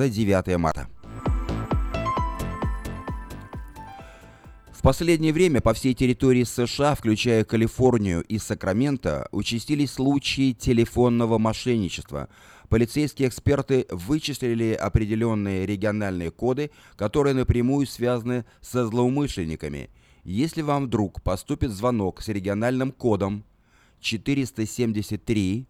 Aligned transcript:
за 0.00 0.08
9 0.08 0.56
марта. 0.56 0.88
В 4.72 4.80
последнее 4.82 5.34
время 5.34 5.60
по 5.60 5.74
всей 5.74 5.92
территории 5.92 6.44
США, 6.44 6.94
включая 6.94 7.44
Калифорнию 7.44 8.22
и 8.22 8.38
Сакраменто, 8.38 9.28
участились 9.30 9.92
случаи 9.92 10.52
телефонного 10.52 11.36
мошенничества. 11.36 12.30
Полицейские 12.70 13.28
эксперты 13.28 13.86
вычислили 13.90 14.72
определенные 14.72 15.66
региональные 15.66 16.30
коды, 16.30 16.70
которые 16.96 17.34
напрямую 17.34 17.86
связаны 17.86 18.46
со 18.62 18.86
злоумышленниками. 18.86 19.90
Если 20.24 20.62
вам 20.62 20.86
вдруг 20.86 21.20
поступит 21.22 21.72
звонок 21.72 22.22
с 22.22 22.28
региональным 22.28 22.90
кодом 22.90 23.44
473, 24.00 25.66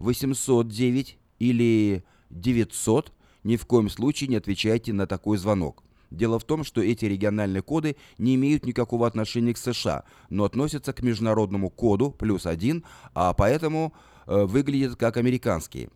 809 0.00 1.18
или 1.38 2.04
900, 2.30 3.12
ни 3.48 3.56
в 3.56 3.64
коем 3.64 3.88
случае 3.88 4.28
не 4.28 4.36
отвечайте 4.36 4.92
на 4.92 5.06
такой 5.06 5.38
звонок. 5.38 5.82
Дело 6.10 6.38
в 6.38 6.44
том, 6.44 6.64
что 6.64 6.82
эти 6.82 7.06
региональные 7.06 7.62
коды 7.62 7.96
не 8.18 8.34
имеют 8.34 8.66
никакого 8.66 9.06
отношения 9.06 9.54
к 9.54 9.58
США, 9.58 10.04
но 10.28 10.44
относятся 10.44 10.92
к 10.92 11.02
международному 11.02 11.70
коду 11.70 12.10
плюс 12.10 12.44
один, 12.44 12.84
а 13.14 13.32
поэтому 13.32 13.94
э, 14.26 14.44
выглядят 14.44 14.96
как 14.96 15.16
американские. 15.16 15.88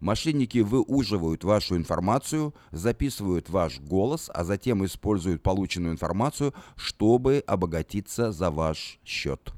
Мошенники 0.00 0.58
выуживают 0.58 1.44
вашу 1.44 1.76
информацию, 1.76 2.54
записывают 2.72 3.50
ваш 3.50 3.80
голос, 3.80 4.30
а 4.32 4.42
затем 4.42 4.82
используют 4.84 5.42
полученную 5.42 5.92
информацию, 5.92 6.54
чтобы 6.74 7.44
обогатиться 7.46 8.32
за 8.32 8.50
ваш 8.50 8.98
счет. 9.04 9.52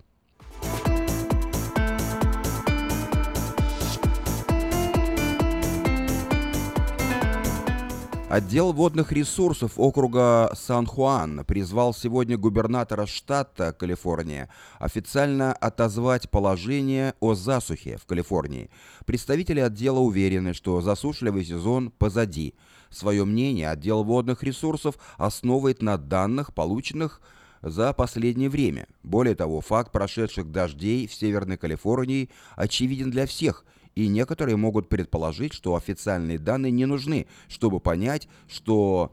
Отдел 8.28 8.72
водных 8.72 9.12
ресурсов 9.12 9.74
округа 9.76 10.50
Сан-Хуан 10.52 11.44
призвал 11.44 11.94
сегодня 11.94 12.36
губернатора 12.36 13.06
штата 13.06 13.72
Калифорния 13.72 14.48
официально 14.80 15.52
отозвать 15.52 16.28
положение 16.28 17.14
о 17.20 17.34
засухе 17.36 17.98
в 17.98 18.04
Калифорнии. 18.04 18.68
Представители 19.04 19.60
отдела 19.60 20.00
уверены, 20.00 20.54
что 20.54 20.80
засушливый 20.80 21.44
сезон 21.44 21.92
позади. 21.92 22.54
Свое 22.90 23.24
мнение 23.24 23.70
отдел 23.70 24.02
водных 24.02 24.42
ресурсов 24.42 24.96
основывает 25.18 25.80
на 25.80 25.96
данных, 25.96 26.52
полученных 26.52 27.20
за 27.62 27.92
последнее 27.92 28.50
время. 28.50 28.88
Более 29.04 29.36
того, 29.36 29.60
факт 29.60 29.92
прошедших 29.92 30.50
дождей 30.50 31.06
в 31.06 31.14
Северной 31.14 31.58
Калифорнии 31.58 32.30
очевиден 32.56 33.12
для 33.12 33.26
всех– 33.26 33.64
и 33.96 34.06
некоторые 34.08 34.56
могут 34.56 34.88
предположить, 34.88 35.52
что 35.54 35.74
официальные 35.74 36.38
данные 36.38 36.70
не 36.70 36.86
нужны, 36.86 37.26
чтобы 37.48 37.80
понять, 37.80 38.28
что 38.46 39.12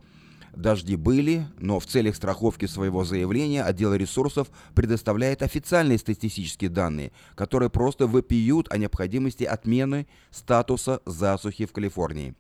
дожди 0.54 0.98
были, 0.98 1.48
но 1.58 1.80
в 1.80 1.88
целях 1.88 2.16
страховки 2.16 2.66
своего 2.66 3.06
заявления 3.06 3.64
отдел 3.64 3.96
ресурсов 3.96 4.50
предоставляет 4.76 5.42
официальные 5.42 5.98
статистические 5.98 6.70
данные, 6.70 7.12
которые 7.34 7.70
просто 7.70 8.08
вопиют 8.08 8.72
о 8.72 8.78
необходимости 8.78 9.46
отмены 9.46 10.06
статуса 10.30 11.02
засухи 11.06 11.66
в 11.66 11.72
Калифорнии. 11.72 12.36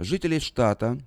Жители 0.00 0.40
штата 0.40 0.98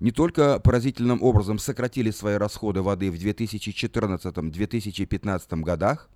не 0.00 0.10
только 0.10 0.58
поразительным 0.58 1.22
образом 1.22 1.58
сократили 1.58 2.10
свои 2.10 2.34
расходы 2.34 2.82
воды 2.82 3.10
в 3.10 3.14
2014-2015 3.14 5.62
годах, 5.62 6.10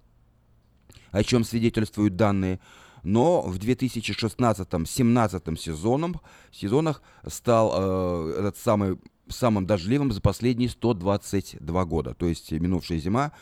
о 1.11 1.22
чем 1.25 1.44
свидетельствуют 1.44 2.16
данные, 2.16 2.61
но 3.03 3.42
в 3.42 3.56
2016-17 3.58 5.56
сезоном, 5.56 6.20
сезонах 6.50 7.03
стал 7.27 7.72
э, 7.75 8.34
этот 8.41 8.56
самый 8.56 8.98
самым 9.28 9.66
дождливым 9.66 10.12
за 10.12 10.20
последние 10.20 10.69
122 10.69 11.84
года. 11.84 12.14
То 12.14 12.27
есть 12.27 12.50
минувшая 12.53 12.98
зима 12.98 13.33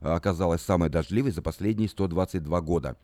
оказалась 0.00 0.62
самой 0.62 0.88
дождливой 0.90 1.32
за 1.32 1.42
последние 1.42 1.88
122 1.88 2.60
года. 2.60 2.96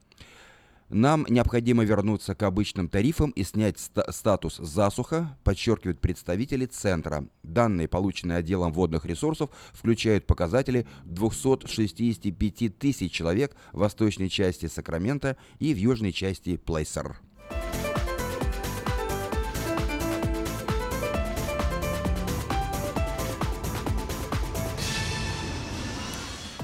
Нам 0.90 1.26
необходимо 1.28 1.84
вернуться 1.84 2.34
к 2.34 2.42
обычным 2.42 2.88
тарифам 2.88 3.30
и 3.30 3.42
снять 3.42 3.78
ста 3.78 4.10
статус 4.12 4.56
засуха, 4.56 5.36
подчеркивают 5.42 6.00
представители 6.00 6.66
Центра. 6.66 7.26
Данные, 7.42 7.88
полученные 7.88 8.38
отделом 8.38 8.72
водных 8.72 9.06
ресурсов, 9.06 9.50
включают 9.72 10.26
показатели 10.26 10.86
265 11.04 12.78
тысяч 12.78 13.12
человек 13.12 13.56
в 13.72 13.78
восточной 13.78 14.28
части 14.28 14.66
Сакрамента 14.66 15.36
и 15.58 15.72
в 15.72 15.78
южной 15.78 16.12
части 16.12 16.56
Плейсер. 16.56 17.16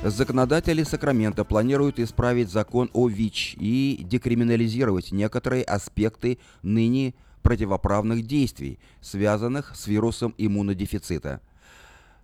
Законодатели 0.02 0.82
Сакрамента 0.82 1.44
планируют 1.44 1.98
исправить 1.98 2.50
закон 2.50 2.88
о 2.94 3.06
ВИЧ 3.06 3.56
и 3.60 4.00
декриминализировать 4.02 5.12
некоторые 5.12 5.62
аспекты 5.62 6.38
ныне 6.62 7.12
противоправных 7.42 8.26
действий, 8.26 8.78
связанных 9.02 9.76
с 9.76 9.86
вирусом 9.86 10.34
иммунодефицита– 10.38 11.42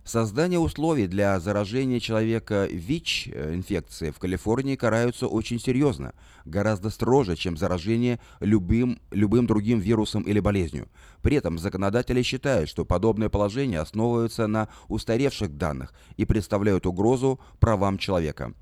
Создание 0.07 0.57
условий 0.57 1.05
для 1.07 1.37
заражения 1.37 1.99
человека 1.99 2.65
ВИЧ-инфекцией 2.71 4.13
в 4.13 4.19
Калифорнии 4.19 4.77
караются 4.77 5.27
очень 5.27 5.59
серьезно, 5.59 6.13
гораздо 6.45 6.89
строже, 6.91 7.35
чем 7.35 7.57
заражение 7.57 8.21
любым, 8.39 9.01
любым 9.11 9.47
другим 9.47 9.79
вирусом 9.79 10.21
или 10.21 10.39
болезнью. 10.39 10.87
При 11.21 11.35
этом 11.35 11.59
законодатели 11.59 12.21
считают, 12.21 12.69
что 12.69 12.85
подобное 12.85 13.27
положение 13.27 13.81
основывается 13.81 14.47
на 14.47 14.69
устаревших 14.87 15.57
данных 15.57 15.93
и 16.15 16.23
представляют 16.23 16.85
угрозу 16.85 17.41
правам 17.59 17.97
человека. 17.97 18.53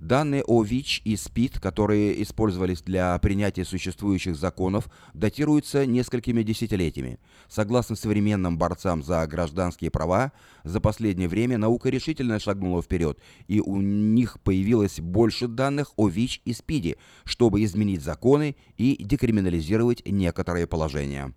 Данные 0.00 0.44
о 0.44 0.62
ВИЧ 0.62 1.02
и 1.04 1.16
СПИД, 1.16 1.58
которые 1.60 2.22
использовались 2.22 2.82
для 2.82 3.18
принятия 3.18 3.64
существующих 3.64 4.36
законов, 4.36 4.88
датируются 5.14 5.86
несколькими 5.86 6.42
десятилетиями. 6.42 7.18
Согласно 7.48 7.96
современным 7.96 8.58
борцам 8.58 9.02
за 9.02 9.26
гражданские 9.26 9.90
права, 9.90 10.32
за 10.64 10.80
последнее 10.80 11.28
время 11.28 11.58
наука 11.58 11.88
решительно 11.88 12.38
шагнула 12.38 12.82
вперед, 12.82 13.18
и 13.48 13.60
у 13.60 13.80
них 13.80 14.38
появилось 14.40 15.00
больше 15.00 15.48
данных 15.48 15.92
о 15.96 16.08
ВИЧ 16.08 16.42
и 16.44 16.52
СПИДе, 16.52 16.96
чтобы 17.24 17.64
изменить 17.64 18.02
законы 18.02 18.56
и 18.76 18.96
декриминализировать 19.02 20.02
некоторые 20.06 20.66
положения. 20.66 21.32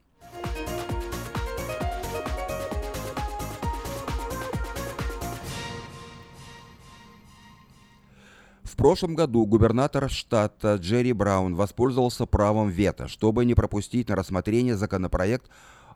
Прошлом 8.75 9.15
году 9.15 9.45
губернатор 9.45 10.09
штата 10.09 10.75
Джерри 10.75 11.13
Браун 11.13 11.55
воспользовался 11.55 12.25
правом 12.25 12.69
вето, 12.69 13.07
чтобы 13.07 13.45
не 13.45 13.53
пропустить 13.53 14.09
на 14.09 14.15
рассмотрение 14.15 14.75
законопроект 14.75 15.49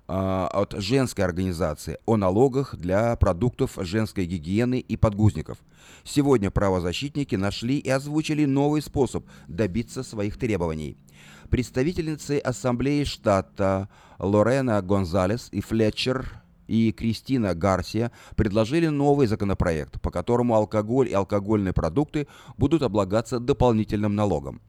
э, 0.07 0.13
от 0.13 0.73
женской 0.77 1.25
организации 1.25 1.97
о 2.05 2.17
налогах 2.17 2.75
для 2.75 3.15
продуктов 3.15 3.77
женской 3.81 4.25
гигиены 4.25 4.79
и 4.79 4.97
подгузников. 4.97 5.57
Сегодня 6.03 6.51
правозащитники 6.51 7.35
нашли 7.35 7.77
и 7.77 7.89
озвучили 7.89 8.45
новый 8.45 8.81
способ 8.81 9.25
добиться 9.47 10.03
своих 10.03 10.37
требований. 10.37 10.97
Представительницы 11.49 12.39
Ассамблеи 12.39 13.03
штата 13.03 13.89
Лорена 14.19 14.81
Гонзалес 14.81 15.49
и 15.51 15.61
Флетчер 15.61 16.42
и 16.67 16.91
Кристина 16.91 17.53
Гарсия 17.55 18.11
предложили 18.35 18.87
новый 18.87 19.27
законопроект, 19.27 20.01
по 20.01 20.11
которому 20.11 20.55
алкоголь 20.55 21.09
и 21.09 21.13
алкогольные 21.13 21.73
продукты 21.73 22.27
будут 22.57 22.83
облагаться 22.83 23.39
дополнительным 23.39 24.15
налогом. 24.15 24.61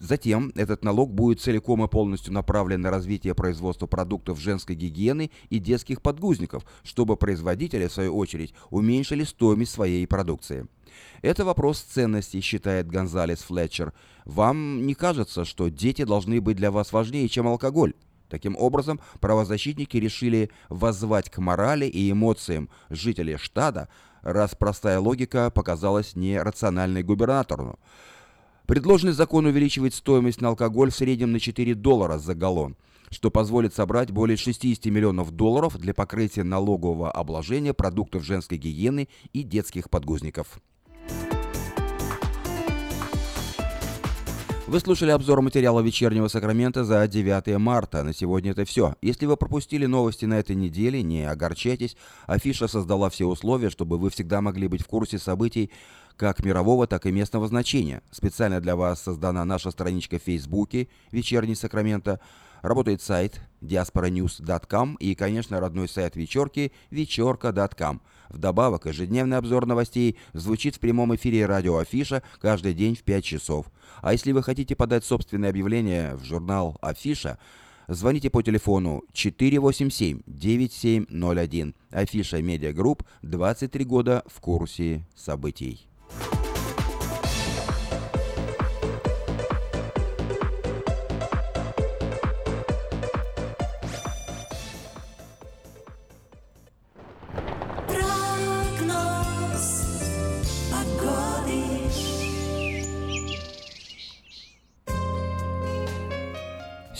Затем 0.00 0.50
этот 0.54 0.82
налог 0.82 1.12
будет 1.12 1.42
целиком 1.42 1.84
и 1.84 1.88
полностью 1.88 2.32
направлен 2.32 2.80
на 2.80 2.90
развитие 2.90 3.34
производства 3.34 3.86
продуктов 3.86 4.40
женской 4.40 4.74
гигиены 4.74 5.30
и 5.50 5.58
детских 5.58 6.00
подгузников, 6.00 6.64
чтобы 6.82 7.16
производители, 7.16 7.86
в 7.86 7.92
свою 7.92 8.16
очередь, 8.16 8.54
уменьшили 8.70 9.24
стоимость 9.24 9.72
своей 9.72 10.06
продукции. 10.06 10.66
Это 11.20 11.44
вопрос 11.44 11.80
ценностей, 11.80 12.40
считает 12.40 12.88
Гонзалес 12.88 13.42
Флетчер. 13.42 13.92
Вам 14.24 14.86
не 14.86 14.94
кажется, 14.94 15.44
что 15.44 15.68
дети 15.68 16.04
должны 16.04 16.40
быть 16.40 16.56
для 16.56 16.70
вас 16.70 16.92
важнее, 16.92 17.28
чем 17.28 17.46
алкоголь? 17.46 17.92
Таким 18.30 18.56
образом, 18.56 19.00
правозащитники 19.18 19.96
решили 19.96 20.50
воззвать 20.68 21.28
к 21.28 21.38
морали 21.38 21.86
и 21.86 22.10
эмоциям 22.10 22.70
жителей 22.88 23.36
штата, 23.36 23.88
раз 24.22 24.54
простая 24.54 25.00
логика 25.00 25.50
показалась 25.50 26.14
нерациональной 26.14 27.02
губернатору. 27.02 27.78
Предложенный 28.66 29.14
закон 29.14 29.46
увеличивает 29.46 29.94
стоимость 29.94 30.40
на 30.40 30.48
алкоголь 30.48 30.92
в 30.92 30.94
среднем 30.94 31.32
на 31.32 31.40
4 31.40 31.74
доллара 31.74 32.18
за 32.18 32.36
галлон, 32.36 32.76
что 33.10 33.32
позволит 33.32 33.74
собрать 33.74 34.12
более 34.12 34.36
60 34.36 34.84
миллионов 34.86 35.32
долларов 35.32 35.76
для 35.76 35.92
покрытия 35.92 36.44
налогового 36.44 37.10
обложения 37.10 37.74
продуктов 37.74 38.22
женской 38.22 38.58
гигиены 38.58 39.08
и 39.32 39.42
детских 39.42 39.90
подгузников. 39.90 40.60
Вы 44.70 44.78
слушали 44.78 45.10
обзор 45.10 45.42
материала 45.42 45.80
вечернего 45.80 46.28
Сакрамента 46.28 46.84
за 46.84 47.04
9 47.08 47.58
марта. 47.58 48.04
На 48.04 48.14
сегодня 48.14 48.52
это 48.52 48.64
все. 48.64 48.94
Если 49.02 49.26
вы 49.26 49.36
пропустили 49.36 49.84
новости 49.86 50.26
на 50.26 50.38
этой 50.38 50.54
неделе, 50.54 51.02
не 51.02 51.28
огорчайтесь. 51.28 51.96
Афиша 52.28 52.68
создала 52.68 53.10
все 53.10 53.26
условия, 53.26 53.70
чтобы 53.70 53.98
вы 53.98 54.10
всегда 54.10 54.40
могли 54.40 54.68
быть 54.68 54.82
в 54.82 54.86
курсе 54.86 55.18
событий 55.18 55.72
как 56.16 56.44
мирового, 56.44 56.86
так 56.86 57.04
и 57.06 57.10
местного 57.10 57.48
значения. 57.48 58.00
Специально 58.12 58.60
для 58.60 58.76
вас 58.76 59.02
создана 59.02 59.44
наша 59.44 59.72
страничка 59.72 60.20
в 60.20 60.22
Фейсбуке 60.22 60.86
«Вечерний 61.10 61.56
Сакраменто». 61.56 62.20
Работает 62.62 63.02
сайт 63.02 63.40
diasporanews.com 63.62 64.94
и, 65.00 65.16
конечно, 65.16 65.58
родной 65.58 65.88
сайт 65.88 66.14
вечерки 66.14 66.70
вечерка.com. 66.90 68.02
Вдобавок, 68.30 68.86
ежедневный 68.86 69.36
обзор 69.36 69.66
новостей 69.66 70.16
звучит 70.32 70.76
в 70.76 70.80
прямом 70.80 71.14
эфире 71.16 71.44
радио 71.46 71.78
Афиша 71.78 72.22
каждый 72.40 72.74
день 72.74 72.94
в 72.94 73.02
5 73.02 73.24
часов. 73.24 73.66
А 74.00 74.12
если 74.12 74.30
вы 74.32 74.42
хотите 74.42 74.76
подать 74.76 75.04
собственное 75.04 75.50
объявление 75.50 76.14
в 76.14 76.24
журнал 76.24 76.78
Афиша, 76.80 77.38
звоните 77.88 78.30
по 78.30 78.42
телефону 78.42 79.02
487-9701. 79.12 81.74
Афиша 81.90 82.40
Медиагрупп 82.40 83.02
23 83.22 83.84
года 83.84 84.22
в 84.26 84.40
курсе 84.40 85.04
событий. 85.16 85.86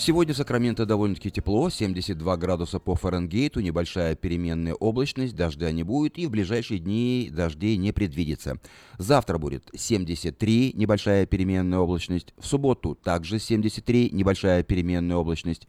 Сегодня 0.03 0.33
в 0.33 0.37
Сакраменто 0.37 0.87
довольно-таки 0.87 1.29
тепло, 1.29 1.69
72 1.69 2.37
градуса 2.37 2.79
по 2.79 2.95
Фаренгейту, 2.95 3.59
небольшая 3.59 4.15
переменная 4.15 4.73
облачность, 4.73 5.35
дождя 5.35 5.71
не 5.71 5.83
будет 5.83 6.17
и 6.17 6.25
в 6.25 6.31
ближайшие 6.31 6.79
дни 6.79 7.29
дождей 7.31 7.77
не 7.77 7.91
предвидится. 7.91 8.57
Завтра 8.97 9.37
будет 9.37 9.69
73, 9.75 10.71
небольшая 10.73 11.27
переменная 11.27 11.77
облачность, 11.77 12.33
в 12.39 12.47
субботу 12.47 12.95
также 12.95 13.37
73, 13.37 14.09
небольшая 14.11 14.63
переменная 14.63 15.17
облачность, 15.17 15.67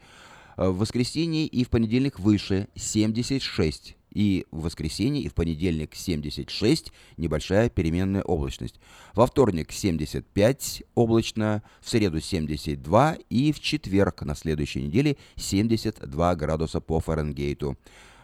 в 0.57 0.79
воскресенье 0.79 1.47
и 1.47 1.63
в 1.63 1.69
понедельник 1.69 2.19
выше 2.19 2.69
76 2.75 3.99
и 4.13 4.47
в 4.51 4.63
воскресенье 4.63 5.23
и 5.23 5.29
в 5.29 5.35
понедельник 5.35 5.95
76, 5.95 6.93
небольшая 7.17 7.69
переменная 7.71 8.23
облачность. 8.23 8.81
Во 9.15 9.27
вторник 9.27 9.73
75 9.73 10.85
облачно, 10.95 11.63
в 11.81 11.89
среду 11.89 12.21
72 12.21 13.19
и 13.31 13.53
в 13.53 13.61
четверг 13.61 14.23
на 14.23 14.35
следующей 14.35 14.83
неделе 14.83 15.17
72 15.37 16.35
градуса 16.37 16.81
по 16.81 17.01
Фаренгейту. 17.01 17.77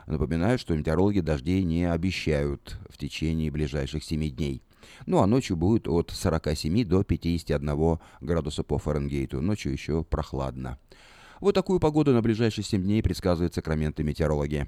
Напоминаю, 0.07 0.59
что 0.59 0.75
метеорологи 0.75 1.21
дождей 1.21 1.63
не 1.65 1.85
обещают 1.91 2.79
в 2.89 2.97
течение 2.97 3.51
ближайших 3.51 4.03
7 4.03 4.31
дней. 4.31 4.63
Ну 5.07 5.19
а 5.19 5.27
ночью 5.27 5.57
будет 5.57 5.87
от 5.87 6.11
47 6.11 6.85
до 6.85 7.05
51 7.05 7.99
градуса 8.21 8.63
по 8.63 8.79
Фаренгейту. 8.79 9.43
Ночью 9.43 9.73
еще 9.73 10.03
прохладно. 10.05 10.79
Вот 11.41 11.55
такую 11.55 11.79
погоду 11.79 12.13
на 12.13 12.23
ближайшие 12.23 12.65
7 12.65 12.83
дней 12.83 13.03
предсказывают 13.03 13.55
сакраменты 13.55 14.03
метеорологи. 14.03 14.67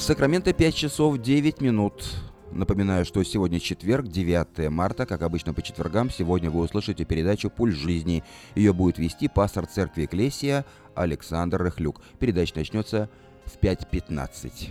Сакраменто 0.00 0.52
5 0.54 0.74
часов 0.74 1.18
9 1.18 1.60
минут. 1.60 2.04
Напоминаю, 2.50 3.04
что 3.04 3.22
сегодня 3.22 3.60
четверг, 3.60 4.08
9 4.08 4.70
марта, 4.70 5.04
как 5.04 5.20
обычно 5.20 5.52
по 5.52 5.60
четвергам, 5.60 6.10
сегодня 6.10 6.50
вы 6.50 6.60
услышите 6.62 7.04
передачу 7.04 7.50
«Пульс 7.50 7.76
жизни». 7.76 8.24
Ее 8.54 8.72
будет 8.72 8.98
вести 8.98 9.28
пастор 9.28 9.66
церкви 9.66 10.06
Экклесия 10.06 10.64
Александр 10.94 11.62
Рыхлюк. 11.62 12.00
Передача 12.18 12.56
начнется 12.56 13.10
в 13.44 13.58
5.15. 13.58 14.70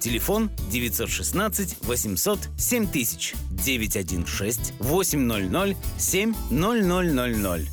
Телефон 0.00 0.50
916 0.70 1.78
800 1.82 2.38
7000 2.56 3.34
916 3.50 4.74
800 4.80 5.76
7000. 5.98 7.70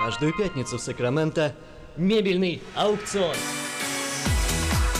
Каждую 0.00 0.36
пятницу 0.36 0.78
в 0.78 0.80
Сакраменто 0.80 1.54
мебельный 1.96 2.62
аукцион. 2.74 3.34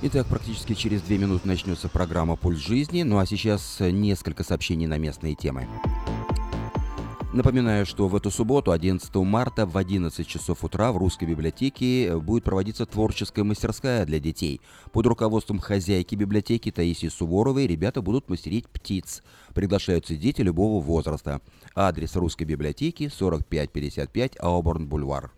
Итак, 0.00 0.28
практически 0.28 0.74
через 0.74 1.02
две 1.02 1.18
минуты 1.18 1.48
начнется 1.48 1.88
программа 1.88 2.36
«Пульс 2.36 2.60
жизни», 2.60 3.02
ну 3.02 3.18
а 3.18 3.26
сейчас 3.26 3.78
несколько 3.80 4.44
сообщений 4.44 4.86
на 4.86 4.96
местные 4.96 5.34
темы. 5.34 5.66
Напоминаю, 7.32 7.84
что 7.84 8.06
в 8.06 8.14
эту 8.14 8.30
субботу, 8.30 8.70
11 8.70 9.12
марта, 9.16 9.66
в 9.66 9.76
11 9.76 10.24
часов 10.24 10.62
утра 10.62 10.92
в 10.92 10.98
Русской 10.98 11.24
библиотеке 11.24 12.16
будет 12.16 12.44
проводиться 12.44 12.86
творческая 12.86 13.42
мастерская 13.42 14.06
для 14.06 14.20
детей. 14.20 14.60
Под 14.92 15.04
руководством 15.06 15.58
хозяйки 15.58 16.14
библиотеки 16.14 16.70
Таисии 16.70 17.08
Суворовой 17.08 17.66
ребята 17.66 18.00
будут 18.00 18.30
мастерить 18.30 18.68
птиц. 18.68 19.24
Приглашаются 19.52 20.14
дети 20.14 20.42
любого 20.42 20.80
возраста. 20.80 21.40
Адрес 21.74 22.14
Русской 22.14 22.44
библиотеки 22.44 23.08
4555 23.08 24.36
Ауборн-Бульвар. 24.38 25.30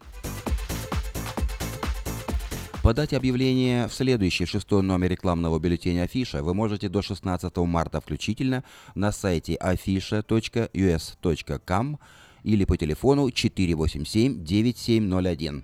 Подать 2.83 3.13
объявление 3.13 3.87
в 3.89 3.93
следующий 3.93 4.47
шестой 4.47 4.83
номер 4.83 5.11
рекламного 5.11 5.59
бюллетеня 5.59 6.05
Афиша 6.05 6.43
вы 6.43 6.55
можете 6.55 6.89
до 6.89 7.03
16 7.03 7.55
марта 7.59 8.01
включительно 8.01 8.65
на 8.95 9.13
сайте 9.13 9.59
afisha.us.com 9.61 11.99
или 12.43 12.65
по 12.65 12.79
телефону 12.79 13.29
487-9701. 13.29 15.63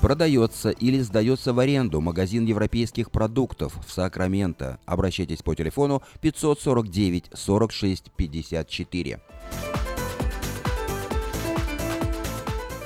Продается 0.00 0.70
или 0.70 0.98
сдается 0.98 1.52
в 1.52 1.60
аренду 1.60 2.00
магазин 2.00 2.44
европейских 2.44 3.12
продуктов 3.12 3.78
в 3.86 3.92
Сакраменто. 3.92 4.80
Обращайтесь 4.84 5.42
по 5.42 5.54
телефону 5.54 6.02
549 6.20 7.30
46 7.32 8.10
54. 8.16 9.20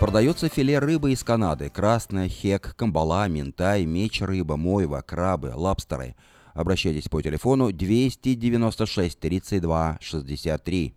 Продается 0.00 0.49
филе 0.49 0.78
рыбы 0.78 1.11
из 1.11 1.25
Канады. 1.25 1.71
Красная, 1.71 2.28
хек, 2.28 2.76
камбала, 2.76 3.26
ментай, 3.26 3.85
меч 3.85 4.21
рыба, 4.21 4.57
мойва, 4.57 5.02
крабы, 5.02 5.52
лабстеры. 5.52 6.14
Обращайтесь 6.55 7.09
по 7.09 7.21
телефону 7.21 7.73
296 7.73 9.19
32 9.19 9.99
63. 10.00 10.95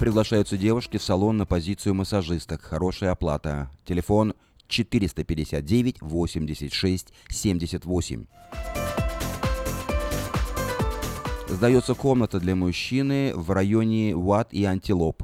Приглашаются 0.00 0.56
девушки 0.56 0.96
в 0.96 1.02
салон 1.02 1.36
на 1.36 1.44
позицию 1.44 1.94
массажисток. 1.94 2.62
Хорошая 2.62 3.10
оплата. 3.10 3.70
Телефон 3.84 4.32
459 4.68 6.00
86 6.00 7.12
78. 7.28 8.26
Сдается 11.48 11.94
комната 11.94 12.40
для 12.40 12.56
мужчины 12.56 13.32
в 13.34 13.50
районе 13.50 14.16
Уат 14.16 14.54
и 14.54 14.64
Антилоп. 14.64 15.22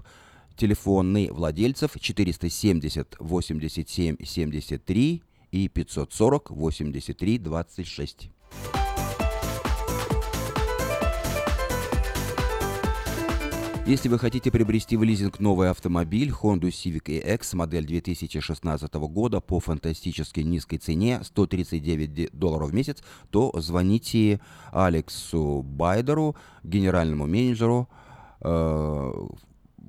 Телефоны 0.56 1.28
владельцев 1.32 1.92
470 1.98 3.16
87 3.18 4.16
73 4.24 5.22
и 5.50 5.68
540 5.68 6.50
83 6.50 7.38
26. 7.38 8.30
Если 13.84 14.08
вы 14.08 14.16
хотите 14.20 14.52
приобрести 14.52 14.96
в 14.96 15.02
лизинг 15.02 15.40
новый 15.40 15.68
автомобиль 15.68 16.30
Honda 16.30 16.68
Civic 16.68 17.06
EX 17.06 17.56
модель 17.56 17.84
2016 17.84 18.94
года 18.94 19.40
по 19.40 19.58
фантастически 19.58 20.38
низкой 20.38 20.78
цене 20.78 21.20
139 21.24 22.30
долларов 22.32 22.70
в 22.70 22.74
месяц, 22.74 23.02
то 23.30 23.50
звоните 23.56 24.40
Алексу 24.70 25.62
Байдеру, 25.64 26.36
генеральному 26.62 27.26
менеджеру 27.26 27.88
э, 28.40 29.12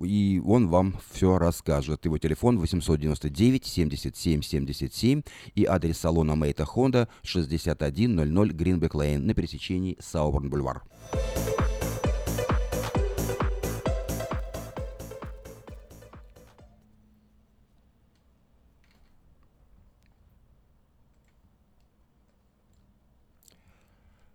и 0.01 0.41
он 0.45 0.67
вам 0.69 0.95
все 1.11 1.37
расскажет. 1.37 2.05
Его 2.05 2.17
телефон 2.17 2.57
899 2.59 3.65
77 3.65 4.41
77 4.41 5.21
и 5.55 5.65
адрес 5.65 5.97
салона 5.97 6.35
Мейта 6.35 6.65
Хонда 6.65 7.07
6100 7.23 8.53
Гринбек 8.53 8.95
Лейн 8.95 9.25
на 9.25 9.33
пересечении 9.33 9.97
Сауборн 9.99 10.49
Бульвар. 10.49 10.83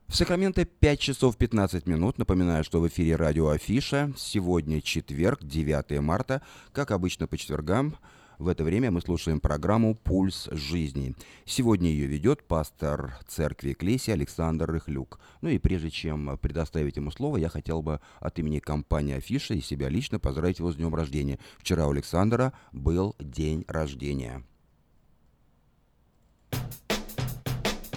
В 0.09 0.17
Сакраменто 0.17 0.65
5 0.65 0.99
часов 0.99 1.37
15 1.37 1.87
минут. 1.87 2.17
Напоминаю, 2.17 2.65
что 2.65 2.81
в 2.81 2.89
эфире 2.89 3.17
радио 3.17 3.49
Афиша. 3.49 4.11
Сегодня 4.17 4.81
четверг, 4.81 5.41
9 5.45 6.01
марта. 6.01 6.41
Как 6.73 6.93
обычно 6.93 7.27
по 7.27 7.37
четвергам, 7.37 7.95
в 8.39 8.49
это 8.49 8.65
время 8.65 8.91
мы 8.91 9.03
слушаем 9.03 9.39
программу 9.39 9.95
«Пульс 9.95 10.49
жизни». 10.51 11.15
Сегодня 11.45 11.91
ее 11.91 12.07
ведет 12.07 12.43
пастор 12.45 13.19
церкви 13.29 13.75
Клеси 13.75 14.11
Александр 14.11 14.71
Рыхлюк. 14.71 15.21
Ну 15.43 15.51
и 15.51 15.59
прежде 15.59 15.91
чем 15.91 16.39
предоставить 16.39 16.97
ему 16.97 17.11
слово, 17.11 17.37
я 17.37 17.51
хотел 17.51 17.83
бы 17.83 18.01
от 18.19 18.39
имени 18.39 18.61
компании 18.61 19.17
Афиша 19.17 19.53
и 19.53 19.61
себя 19.61 19.91
лично 19.91 20.19
поздравить 20.19 20.59
его 20.59 20.73
с 20.73 20.77
днем 20.77 20.95
рождения. 20.95 21.39
Вчера 21.59 21.87
у 21.87 21.91
Александра 21.91 22.55
был 22.73 23.15
день 23.21 23.67
рождения. 23.69 24.43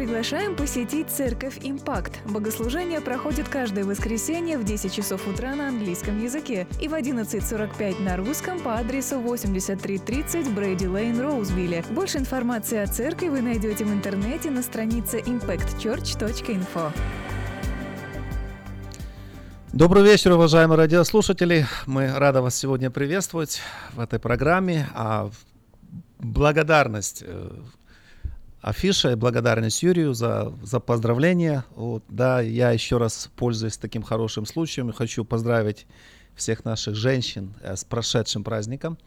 Приглашаем 0.00 0.56
посетить 0.56 1.10
Церковь 1.10 1.58
Импакт. 1.60 2.20
Богослужение 2.24 3.02
проходит 3.02 3.50
каждое 3.50 3.84
воскресенье 3.84 4.56
в 4.56 4.64
10 4.64 4.90
часов 4.90 5.28
утра 5.28 5.54
на 5.54 5.68
английском 5.68 6.18
языке 6.24 6.66
и 6.80 6.88
в 6.88 6.94
11.45 6.94 8.02
на 8.02 8.16
русском 8.16 8.60
по 8.60 8.76
адресу 8.76 9.20
8330 9.20 10.54
Брейди 10.54 10.86
Лейн, 10.86 11.20
Роузвилле. 11.20 11.84
Больше 11.90 12.16
информации 12.16 12.78
о 12.78 12.86
церкви 12.86 13.28
вы 13.28 13.42
найдете 13.42 13.84
в 13.84 13.92
интернете 13.92 14.50
на 14.50 14.62
странице 14.62 15.20
impactchurch.info. 15.20 16.92
Добрый 19.74 20.02
вечер, 20.02 20.32
уважаемые 20.32 20.78
радиослушатели. 20.78 21.66
Мы 21.84 22.10
рады 22.10 22.40
вас 22.40 22.54
сегодня 22.54 22.90
приветствовать 22.90 23.60
в 23.92 24.00
этой 24.00 24.18
программе. 24.18 24.88
А 24.94 25.28
благодарность 26.18 27.22
э, 27.26 27.50
афиша 28.60 29.12
и 29.12 29.14
благодарность 29.14 29.82
Юрию 29.82 30.14
за, 30.14 30.52
за 30.62 30.80
поздравления. 30.80 31.64
Вот, 31.74 32.04
да, 32.08 32.40
я 32.40 32.70
еще 32.70 32.98
раз, 32.98 33.30
пользуясь 33.36 33.78
таким 33.78 34.02
хорошим 34.02 34.46
случаем, 34.46 34.92
хочу 34.92 35.24
поздравить 35.24 35.86
всех 36.34 36.64
наших 36.64 36.94
женщин 36.94 37.54
э, 37.62 37.76
с 37.76 37.84
прошедшим 37.84 38.44
праздником. 38.44 38.98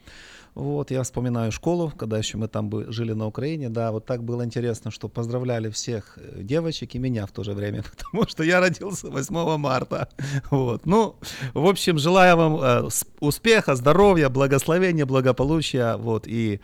Вот, 0.54 0.92
я 0.92 1.02
вспоминаю 1.02 1.50
школу, 1.50 1.92
когда 1.96 2.16
еще 2.16 2.38
мы 2.38 2.46
там 2.46 2.70
жили 2.92 3.12
на 3.12 3.26
Украине, 3.26 3.70
да, 3.70 3.90
вот 3.90 4.06
так 4.06 4.22
было 4.22 4.44
интересно, 4.44 4.92
что 4.92 5.08
поздравляли 5.08 5.68
всех 5.68 6.16
э, 6.16 6.42
девочек 6.42 6.94
и 6.94 6.98
меня 7.00 7.26
в 7.26 7.32
то 7.32 7.42
же 7.42 7.54
время, 7.54 7.82
потому 7.96 8.28
что 8.28 8.44
я 8.44 8.60
родился 8.60 9.10
8 9.10 9.56
марта, 9.56 10.08
вот, 10.50 10.86
ну, 10.86 11.16
в 11.54 11.66
общем, 11.66 11.98
желаю 11.98 12.36
вам 12.36 12.56
э, 12.62 12.88
успеха, 13.18 13.74
здоровья, 13.74 14.28
благословения, 14.28 15.06
благополучия, 15.06 15.96
вот, 15.96 16.28
и 16.28 16.60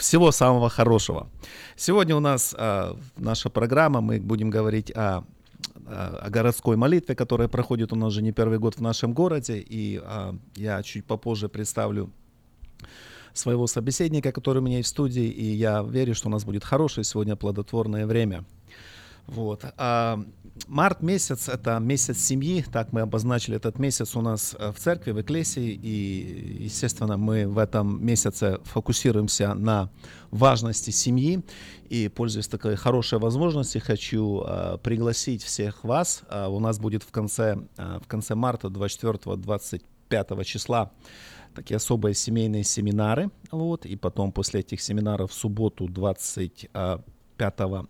всего 0.00 0.32
самого 0.32 0.68
хорошего. 0.68 1.28
Сегодня 1.76 2.16
у 2.16 2.20
нас 2.20 2.54
э, 2.56 2.94
наша 3.16 3.50
программа, 3.50 4.00
мы 4.00 4.20
будем 4.20 4.50
говорить 4.50 4.90
о 4.96 5.24
о 5.86 6.30
городской 6.30 6.76
молитве, 6.76 7.14
которая 7.14 7.48
проходит 7.48 7.92
у 7.92 7.96
нас 7.96 8.08
уже 8.08 8.22
не 8.22 8.32
первый 8.32 8.58
год 8.58 8.76
в 8.76 8.80
нашем 8.80 9.12
городе, 9.12 9.58
и 9.58 10.00
а, 10.02 10.36
я 10.54 10.82
чуть 10.82 11.04
попозже 11.04 11.48
представлю 11.48 12.12
своего 13.32 13.66
собеседника, 13.66 14.32
который 14.32 14.58
у 14.58 14.62
меня 14.62 14.78
есть 14.78 14.88
в 14.88 14.92
студии, 14.92 15.24
и 15.24 15.44
я 15.44 15.82
верю, 15.82 16.14
что 16.14 16.28
у 16.28 16.30
нас 16.30 16.44
будет 16.44 16.64
хорошее 16.64 17.04
сегодня 17.04 17.36
плодотворное 17.36 18.06
время. 18.06 18.44
Вот. 19.26 19.64
А 19.76 20.20
март 20.66 21.02
месяц— 21.02 21.48
это 21.48 21.78
месяц 21.78 22.18
семьи, 22.18 22.64
так 22.72 22.92
мы 22.92 23.00
обозначили 23.00 23.56
этот 23.56 23.78
месяц 23.78 24.16
у 24.16 24.20
нас 24.20 24.54
э, 24.58 24.72
в 24.72 24.78
церкви, 24.78 25.12
в 25.12 25.20
Экклесии, 25.20 25.72
и, 25.72 26.64
естественно, 26.64 27.16
мы 27.16 27.46
в 27.46 27.58
этом 27.58 28.04
месяце 28.04 28.58
фокусируемся 28.64 29.54
на 29.54 29.90
важности 30.30 30.90
семьи, 30.90 31.42
и, 31.88 32.08
пользуясь 32.08 32.48
такой 32.48 32.76
хорошей 32.76 33.18
возможностью, 33.18 33.82
хочу 33.84 34.44
э, 34.46 34.78
пригласить 34.82 35.42
всех 35.42 35.84
вас. 35.84 36.22
Э, 36.28 36.46
у 36.48 36.60
нас 36.60 36.78
будет 36.78 37.02
в 37.02 37.10
конце, 37.10 37.58
э, 37.76 37.98
в 38.02 38.06
конце 38.06 38.34
марта, 38.34 38.68
24-25 38.68 40.44
числа, 40.44 40.92
такие 41.54 41.76
особые 41.76 42.14
семейные 42.14 42.64
семинары, 42.64 43.30
вот, 43.50 43.86
и 43.86 43.96
потом 43.96 44.32
после 44.32 44.60
этих 44.60 44.80
семинаров 44.80 45.32
в 45.32 45.34
субботу 45.34 45.88
25 45.88 47.86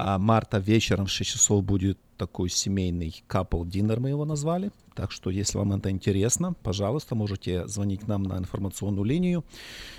а, 0.00 0.16
марта 0.18 0.58
вечером 0.58 1.06
в 1.06 1.10
6 1.10 1.32
часов 1.32 1.64
будет 1.64 1.98
такой 2.16 2.50
семейный 2.50 3.24
couple 3.28 3.64
dinner, 3.64 3.98
мы 3.98 4.10
его 4.10 4.24
назвали. 4.24 4.70
Так 4.94 5.10
что, 5.10 5.30
если 5.30 5.58
вам 5.58 5.72
это 5.72 5.90
интересно, 5.90 6.54
пожалуйста, 6.62 7.16
можете 7.16 7.66
звонить 7.66 8.06
нам 8.06 8.22
на 8.22 8.38
информационную 8.38 9.02
линию 9.04 9.44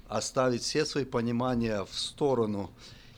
оставить 0.09 0.63
все 0.63 0.85
свои 0.85 1.05
понимания 1.05 1.85
в 1.85 1.99
сторону 1.99 2.71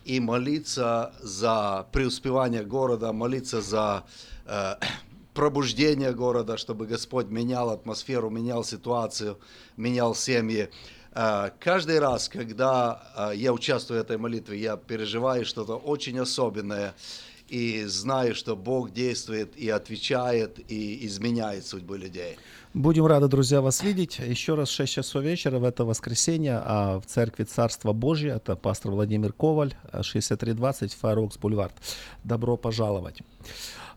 и 0.05 0.21
молиться 0.21 1.13
за 1.21 1.87
преуспевание 1.93 2.63
города, 2.65 3.13
молиться 3.13 3.61
за 3.61 4.05
э, 4.47 4.75
пробуждение 5.35 6.13
города, 6.13 6.57
чтобы 6.57 6.87
Господь 6.87 7.27
менял 7.27 7.71
атмосферу, 7.71 8.31
менял 8.31 8.65
ситуацию, 8.65 9.39
менял 9.77 10.15
семьи. 10.15 10.71
Э, 11.13 11.51
каждый 11.59 11.99
раз, 11.99 12.29
когда 12.29 13.31
э, 13.33 13.37
я 13.37 13.53
участвую 13.53 14.01
в 14.01 14.05
этой 14.05 14.17
молитве, 14.17 14.61
я 14.61 14.77
переживаю 14.77 15.45
что-то 15.45 15.77
очень 15.77 16.19
особенное 16.21 16.95
и 17.49 17.85
знаю, 17.85 18.35
что 18.35 18.57
Бог 18.57 18.93
действует 18.93 19.57
и 19.57 19.69
отвечает 19.69 20.59
и 20.71 21.07
изменяет 21.07 21.67
судьбы 21.67 21.99
людей. 21.99 22.37
Будем 22.75 23.07
рады, 23.07 23.29
друзья, 23.29 23.63
вас 23.63 23.83
видеть. 23.83 24.19
Еще 24.19 24.55
раз 24.55 24.69
6 24.69 24.93
часов 24.93 25.23
вечера 25.23 25.59
в 25.59 25.65
это 25.65 25.85
воскресенье 25.85 26.61
а 26.63 27.01
в 27.01 27.07
церкви 27.07 27.45
Царства 27.45 27.93
Божье. 27.93 28.33
Это 28.33 28.55
пастор 28.55 28.93
Владимир 28.93 29.33
Коваль, 29.33 29.75
6320 30.03 30.93
Файрокс 30.93 31.39
Бульвард. 31.39 31.73
Добро 32.23 32.57
пожаловать. 32.57 33.23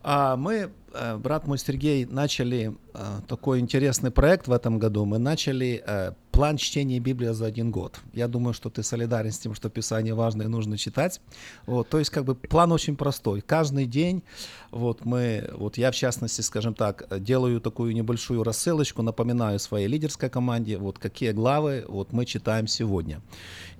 А 0.01 0.37
мы, 0.37 0.71
э, 0.93 1.17
брат 1.17 1.45
мой 1.45 1.57
Сергей, 1.57 2.05
начали 2.05 2.73
э, 2.93 2.99
такой 3.27 3.59
интересный 3.59 4.11
проект 4.11 4.47
в 4.47 4.53
этом 4.53 4.79
году. 4.79 5.03
Мы 5.03 5.17
начали 5.17 5.83
э, 5.85 6.13
план 6.39 6.55
чтения 6.55 6.99
Библии 6.99 7.33
за 7.33 7.47
один 7.47 7.69
год. 7.69 7.99
Я 8.13 8.29
думаю, 8.29 8.53
что 8.53 8.69
ты 8.69 8.81
солидарен 8.81 9.29
с 9.29 9.39
тем, 9.39 9.53
что 9.53 9.69
Писание 9.69 10.13
важно 10.13 10.43
и 10.43 10.47
нужно 10.47 10.77
читать. 10.77 11.19
Вот, 11.65 11.89
то 11.89 11.99
есть, 11.99 12.11
как 12.11 12.23
бы 12.23 12.33
план 12.33 12.71
очень 12.71 12.95
простой. 12.95 13.41
Каждый 13.41 13.85
день, 13.85 14.23
вот 14.71 15.03
мы, 15.03 15.49
вот 15.57 15.77
я 15.77 15.91
в 15.91 15.95
частности, 15.95 16.39
скажем 16.39 16.75
так, 16.75 17.07
делаю 17.21 17.59
такую 17.59 17.93
небольшую 17.93 18.43
рассылочку, 18.43 19.01
напоминаю 19.01 19.59
своей 19.59 19.87
лидерской 19.87 20.29
команде, 20.29 20.77
вот 20.77 20.97
какие 20.97 21.31
главы 21.33 21.83
вот 21.89 22.13
мы 22.13 22.25
читаем 22.25 22.67
сегодня. 22.67 23.19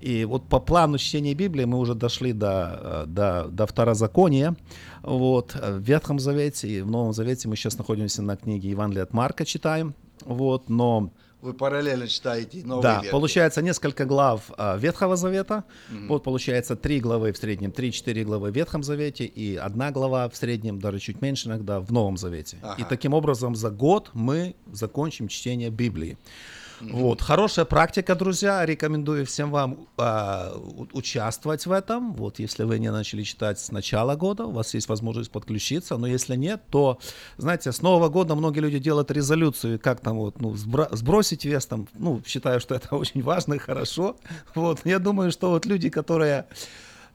И 0.02 0.26
вот 0.26 0.43
по 0.50 0.60
плану 0.60 0.98
чтения 0.98 1.36
Библии 1.36 1.63
мы 1.63 1.80
уже 1.80 1.95
дошли 1.95 2.34
до, 2.34 3.06
до, 3.08 3.48
до 3.50 3.67
второзакония. 3.67 4.58
Вот, 5.02 5.56
в 5.56 5.80
Ветхом 5.80 6.19
Завете 6.19 6.67
и 6.67 6.82
в 6.82 6.91
Новом 6.91 7.13
Завете 7.13 7.48
мы 7.48 7.56
сейчас 7.56 7.78
находимся 7.78 8.22
на 8.22 8.36
книге 8.36 8.72
Евангелия 8.72 9.04
от 9.04 9.13
Марка 9.13 9.45
читаем. 9.45 9.95
Вот, 10.26 10.67
но 10.67 11.13
вы 11.41 11.54
параллельно 11.54 12.08
читаете 12.08 12.65
новые 12.65 12.84
Да, 12.84 12.95
ветки. 12.97 13.12
получается 13.12 13.62
несколько 13.62 14.06
глав 14.06 14.52
а, 14.58 14.78
Ветхого 14.78 15.15
Завета, 15.15 15.63
mm 15.89 16.08
вот 16.08 16.23
получается 16.23 16.75
три 16.75 16.99
главы 16.99 17.32
в 17.32 17.38
среднем, 17.38 17.71
три-четыре 17.71 18.23
главы 18.23 18.52
в 18.52 18.56
Ветхом 18.56 18.84
Завете 18.84 19.25
и 19.25 19.56
одна 19.56 19.91
глава 19.91 20.28
в 20.28 20.36
среднем, 20.36 20.80
даже 20.80 20.99
чуть 20.99 21.21
меньше 21.21 21.47
иногда, 21.47 21.80
в 21.80 21.91
Новом 21.91 22.17
Завете. 22.17 22.58
Ага. 22.62 22.82
И 22.82 22.84
таким 22.89 23.13
образом 23.13 23.56
за 23.56 23.69
год 23.69 24.10
мы 24.13 24.56
закончим 24.71 25.28
чтение 25.28 25.69
Библии. 25.69 26.17
Вот, 26.81 27.21
хорошая 27.21 27.65
практика, 27.65 28.15
друзья. 28.15 28.65
Рекомендую 28.65 29.25
всем 29.25 29.51
вам 29.51 29.87
э, 29.97 30.51
участвовать 30.93 31.65
в 31.65 31.71
этом. 31.71 32.13
Вот, 32.13 32.39
если 32.39 32.63
вы 32.63 32.79
не 32.79 32.91
начали 32.91 33.23
читать 33.23 33.59
с 33.59 33.71
начала 33.71 34.15
года, 34.15 34.45
у 34.45 34.51
вас 34.51 34.73
есть 34.73 34.89
возможность 34.89 35.31
подключиться. 35.31 35.97
Но 35.97 36.07
если 36.07 36.35
нет, 36.35 36.61
то, 36.69 36.99
знаете, 37.37 37.71
с 37.71 37.81
Нового 37.81 38.09
года 38.09 38.35
многие 38.35 38.59
люди 38.59 38.79
делают 38.79 39.11
резолюцию, 39.11 39.79
как 39.79 39.99
там 39.99 40.17
вот, 40.17 40.39
ну, 40.41 40.55
сбросить 40.55 41.19
сбросить 41.19 41.45
вес, 41.45 41.65
там, 41.65 41.87
ну, 41.93 42.21
считаю, 42.25 42.59
что 42.59 42.75
это 42.75 42.95
очень 42.95 43.21
важно 43.21 43.55
и 43.55 43.57
хорошо. 43.57 44.15
Вот, 44.55 44.79
я 44.85 44.99
думаю, 44.99 45.31
что 45.31 45.49
вот 45.49 45.65
люди, 45.65 45.89
которые 45.89 46.45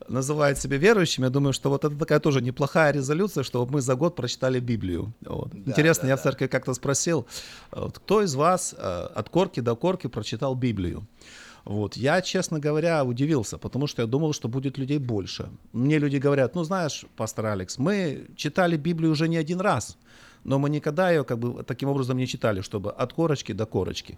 называют 0.07 0.57
себя 0.57 0.77
верующими, 0.77 1.25
я 1.25 1.29
думаю, 1.29 1.53
что 1.53 1.69
вот 1.69 1.85
это 1.85 1.95
такая 1.95 2.19
тоже 2.19 2.41
неплохая 2.41 2.91
резолюция, 2.93 3.43
чтобы 3.43 3.73
мы 3.73 3.81
за 3.81 3.95
год 3.95 4.15
прочитали 4.15 4.59
Библию. 4.59 5.13
Вот. 5.25 5.49
Да, 5.51 5.71
Интересно, 5.71 6.03
да, 6.03 6.09
я 6.09 6.15
да. 6.15 6.21
в 6.21 6.23
церкви 6.23 6.47
как-то 6.47 6.73
спросил, 6.73 7.25
вот, 7.71 7.99
кто 7.99 8.21
из 8.21 8.35
вас 8.35 8.75
э, 8.77 9.07
от 9.15 9.29
корки 9.29 9.59
до 9.61 9.75
корки 9.75 10.07
прочитал 10.07 10.55
Библию? 10.55 11.05
Вот. 11.65 11.97
Я, 11.97 12.21
честно 12.21 12.59
говоря, 12.59 13.03
удивился, 13.03 13.57
потому 13.57 13.87
что 13.87 14.03
я 14.03 14.07
думал, 14.07 14.33
что 14.33 14.47
будет 14.47 14.77
людей 14.77 14.99
больше. 14.99 15.49
Мне 15.73 15.97
люди 15.97 16.17
говорят, 16.17 16.55
ну 16.55 16.63
знаешь, 16.63 17.05
пастор 17.15 17.47
Алекс, 17.47 17.79
мы 17.79 18.27
читали 18.35 18.77
Библию 18.77 19.11
уже 19.11 19.27
не 19.27 19.37
один 19.37 19.59
раз 19.61 19.97
но 20.45 20.59
мы 20.59 20.69
никогда 20.69 21.09
ее 21.09 21.23
как 21.23 21.39
бы 21.39 21.63
таким 21.63 21.89
образом 21.89 22.17
не 22.17 22.27
читали, 22.27 22.61
чтобы 22.61 22.91
от 22.91 23.13
корочки 23.13 23.51
до 23.51 23.65
корочки. 23.65 24.17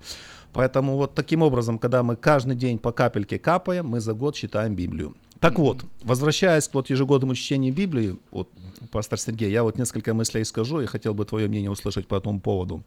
Поэтому 0.54 0.98
вот 0.98 1.16
таким 1.16 1.42
образом, 1.42 1.80
когда 1.80 2.04
мы 2.04 2.16
каждый 2.16 2.56
день 2.56 2.78
по 2.78 2.92
капельке 2.92 3.40
капаем, 3.40 3.88
мы 3.88 4.00
за 4.00 4.13
год 4.13 4.36
читаем 4.36 4.76
Библию. 4.76 5.16
Так 5.40 5.58
вот, 5.60 5.86
возвращаясь 6.04 6.68
к 6.68 6.74
вот 6.74 6.90
ежегодному 6.90 7.36
чтению 7.36 7.74
Библии, 7.74 8.18
вот, 8.32 8.50
пастор 8.92 9.20
Сергей, 9.20 9.52
я 9.52 9.63
вот 9.63 9.78
несколько 9.78 10.13
мыслей 10.13 10.44
скажу 10.44 10.82
и 10.82 10.86
хотел 10.86 11.13
бы 11.13 11.26
твое 11.26 11.48
мнение 11.48 11.72
услышать 11.72 12.08
по 12.08 12.16
этому 12.16 12.40
поводу. 12.40 12.84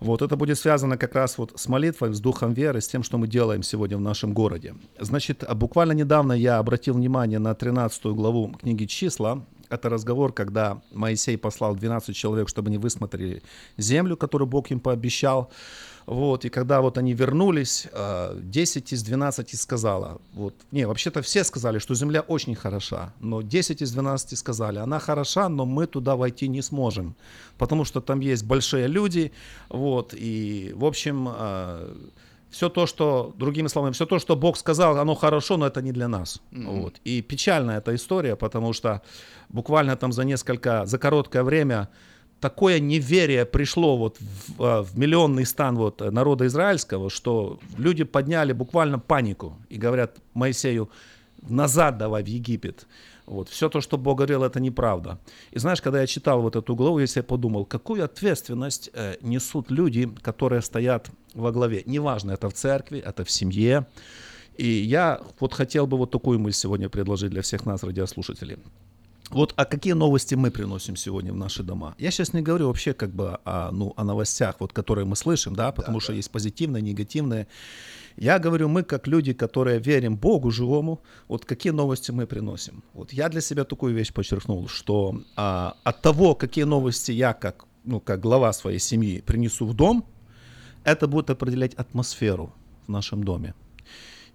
Вот 0.00 0.22
это 0.22 0.36
будет 0.36 0.58
связано 0.58 0.96
как 0.96 1.14
раз 1.14 1.38
вот 1.38 1.52
с 1.54 1.68
молитвой, 1.68 2.12
с 2.12 2.20
духом 2.20 2.52
веры, 2.52 2.80
с 2.80 2.88
тем, 2.88 3.02
что 3.02 3.18
мы 3.18 3.28
делаем 3.28 3.62
сегодня 3.62 3.96
в 3.96 4.00
нашем 4.00 4.32
городе. 4.32 4.74
Значит, 4.98 5.44
буквально 5.54 5.92
недавно 5.92 6.32
я 6.32 6.58
обратил 6.58 6.94
внимание 6.94 7.38
на 7.38 7.54
13 7.54 8.06
главу 8.06 8.52
книги 8.60 8.86
«Числа», 8.86 9.44
это 9.74 9.88
разговор, 9.88 10.32
когда 10.32 10.80
Моисей 10.92 11.36
послал 11.36 11.74
12 11.74 12.16
человек, 12.16 12.48
чтобы 12.48 12.68
они 12.68 12.78
высмотрели 12.78 13.42
землю, 13.76 14.16
которую 14.16 14.48
Бог 14.48 14.70
им 14.70 14.80
пообещал. 14.80 15.50
Вот, 16.06 16.44
и 16.44 16.50
когда 16.50 16.80
вот 16.80 16.98
они 16.98 17.14
вернулись, 17.14 17.88
10 18.34 18.92
э, 18.92 18.94
из 18.94 19.02
12 19.02 19.58
сказала, 19.58 20.20
вот, 20.34 20.54
не, 20.70 20.86
вообще-то 20.86 21.22
все 21.22 21.44
сказали, 21.44 21.78
что 21.78 21.94
земля 21.94 22.20
очень 22.20 22.54
хороша, 22.54 23.14
но 23.20 23.40
10 23.40 23.80
из 23.80 23.92
12 23.92 24.38
сказали, 24.38 24.78
она 24.78 24.98
хороша, 24.98 25.48
но 25.48 25.64
мы 25.64 25.86
туда 25.86 26.14
войти 26.14 26.48
не 26.48 26.62
сможем, 26.62 27.14
потому 27.56 27.84
что 27.84 28.02
там 28.02 28.20
есть 28.20 28.44
большие 28.44 28.86
люди, 28.86 29.32
вот, 29.70 30.14
и, 30.14 30.72
в 30.76 30.84
общем, 30.84 31.26
э, 31.26 31.94
все 32.54 32.68
то, 32.68 32.86
что, 32.86 33.34
другими 33.36 33.68
словами, 33.68 33.92
все 33.92 34.06
то, 34.06 34.20
что 34.20 34.36
Бог 34.36 34.56
сказал, 34.56 34.96
оно 34.98 35.14
хорошо, 35.16 35.56
но 35.56 35.66
это 35.66 35.82
не 35.82 35.92
для 35.92 36.06
нас. 36.06 36.40
Mm-hmm. 36.52 36.80
Вот. 36.80 37.00
И 37.04 37.20
печальная 37.20 37.78
эта 37.78 37.94
история, 37.94 38.36
потому 38.36 38.72
что 38.72 39.02
буквально 39.48 39.96
там 39.96 40.12
за 40.12 40.24
несколько, 40.24 40.86
за 40.86 40.98
короткое 40.98 41.42
время 41.42 41.88
такое 42.40 42.78
неверие 42.78 43.44
пришло 43.44 43.96
вот 43.96 44.18
в, 44.20 44.62
а, 44.62 44.82
в 44.82 44.96
миллионный 44.96 45.44
стан 45.44 45.76
вот 45.76 46.00
народа 46.12 46.46
израильского, 46.46 47.10
что 47.10 47.58
люди 47.76 48.04
подняли 48.04 48.52
буквально 48.52 49.00
панику 49.00 49.58
и 49.68 49.76
говорят 49.76 50.18
Моисею, 50.34 50.88
назад 51.42 51.98
давай 51.98 52.22
в 52.22 52.28
Египет. 52.28 52.86
Вот. 53.26 53.48
Все 53.48 53.68
то, 53.68 53.80
что 53.80 53.96
Бог 53.96 54.18
говорил, 54.18 54.42
это 54.44 54.60
неправда. 54.60 55.18
И 55.50 55.58
знаешь, 55.58 55.80
когда 55.80 56.00
я 56.00 56.06
читал 56.06 56.42
вот 56.42 56.56
эту 56.56 56.76
главу, 56.76 56.98
я 56.98 57.06
себе 57.06 57.22
подумал, 57.22 57.64
какую 57.64 58.04
ответственность 58.04 58.90
э, 58.92 59.16
несут 59.22 59.70
люди, 59.70 60.08
которые 60.22 60.60
стоят 60.62 61.10
во 61.34 61.50
главе. 61.50 61.82
Неважно, 61.86 62.32
это 62.32 62.48
в 62.48 62.54
церкви, 62.54 62.98
это 62.98 63.24
в 63.24 63.30
семье. 63.30 63.86
И 64.56 64.66
я 64.66 65.20
вот 65.40 65.54
хотел 65.54 65.86
бы 65.86 65.96
вот 65.96 66.10
такую 66.10 66.38
мысль 66.38 66.58
сегодня 66.58 66.88
предложить 66.88 67.30
для 67.30 67.42
всех 67.42 67.66
нас, 67.66 67.82
радиослушателей. 67.82 68.58
Вот 69.30 69.54
а 69.56 69.64
какие 69.64 69.94
новости 69.94 70.34
мы 70.34 70.50
приносим 70.50 70.96
сегодня 70.96 71.32
в 71.32 71.36
наши 71.36 71.62
дома? 71.62 71.94
Я 71.98 72.10
сейчас 72.10 72.34
не 72.34 72.42
говорю 72.42 72.66
вообще 72.66 72.92
как 72.92 73.10
бы 73.10 73.38
о, 73.44 73.70
ну, 73.72 73.92
о 73.96 74.04
новостях, 74.04 74.56
вот, 74.60 74.72
которые 74.72 75.06
мы 75.06 75.16
слышим, 75.16 75.56
да, 75.56 75.72
потому 75.72 75.98
да, 75.98 76.02
что 76.02 76.12
да. 76.12 76.16
есть 76.16 76.30
позитивные, 76.30 76.82
негативные. 76.82 77.46
Я 78.16 78.38
говорю, 78.38 78.68
мы 78.68 78.82
как 78.82 79.06
люди, 79.08 79.32
которые 79.32 79.80
верим 79.80 80.16
Богу 80.16 80.50
живому, 80.50 81.00
вот 81.26 81.44
какие 81.44 81.72
новости 81.72 82.12
мы 82.12 82.26
приносим. 82.26 82.84
Вот 82.92 83.12
я 83.12 83.28
для 83.28 83.40
себя 83.40 83.64
такую 83.64 83.94
вещь 83.94 84.12
подчеркнул, 84.12 84.68
что 84.68 85.22
а, 85.36 85.76
от 85.84 86.02
того, 86.02 86.34
какие 86.34 86.64
новости 86.64 87.10
я 87.10 87.32
как, 87.32 87.64
ну, 87.84 88.00
как 88.00 88.20
глава 88.20 88.52
своей 88.52 88.78
семьи 88.78 89.20
принесу 89.20 89.66
в 89.66 89.74
дом, 89.74 90.04
это 90.84 91.08
будет 91.08 91.30
определять 91.30 91.74
атмосферу 91.74 92.52
в 92.86 92.90
нашем 92.90 93.24
доме. 93.24 93.54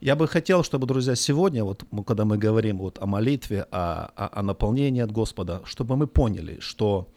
Я 0.01 0.15
бы 0.15 0.29
хотел, 0.29 0.63
чтобы, 0.63 0.87
друзья, 0.87 1.15
сегодня, 1.15 1.65
вот, 1.65 1.83
когда 2.07 2.23
мы 2.23 2.37
говорим 2.37 2.77
вот 2.77 2.99
о 3.01 3.05
молитве, 3.05 3.65
о, 3.69 4.05
о, 4.15 4.39
о 4.39 4.41
наполнении 4.43 5.01
от 5.01 5.11
Господа, 5.11 5.61
чтобы 5.65 5.97
мы 5.97 6.07
поняли, 6.07 6.57
что 6.61 7.09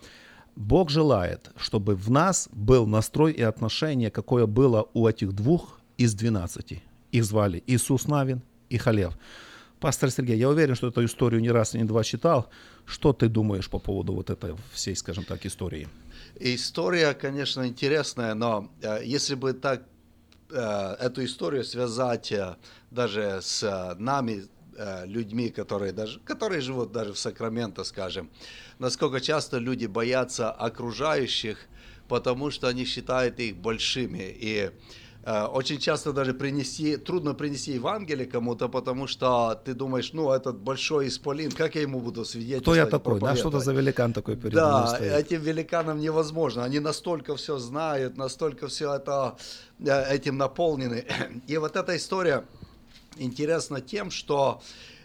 Бог 0.57 0.91
желает, 0.91 1.53
чтобы 1.57 1.95
в 1.95 2.11
нас 2.11 2.49
был 2.51 2.87
настрой 2.87 3.33
и 3.33 3.43
отношение, 3.43 4.11
какое 4.11 4.47
было 4.47 4.89
у 4.95 5.07
этих 5.07 5.33
двух 5.33 5.81
из 5.97 6.15
12. 6.15 6.83
Их 7.13 7.25
звали 7.25 7.63
Иисус 7.69 8.09
Навин 8.09 8.43
и 8.69 8.79
Халев. 8.79 9.17
Пастор 9.79 10.11
Сергей, 10.11 10.37
я 10.37 10.49
уверен, 10.49 10.75
что 10.75 10.89
эту 10.89 11.05
историю 11.05 11.41
не 11.41 11.51
раз 11.51 11.75
и 11.75 11.79
не 11.79 11.85
два 11.85 12.03
читал. 12.03 12.49
Что 12.85 13.13
ты 13.13 13.29
думаешь 13.29 13.71
по 13.71 13.79
поводу 13.79 14.13
вот 14.13 14.31
этой 14.31 14.57
всей, 14.73 14.97
скажем 14.97 15.25
так, 15.25 15.47
истории? 15.47 15.89
История, 16.41 17.15
конечно, 17.15 17.67
интересная, 17.67 18.35
но 18.35 18.71
э, 18.81 19.03
если 19.05 19.35
бы 19.35 19.53
так 19.53 19.83
эту 20.59 21.25
историю 21.25 21.65
связать 21.65 22.33
э, 22.33 22.57
даже 22.91 23.41
с 23.43 23.63
э, 23.63 23.95
нами, 23.99 24.45
э, 24.77 25.07
людьми, 25.07 25.51
которые, 25.51 25.93
даже, 25.93 26.21
которые 26.21 26.61
живут 26.61 26.93
даже 26.93 27.13
в 27.13 27.19
Сакраменто, 27.19 27.85
скажем, 27.85 28.31
насколько 28.79 29.21
часто 29.21 29.59
люди 29.59 29.87
боятся 29.87 30.51
окружающих, 30.51 31.59
потому 32.09 32.51
что 32.51 32.69
они 32.69 32.85
считают 32.85 33.41
их 33.41 33.57
большими. 33.57 34.35
И 34.39 34.71
Э, 34.71 34.71
очень 35.25 35.79
часто 35.79 36.13
даже 36.13 36.35
принести, 36.35 36.97
трудно 36.97 37.35
принести 37.35 37.73
Евангелие 37.73 38.27
кому-то, 38.27 38.69
потому 38.69 39.07
что 39.07 39.61
ты 39.65 39.73
думаешь, 39.75 40.13
ну, 40.13 40.33
этот 40.33 40.59
большой 40.59 41.07
исполин, 41.07 41.53
как 41.53 41.77
я 41.77 41.83
ему 41.83 42.01
буду 42.01 42.25
свидетельствовать? 42.25 42.63
Кто 42.65 42.75
я 42.75 42.87
такой, 42.87 43.21
да, 43.21 43.37
что-то 43.37 43.61
за 43.61 43.73
великан 43.73 44.13
такой 44.13 44.37
перед 44.37 44.55
Да, 44.55 44.87
стоит. 44.89 45.13
этим 45.13 45.43
великанам 45.43 46.01
невозможно, 46.01 46.65
они 46.65 46.81
настолько 46.81 47.37
все 47.37 47.59
знают, 47.59 48.17
настолько 48.17 48.67
все 48.67 48.95
это, 48.95 49.37
э, 49.79 50.15
этим 50.15 50.39
наполнены. 50.39 51.05
И 51.47 51.57
вот 51.57 51.77
эта 51.77 51.97
история 51.97 52.45
интересна 53.17 53.81
тем, 53.81 54.11
что 54.11 54.61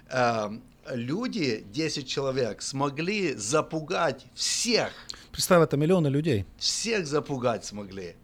э, 0.09 0.49
люди, 0.93 1.63
10 1.71 2.07
человек, 2.07 2.61
смогли 2.61 3.33
запугать 3.35 4.25
всех. 4.33 4.91
Представь, 5.31 5.63
это 5.63 5.77
миллионы 5.77 6.07
людей. 6.07 6.45
Всех 6.57 7.05
запугать 7.05 7.65
смогли. 7.65 8.15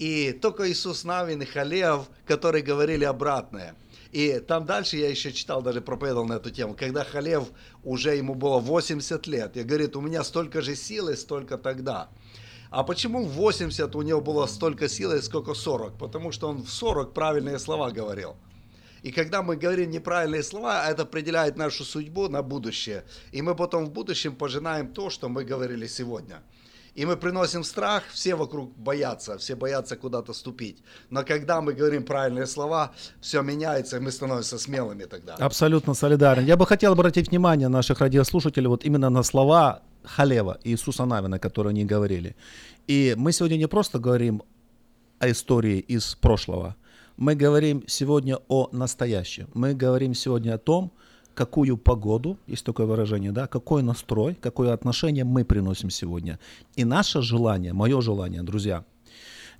И 0.00 0.32
только 0.32 0.66
Иисус 0.70 1.04
Навин 1.04 1.42
и 1.42 1.44
Халев, 1.44 2.08
которые 2.26 2.62
говорили 2.62 3.04
обратное. 3.04 3.74
И 4.12 4.38
там 4.38 4.64
дальше 4.64 4.96
я 4.96 5.10
еще 5.10 5.30
читал, 5.30 5.60
даже 5.60 5.82
проповедовал 5.82 6.24
на 6.24 6.36
эту 6.36 6.50
тему, 6.50 6.74
когда 6.74 7.04
Халев 7.04 7.48
уже 7.84 8.16
ему 8.16 8.34
было 8.34 8.60
80 8.60 9.26
лет, 9.26 9.58
и 9.58 9.62
говорит, 9.62 9.96
у 9.96 10.00
меня 10.00 10.24
столько 10.24 10.62
же 10.62 10.74
силы, 10.74 11.16
столько 11.16 11.58
тогда. 11.58 12.08
А 12.70 12.82
почему 12.82 13.26
в 13.26 13.32
80 13.32 13.94
у 13.94 14.00
него 14.00 14.22
было 14.22 14.46
столько 14.46 14.88
силы, 14.88 15.20
сколько 15.20 15.52
40? 15.52 15.98
Потому 15.98 16.32
что 16.32 16.48
он 16.48 16.62
в 16.62 16.70
40 16.70 17.12
правильные 17.12 17.58
слова 17.58 17.90
говорил. 17.90 18.36
И 19.02 19.12
когда 19.12 19.42
мы 19.42 19.56
говорим 19.56 19.90
неправильные 19.90 20.42
слова, 20.42 20.88
это 20.88 21.02
определяет 21.02 21.58
нашу 21.58 21.84
судьбу 21.84 22.28
на 22.28 22.42
будущее. 22.42 23.04
И 23.32 23.42
мы 23.42 23.54
потом 23.54 23.84
в 23.84 23.90
будущем 23.90 24.34
пожинаем 24.34 24.94
то, 24.94 25.10
что 25.10 25.28
мы 25.28 25.44
говорили 25.44 25.86
сегодня. 25.86 26.42
И 27.00 27.06
мы 27.06 27.16
приносим 27.16 27.64
страх, 27.64 28.02
все 28.12 28.34
вокруг 28.34 28.76
боятся, 28.76 29.38
все 29.38 29.54
боятся 29.54 29.96
куда-то 29.96 30.34
ступить. 30.34 30.82
Но 31.10 31.24
когда 31.24 31.62
мы 31.62 31.72
говорим 31.72 32.04
правильные 32.04 32.46
слова, 32.46 32.92
все 33.22 33.40
меняется, 33.42 33.96
и 33.96 34.00
мы 34.00 34.10
становимся 34.10 34.58
смелыми 34.58 35.06
тогда. 35.06 35.34
Абсолютно 35.36 35.94
солидарен. 35.94 36.44
Я 36.44 36.56
бы 36.56 36.66
хотел 36.66 36.92
обратить 36.92 37.30
внимание 37.30 37.68
наших 37.68 38.00
радиослушателей 38.00 38.68
вот 38.68 38.84
именно 38.84 39.10
на 39.10 39.22
слова 39.22 39.80
Халева 40.04 40.58
Иисуса 40.64 41.06
Навина, 41.06 41.38
которые 41.38 41.70
они 41.70 41.86
говорили. 41.86 42.36
И 42.86 43.14
мы 43.16 43.32
сегодня 43.32 43.56
не 43.56 43.68
просто 43.68 43.98
говорим 43.98 44.42
о 45.20 45.30
истории 45.30 45.78
из 45.78 46.14
прошлого, 46.16 46.76
мы 47.16 47.34
говорим 47.34 47.82
сегодня 47.86 48.36
о 48.48 48.68
настоящем. 48.72 49.48
Мы 49.54 49.72
говорим 49.72 50.12
сегодня 50.12 50.54
о 50.54 50.58
том, 50.58 50.92
какую 51.34 51.76
погоду, 51.76 52.38
есть 52.46 52.64
такое 52.64 52.86
выражение, 52.86 53.32
да, 53.32 53.46
какой 53.46 53.82
настрой, 53.82 54.34
какое 54.34 54.72
отношение 54.72 55.24
мы 55.24 55.44
приносим 55.44 55.90
сегодня. 55.90 56.38
И 56.76 56.84
наше 56.84 57.22
желание, 57.22 57.72
мое 57.72 58.00
желание, 58.00 58.42
друзья, 58.42 58.84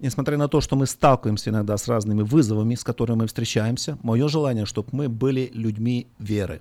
несмотря 0.01 0.37
на 0.37 0.49
то, 0.49 0.61
что 0.61 0.77
мы 0.77 0.87
сталкиваемся 0.87 1.51
иногда 1.51 1.77
с 1.77 1.89
разными 1.89 2.23
вызовами, 2.23 2.75
с 2.75 2.85
которыми 2.85 3.19
мы 3.19 3.27
встречаемся, 3.27 3.99
мое 4.03 4.29
желание, 4.29 4.65
чтобы 4.67 4.89
мы 4.93 5.09
были 5.09 5.51
людьми 5.55 6.07
веры. 6.19 6.61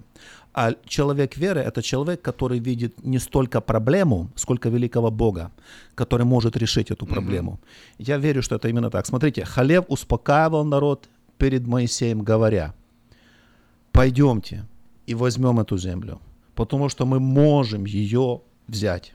А 0.53 0.73
человек 0.85 1.37
веры– 1.37 1.59
это 1.67 1.81
человек, 1.81 2.21
который 2.21 2.59
видит 2.59 3.05
не 3.05 3.19
столько 3.19 3.61
проблему, 3.61 4.29
сколько 4.35 4.69
великого 4.69 5.11
Бога, 5.11 5.51
который 5.95 6.25
может 6.25 6.57
решить 6.57 6.91
эту 6.91 7.05
проблему. 7.05 7.51
Mm-hmm. 7.51 8.05
Я 8.07 8.17
верю, 8.17 8.41
что 8.41 8.55
это 8.55 8.67
именно 8.67 8.89
так. 8.89 9.05
Смотрите, 9.05 9.45
Халев 9.45 9.85
успокаивал 9.87 10.65
народ 10.65 11.07
перед 11.37 11.67
Моисеем, 11.67 12.23
говоря, 12.23 12.73
пойдемте, 13.91 14.65
и 15.09 15.15
возьмем 15.15 15.59
эту 15.59 15.77
землю, 15.77 16.19
потому 16.53 16.89
что 16.89 17.05
мы 17.05 17.19
можем 17.19 17.85
ее 17.85 18.41
взять. 18.67 19.13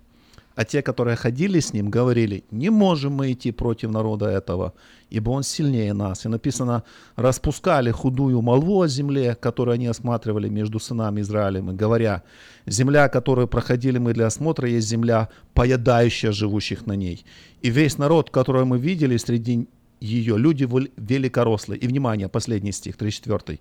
А 0.57 0.65
те, 0.65 0.83
которые 0.83 1.17
ходили 1.17 1.61
с 1.61 1.73
ним, 1.73 1.89
говорили, 1.91 2.43
не 2.51 2.71
можем 2.71 3.13
мы 3.13 3.33
идти 3.33 3.53
против 3.53 3.91
народа 3.91 4.27
этого, 4.27 4.73
ибо 5.11 5.31
он 5.31 5.43
сильнее 5.45 5.93
нас. 5.93 6.27
И 6.27 6.29
написано, 6.29 6.83
распускали 7.17 7.93
худую 7.93 8.43
молву 8.43 8.83
о 8.83 8.89
земле, 8.89 9.35
которую 9.35 9.75
они 9.75 9.87
осматривали 9.87 10.49
между 10.49 10.81
сынами 10.81 11.21
Израилем, 11.21 11.77
говоря, 11.77 12.23
земля, 12.67 13.09
которую 13.09 13.47
проходили 13.47 13.99
мы 13.99 14.15
для 14.15 14.27
осмотра, 14.27 14.69
есть 14.69 14.89
земля, 14.89 15.29
поедающая 15.55 16.33
живущих 16.33 16.87
на 16.87 16.97
ней. 16.97 17.25
И 17.63 17.71
весь 17.71 17.99
народ, 17.99 18.31
который 18.31 18.65
мы 18.65 18.79
видели 18.79 19.17
среди 19.17 19.69
ее, 20.05 20.39
люди 20.39 20.69
великорослые. 20.97 21.79
И, 21.79 21.87
внимание, 21.87 22.29
последний 22.29 22.73
стих, 22.73 22.97
34. 22.97 23.59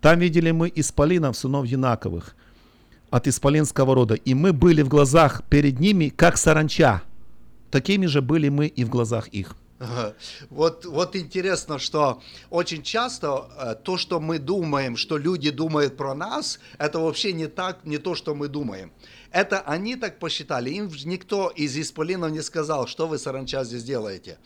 Там 0.00 0.18
видели 0.18 0.50
мы 0.52 0.72
исполинов, 0.74 1.36
сынов 1.36 1.66
Янаковых, 1.66 2.36
от 3.10 3.26
исполинского 3.26 3.94
рода, 3.94 4.14
и 4.14 4.34
мы 4.34 4.52
были 4.52 4.82
в 4.82 4.88
глазах 4.88 5.42
перед 5.48 5.80
ними, 5.80 6.08
как 6.08 6.36
саранча. 6.36 7.02
Такими 7.70 8.06
же 8.06 8.20
были 8.20 8.48
мы 8.48 8.66
и 8.66 8.84
в 8.84 8.88
глазах 8.88 9.28
их. 9.28 9.56
Вот, 10.48 10.86
вот 10.86 11.16
интересно, 11.16 11.78
что 11.78 12.22
очень 12.48 12.82
часто 12.82 13.50
э, 13.58 13.74
то, 13.74 13.98
что 13.98 14.20
мы 14.20 14.38
думаем, 14.38 14.96
что 14.96 15.18
люди 15.18 15.50
думают 15.50 15.98
про 15.98 16.14
нас, 16.14 16.58
это 16.78 16.98
вообще 16.98 17.34
не 17.34 17.46
так, 17.46 17.84
не 17.84 17.98
то, 17.98 18.14
что 18.14 18.34
мы 18.34 18.48
думаем. 18.48 18.90
Это 19.32 19.60
они 19.60 19.96
так 19.96 20.18
посчитали. 20.18 20.70
Им 20.70 20.90
никто 21.04 21.48
из 21.48 21.76
исполинов 21.76 22.30
не 22.30 22.40
сказал, 22.40 22.86
что 22.86 23.06
вы, 23.06 23.18
саранча, 23.18 23.64
здесь 23.64 23.84
делаете. 23.84 24.38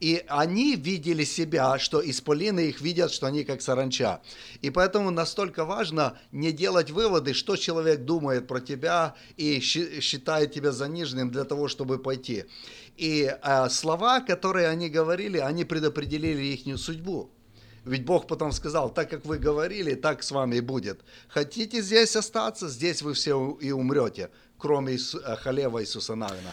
И 0.00 0.24
они 0.28 0.76
видели 0.76 1.24
себя, 1.24 1.78
что 1.78 2.00
исполины 2.08 2.60
их 2.60 2.80
видят, 2.80 3.12
что 3.12 3.26
они 3.26 3.44
как 3.44 3.62
саранча. 3.62 4.20
И 4.62 4.70
поэтому 4.70 5.10
настолько 5.10 5.64
важно 5.64 6.18
не 6.32 6.52
делать 6.52 6.90
выводы, 6.90 7.34
что 7.34 7.56
человек 7.56 8.04
думает 8.04 8.46
про 8.46 8.60
тебя 8.60 9.14
и 9.36 9.60
считает 9.60 10.52
тебя 10.52 10.72
заниженным 10.72 11.30
для 11.30 11.44
того, 11.44 11.68
чтобы 11.68 11.98
пойти. 11.98 12.44
И 12.96 13.32
э, 13.42 13.68
слова, 13.70 14.20
которые 14.20 14.68
они 14.68 14.88
говорили, 14.88 15.38
они 15.38 15.64
предопределили 15.64 16.42
их 16.42 16.78
судьбу. 16.78 17.30
Ведь 17.84 18.04
Бог 18.04 18.26
потом 18.26 18.52
сказал, 18.52 18.88
так 18.92 19.10
как 19.10 19.26
вы 19.26 19.38
говорили, 19.38 19.94
так 19.94 20.22
с 20.22 20.30
вами 20.30 20.56
и 20.56 20.60
будет. 20.60 21.00
Хотите 21.28 21.82
здесь 21.82 22.16
остаться, 22.16 22.68
здесь 22.68 23.02
вы 23.02 23.12
все 23.12 23.58
и 23.60 23.72
умрете, 23.72 24.30
кроме 24.58 24.94
э, 24.94 25.36
Халева 25.36 25.82
Иисуса 25.82 26.14
Навина 26.14 26.52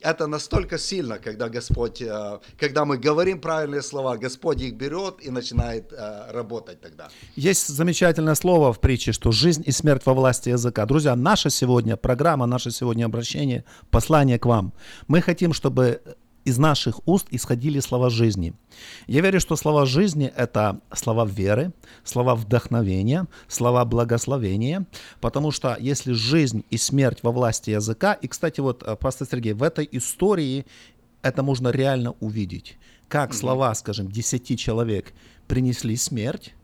это 0.00 0.26
настолько 0.26 0.78
сильно, 0.78 1.18
когда 1.18 1.48
Господь, 1.48 2.02
э, 2.02 2.38
когда 2.58 2.84
мы 2.84 2.98
говорим 2.98 3.40
правильные 3.40 3.82
слова, 3.82 4.16
Господь 4.16 4.62
их 4.62 4.74
берет 4.74 5.16
и 5.20 5.30
начинает 5.30 5.92
э, 5.92 6.30
работать 6.30 6.80
тогда. 6.80 7.08
Есть 7.36 7.68
замечательное 7.68 8.34
слово 8.34 8.72
в 8.72 8.80
притче, 8.80 9.12
что 9.12 9.32
жизнь 9.32 9.62
и 9.66 9.72
смерть 9.72 10.02
во 10.06 10.14
власти 10.14 10.50
языка. 10.50 10.86
Друзья, 10.86 11.16
наша 11.16 11.50
сегодня 11.50 11.96
программа, 11.96 12.46
наше 12.46 12.70
сегодня 12.70 13.04
обращение, 13.06 13.64
послание 13.90 14.38
к 14.38 14.46
вам. 14.46 14.72
Мы 15.08 15.20
хотим, 15.20 15.52
чтобы 15.52 16.00
из 16.48 16.58
наших 16.58 17.06
уст 17.06 17.26
исходили 17.30 17.80
слова 17.80 18.08
жизни. 18.08 18.54
Я 19.06 19.20
верю, 19.20 19.38
что 19.38 19.54
слова 19.56 19.84
жизни– 19.84 20.32
это 20.36 20.80
слова 20.94 21.26
веры, 21.26 21.72
слова 22.04 22.34
вдохновения, 22.34 23.26
слова 23.48 23.84
благословения, 23.84 24.86
потому 25.20 25.50
что 25.50 25.76
если 25.78 26.12
жизнь 26.12 26.64
и 26.70 26.78
смерть 26.78 27.18
во 27.22 27.32
власти 27.32 27.70
языка, 27.70 28.14
и, 28.14 28.28
кстати, 28.28 28.60
вот, 28.60 28.82
э, 28.82 28.96
пастор 28.96 29.28
Сергей, 29.30 29.52
в 29.52 29.62
этой 29.62 29.86
истории 29.92 30.64
это 31.20 31.42
можно 31.42 31.68
реально 31.68 32.14
увидеть, 32.20 32.78
как 33.08 33.34
слова, 33.34 33.74
скажем, 33.74 34.10
десяти 34.10 34.56
человек 34.56 35.12
принесли 35.48 35.96
смерть, 35.96 36.54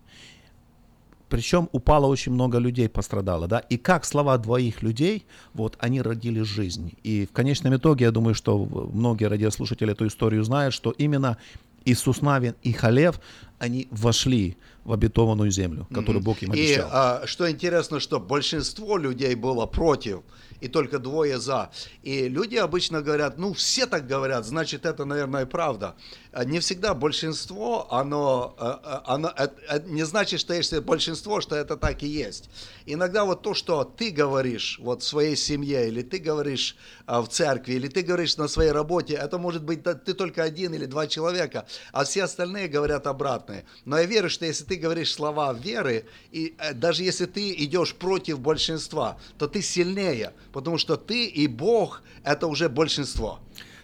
причем 1.35 1.69
упало 1.73 2.07
очень 2.07 2.33
много 2.33 2.59
людей, 2.59 2.89
пострадало, 2.89 3.49
да, 3.49 3.59
и 3.59 3.77
как 3.77 4.05
слова 4.05 4.39
двоих 4.39 4.83
людей, 4.83 5.27
вот, 5.53 5.77
они 5.81 6.01
родили 6.01 6.43
жизнь. 6.43 6.93
И 7.03 7.27
в 7.27 7.33
конечном 7.33 7.75
итоге, 7.75 8.05
я 8.05 8.13
думаю, 8.13 8.37
что 8.37 8.65
многие 8.93 9.25
радиослушатели 9.25 9.91
эту 9.91 10.07
историю 10.07 10.45
знают, 10.45 10.75
что 10.75 10.93
именно 10.93 11.37
Иисус 11.85 12.23
Навин 12.23 12.55
и 12.63 12.71
Халев, 12.73 13.21
они 13.59 13.89
вошли 13.91 14.57
в 14.85 14.93
обетованную 14.93 15.51
землю, 15.51 15.89
которую. 15.93 16.23
Бог 16.23 16.41
им 16.43 16.53
обещал. 16.53 16.87
И 16.87 16.91
а, 16.93 17.23
что 17.27 17.51
интересно, 17.51 17.99
что 17.99 18.21
большинство 18.21 18.97
людей 18.97 19.35
было 19.35 19.67
против, 19.67 20.21
и 20.65 20.69
только 20.69 20.99
двое 20.99 21.39
за. 21.39 21.71
И 22.03 22.27
люди 22.29 22.57
обычно 22.57 23.03
говорят, 23.03 23.37
ну 23.37 23.53
все 23.53 23.87
так 23.87 24.07
говорят, 24.07 24.47
значит 24.47 24.87
это, 24.87 25.05
наверное, 25.05 25.45
правда. 25.45 25.95
А 26.33 26.45
не 26.45 26.59
всегда 26.59 26.95
большинство, 26.95 27.87
оно, 27.93 28.57
э, 28.59 28.65
э, 28.65 29.01
оно, 29.05 29.33
оно 29.69 29.85
не 29.87 30.05
значит, 30.05 30.41
что 30.41 30.55
если 30.55 30.79
большинство, 30.79 31.43
что 31.43 31.55
это 31.55 31.77
так 31.77 32.03
и 32.03 32.07
есть. 32.07 32.49
Иногда 32.87 33.25
вот 33.25 33.43
то, 33.43 33.55
что 33.55 33.85
ты 33.85 34.11
говоришь 34.11 34.79
вот 34.81 35.03
в 35.03 35.07
своей 35.07 35.37
семье, 35.37 35.89
или 35.89 36.03
ты 36.03 36.19
говоришь 36.19 36.77
а, 37.07 37.21
в 37.21 37.29
церкви, 37.29 37.75
или 37.75 37.89
ты 37.89 38.03
говоришь 38.03 38.37
на 38.37 38.49
своей 38.49 38.73
работе, 38.73 39.15
это 39.15 39.39
может 39.39 39.63
быть 39.63 39.83
ты 39.83 40.15
только 40.15 40.43
один 40.43 40.75
или 40.75 40.87
два 40.87 41.07
человека, 41.07 41.67
а 41.93 42.05
все 42.05 42.25
остальные 42.25 42.69
говорят 42.69 43.07
обратное. 43.07 43.65
Но 43.85 43.99
я 43.99 44.05
верю, 44.05 44.31
что 44.31 44.47
если 44.47 44.65
ты 44.65 44.77
говоришь 44.77 45.13
слова 45.13 45.53
веры, 45.53 46.07
и 46.33 46.55
э, 46.59 46.73
даже 46.73 47.05
если 47.05 47.27
ты 47.27 47.53
идешь 47.53 47.95
против 47.95 48.41
большинства, 48.41 49.19
то 49.39 49.47
ты 49.47 49.63
сильнее, 49.63 50.33
потому 50.55 50.79
что 50.79 50.97
ты 50.97 51.27
и 51.27 51.49
Бог– 51.49 52.03
это 52.25 52.47
уже 52.47 52.69
большинство. 52.69 53.41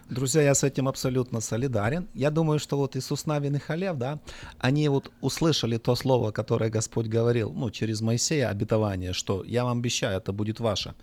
Друзья, 0.09 0.43
я 0.43 0.55
с 0.55 0.63
этим 0.65 0.87
абсолютно 0.89 1.41
солидарен. 1.41 2.09
Я 2.15 2.31
думаю, 2.31 2.61
что 2.61 2.77
вот 2.77 2.97
Иисус 2.97 3.27
Навин 3.27 3.57
и 3.57 3.59
Халев, 3.59 3.97
да, 3.97 4.21
они 4.59 4.89
вот 4.89 5.11
услышали 5.21 5.79
то 5.79 5.97
слово, 5.97 6.31
которое 6.31 6.71
Господь 6.71 7.07
говорил, 7.07 7.53
ну, 7.53 7.71
через 7.71 8.01
Моисея, 8.01 8.51
обетование, 8.51 9.13
что 9.13 9.43
я 9.45 9.65
вам 9.65 9.79
обещаю, 9.79 10.17
это 10.19 10.33
будет 10.33 10.61
ваше. 10.61 10.95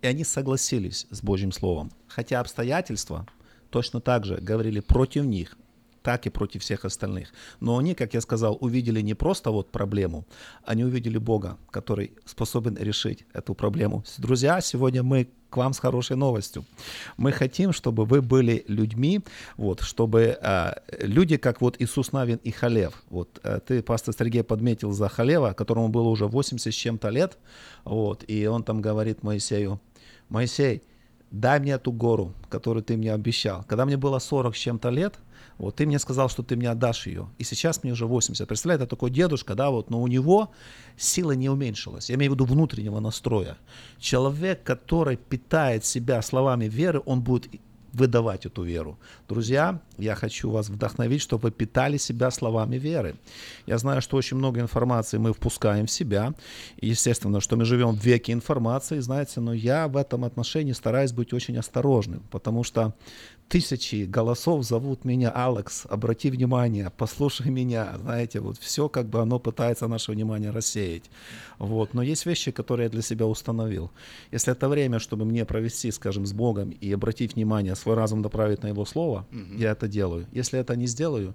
И 0.00 0.06
они 0.06 0.24
согласились 0.24 1.06
с 1.10 1.22
Божьим 1.22 1.50
Словом. 1.50 1.90
Хотя 2.06 2.40
обстоятельства 2.40 3.26
точно 3.70 4.00
так 4.00 4.24
же 4.24 4.36
говорили 4.36 4.78
против 4.80 5.24
них, 5.24 5.56
так 6.06 6.26
и 6.26 6.30
против 6.30 6.62
всех 6.62 6.84
остальных. 6.84 7.32
Но 7.60 7.76
они, 7.78 7.94
как 7.94 8.14
я 8.14 8.20
сказал, 8.20 8.56
увидели 8.60 9.02
не 9.02 9.14
просто 9.14 9.50
вот 9.50 9.72
проблему, 9.72 10.24
они 10.64 10.84
увидели 10.84 11.18
Бога, 11.18 11.56
который 11.70 12.12
способен 12.24 12.76
решить 12.76 13.24
эту 13.34 13.54
проблему. 13.54 14.04
Друзья, 14.18 14.60
сегодня 14.60 15.02
мы 15.02 15.26
к 15.50 15.56
вам 15.56 15.72
с 15.72 15.80
хорошей 15.80 16.16
новостью. 16.16 16.64
Мы 17.16 17.32
хотим, 17.32 17.72
чтобы 17.72 18.04
вы 18.04 18.22
были 18.22 18.64
людьми, 18.68 19.20
вот, 19.56 19.80
чтобы 19.80 20.38
э, 20.40 20.72
люди, 21.00 21.38
как 21.38 21.60
вот 21.60 21.76
Иисус 21.80 22.12
Навин 22.12 22.38
и 22.44 22.52
Халев. 22.52 23.02
Вот 23.10 23.40
э, 23.42 23.58
ты, 23.66 23.82
пастор 23.82 24.14
Сергей, 24.14 24.44
подметил 24.44 24.92
за 24.92 25.08
Халева, 25.08 25.54
которому 25.54 25.88
было 25.88 26.08
уже 26.08 26.26
80 26.26 26.72
с 26.72 26.76
чем-то 26.76 27.10
лет, 27.10 27.36
вот, 27.84 28.24
и 28.28 28.46
он 28.46 28.62
там 28.62 28.80
говорит 28.80 29.24
Моисею, 29.24 29.80
Моисей, 30.28 30.82
дай 31.32 31.58
мне 31.58 31.72
эту 31.72 31.90
гору, 31.90 32.32
которую 32.48 32.84
ты 32.84 32.96
мне 32.96 33.12
обещал. 33.12 33.64
Когда 33.66 33.84
мне 33.84 33.96
было 33.96 34.20
40 34.20 34.54
с 34.54 34.58
чем-то 34.58 34.90
лет, 34.90 35.18
вот 35.58 35.76
ты 35.76 35.86
мне 35.86 35.98
сказал, 35.98 36.28
что 36.28 36.42
ты 36.42 36.56
мне 36.56 36.70
отдашь 36.70 37.06
ее. 37.06 37.28
И 37.38 37.44
сейчас 37.44 37.82
мне 37.82 37.92
уже 37.92 38.06
80. 38.06 38.46
Представляете, 38.46 38.84
это 38.84 38.90
такой 38.90 39.10
дедушка, 39.10 39.54
да, 39.54 39.70
вот, 39.70 39.90
но 39.90 40.02
у 40.02 40.06
него 40.06 40.50
сила 40.96 41.32
не 41.32 41.48
уменьшилась. 41.48 42.10
Я 42.10 42.16
имею 42.16 42.32
в 42.32 42.34
виду 42.34 42.44
внутреннего 42.44 43.00
настроя. 43.00 43.56
Человек, 43.98 44.62
который 44.62 45.16
питает 45.16 45.84
себя 45.84 46.20
словами 46.22 46.66
веры, 46.66 47.00
он 47.06 47.22
будет 47.22 47.48
выдавать 47.96 48.44
эту 48.46 48.62
веру. 48.62 48.98
Друзья, 49.28 49.80
я 49.96 50.14
хочу 50.14 50.50
вас 50.50 50.68
вдохновить, 50.68 51.22
чтобы 51.22 51.44
вы 51.44 51.50
питали 51.50 51.96
себя 51.96 52.30
словами 52.30 52.76
веры. 52.76 53.14
Я 53.66 53.78
знаю, 53.78 54.02
что 54.02 54.18
очень 54.18 54.36
много 54.36 54.60
информации 54.60 55.16
мы 55.16 55.32
впускаем 55.32 55.86
в 55.86 55.90
себя. 55.90 56.34
И, 56.76 56.88
естественно, 56.88 57.40
что 57.40 57.56
мы 57.56 57.64
живем 57.64 57.96
в 57.96 58.04
веке 58.04 58.32
информации, 58.32 59.00
знаете, 59.00 59.40
но 59.40 59.54
я 59.54 59.88
в 59.88 59.96
этом 59.96 60.24
отношении 60.24 60.72
стараюсь 60.72 61.12
быть 61.12 61.32
очень 61.32 61.56
осторожным, 61.56 62.22
потому 62.30 62.64
что 62.64 62.94
тысячи 63.48 64.04
голосов 64.04 64.64
зовут 64.64 65.04
меня 65.04 65.30
Алекс, 65.30 65.86
обрати 65.88 66.30
внимание, 66.30 66.90
послушай 66.96 67.50
меня, 67.50 67.96
знаете, 67.98 68.40
вот 68.40 68.58
все 68.58 68.88
как 68.88 69.06
бы 69.06 69.20
оно 69.20 69.38
пытается 69.38 69.86
наше 69.88 70.12
внимание 70.12 70.50
рассеять. 70.50 71.04
Вот. 71.58 71.94
Но 71.94 72.02
есть 72.02 72.26
вещи, 72.26 72.50
которые 72.50 72.84
я 72.84 72.90
для 72.90 73.02
себя 73.02 73.26
установил. 73.26 73.90
Если 74.32 74.52
это 74.52 74.68
время, 74.68 74.98
чтобы 74.98 75.24
мне 75.24 75.44
провести, 75.44 75.90
скажем, 75.92 76.26
с 76.26 76.32
Богом 76.32 76.70
и 76.70 76.92
обратить 76.92 77.34
внимание, 77.34 77.76
свой 77.76 77.94
разум 77.94 78.20
направить 78.20 78.62
на 78.62 78.68
Его 78.68 78.84
Слово, 78.84 79.26
mm-hmm. 79.30 79.58
я 79.58 79.72
это 79.72 79.88
делаю. 79.88 80.26
Если 80.32 80.58
это 80.58 80.76
не 80.76 80.86
сделаю, 80.86 81.34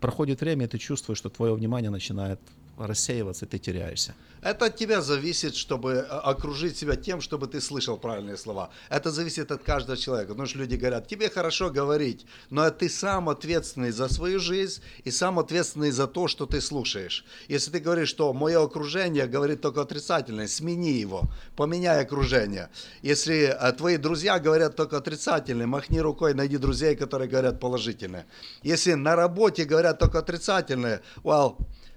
проходит 0.00 0.40
время, 0.40 0.64
и 0.64 0.68
ты 0.68 0.78
чувствуешь, 0.78 1.18
что 1.18 1.30
твое 1.30 1.54
внимание 1.54 1.90
начинает 1.90 2.40
рассеиваться, 2.78 3.46
ты 3.46 3.58
теряешься. 3.58 4.14
Это 4.44 4.66
от 4.66 4.76
тебя 4.76 5.00
зависит, 5.00 5.56
чтобы 5.56 5.92
э, 5.92 6.02
окружить 6.02 6.76
себя 6.76 6.96
тем, 6.96 7.22
чтобы 7.22 7.46
ты 7.46 7.62
слышал 7.62 7.96
правильные 7.96 8.36
слова. 8.36 8.68
Это 8.90 9.10
зависит 9.10 9.50
от 9.50 9.62
каждого 9.62 9.96
человека. 9.96 10.32
Потому 10.32 10.46
что 10.46 10.58
люди 10.58 10.76
говорят, 10.76 11.08
тебе 11.08 11.30
хорошо 11.30 11.70
говорить, 11.70 12.26
но 12.50 12.68
ты 12.70 12.90
сам 12.90 13.30
ответственный 13.30 13.90
за 13.90 14.06
свою 14.08 14.38
жизнь 14.38 14.82
и 15.02 15.10
сам 15.10 15.38
ответственный 15.38 15.90
за 15.92 16.06
то, 16.06 16.28
что 16.28 16.44
ты 16.44 16.60
слушаешь. 16.60 17.24
Если 17.48 17.70
ты 17.70 17.78
говоришь, 17.78 18.10
что 18.10 18.34
мое 18.34 18.62
окружение 18.62 19.26
говорит 19.26 19.62
только 19.62 19.80
отрицательное, 19.80 20.46
смени 20.46 20.92
его, 20.92 21.22
поменяй 21.56 22.02
окружение. 22.02 22.68
Если 23.00 23.44
э, 23.44 23.72
твои 23.72 23.96
друзья 23.96 24.38
говорят 24.38 24.76
только 24.76 24.98
отрицательное, 24.98 25.66
махни 25.66 26.00
рукой, 26.00 26.34
найди 26.34 26.58
друзей, 26.58 26.96
которые 26.96 27.30
говорят 27.30 27.60
положительное. 27.60 28.26
Если 28.62 28.92
на 28.92 29.16
работе 29.16 29.64
говорят 29.64 29.98
только 29.98 30.18
отрицательное, 30.18 31.00
well, 31.22 31.56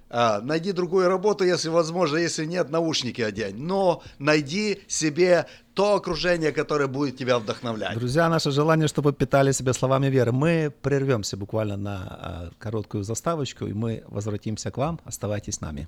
а, 0.09 0.41
найди 0.41 0.71
другую 0.71 1.07
работу, 1.07 1.43
если 1.43 1.69
возможно, 1.69 2.17
если 2.17 2.45
нет, 2.45 2.69
наушники 2.69 3.21
одень. 3.21 3.57
Но 3.57 4.01
найди 4.19 4.79
себе 4.87 5.45
то 5.73 5.95
окружение, 5.95 6.51
которое 6.51 6.87
будет 6.87 7.17
тебя 7.17 7.37
вдохновлять. 7.37 7.97
Друзья, 7.97 8.29
наше 8.29 8.51
желание, 8.51 8.87
чтобы 8.87 9.13
питали 9.13 9.51
себя 9.51 9.73
словами 9.73 10.07
веры. 10.07 10.31
Мы 10.31 10.71
прервемся 10.81 11.37
буквально 11.37 11.77
на 11.77 11.97
а, 11.97 12.49
короткую 12.57 13.03
заставочку, 13.03 13.67
и 13.67 13.73
мы 13.73 14.03
возвратимся 14.07 14.71
к 14.71 14.77
вам. 14.77 14.99
Оставайтесь 15.05 15.55
с 15.55 15.61
нами. 15.61 15.87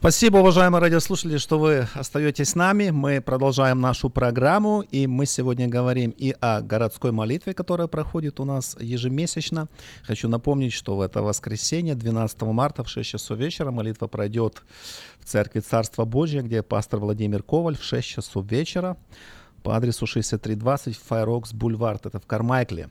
Спасибо, 0.00 0.36
уважаемые 0.36 0.80
радиослушатели, 0.80 1.38
что 1.38 1.58
вы 1.58 1.88
остаетесь 1.92 2.50
с 2.50 2.54
нами. 2.54 2.90
Мы 2.90 3.20
продолжаем 3.20 3.80
нашу 3.80 4.10
программу, 4.10 4.82
и 4.82 5.08
мы 5.08 5.26
сегодня 5.26 5.66
говорим 5.66 6.14
и 6.16 6.36
о 6.40 6.60
городской 6.60 7.10
молитве, 7.10 7.52
которая 7.52 7.88
проходит 7.88 8.38
у 8.38 8.44
нас 8.44 8.76
ежемесячно. 8.78 9.66
Хочу 10.04 10.28
напомнить, 10.28 10.72
что 10.72 10.96
в 10.96 11.00
это 11.00 11.20
воскресенье, 11.20 11.96
12 11.96 12.42
марта 12.42 12.84
в 12.84 12.88
6 12.88 13.10
часов 13.10 13.38
вечера, 13.38 13.72
молитва 13.72 14.06
пройдет 14.06 14.62
в 15.18 15.24
церкви 15.24 15.58
Царства 15.58 16.04
Божьего, 16.04 16.42
где 16.42 16.62
пастор 16.62 17.00
Владимир 17.00 17.42
Коваль 17.42 17.76
в 17.76 17.82
6 17.82 18.06
часов 18.06 18.48
вечера 18.48 18.96
по 19.64 19.76
адресу 19.76 20.06
6320 20.06 20.96
Файрокс 20.96 21.52
Бульвард, 21.52 22.06
это 22.06 22.20
в 22.20 22.26
Кармайкле. 22.26 22.88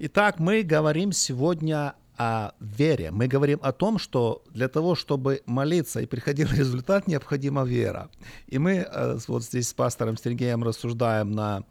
Итак, 0.00 0.40
мы 0.40 0.64
говорим 0.64 1.12
сегодня 1.12 1.94
о 2.16 2.52
вере. 2.60 3.10
Мы 3.10 3.26
говорим 3.26 3.58
о 3.62 3.72
том, 3.72 3.98
что 3.98 4.42
для 4.50 4.68
того, 4.68 4.94
чтобы 4.94 5.42
молиться 5.46 6.00
и 6.00 6.06
приходил 6.06 6.48
результат, 6.52 7.08
необходима 7.08 7.64
вера. 7.64 8.10
И 8.46 8.58
мы 8.58 8.86
э, 8.88 9.18
вот 9.28 9.44
здесь 9.44 9.68
с 9.68 9.74
пастором 9.74 10.16
Сергеем 10.16 10.62
рассуждаем 10.62 11.32
на 11.32 11.64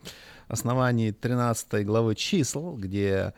основании 0.47 1.12
13 1.12 1.86
главы 1.86 2.15
чисел, 2.15 2.75
где 2.75 3.34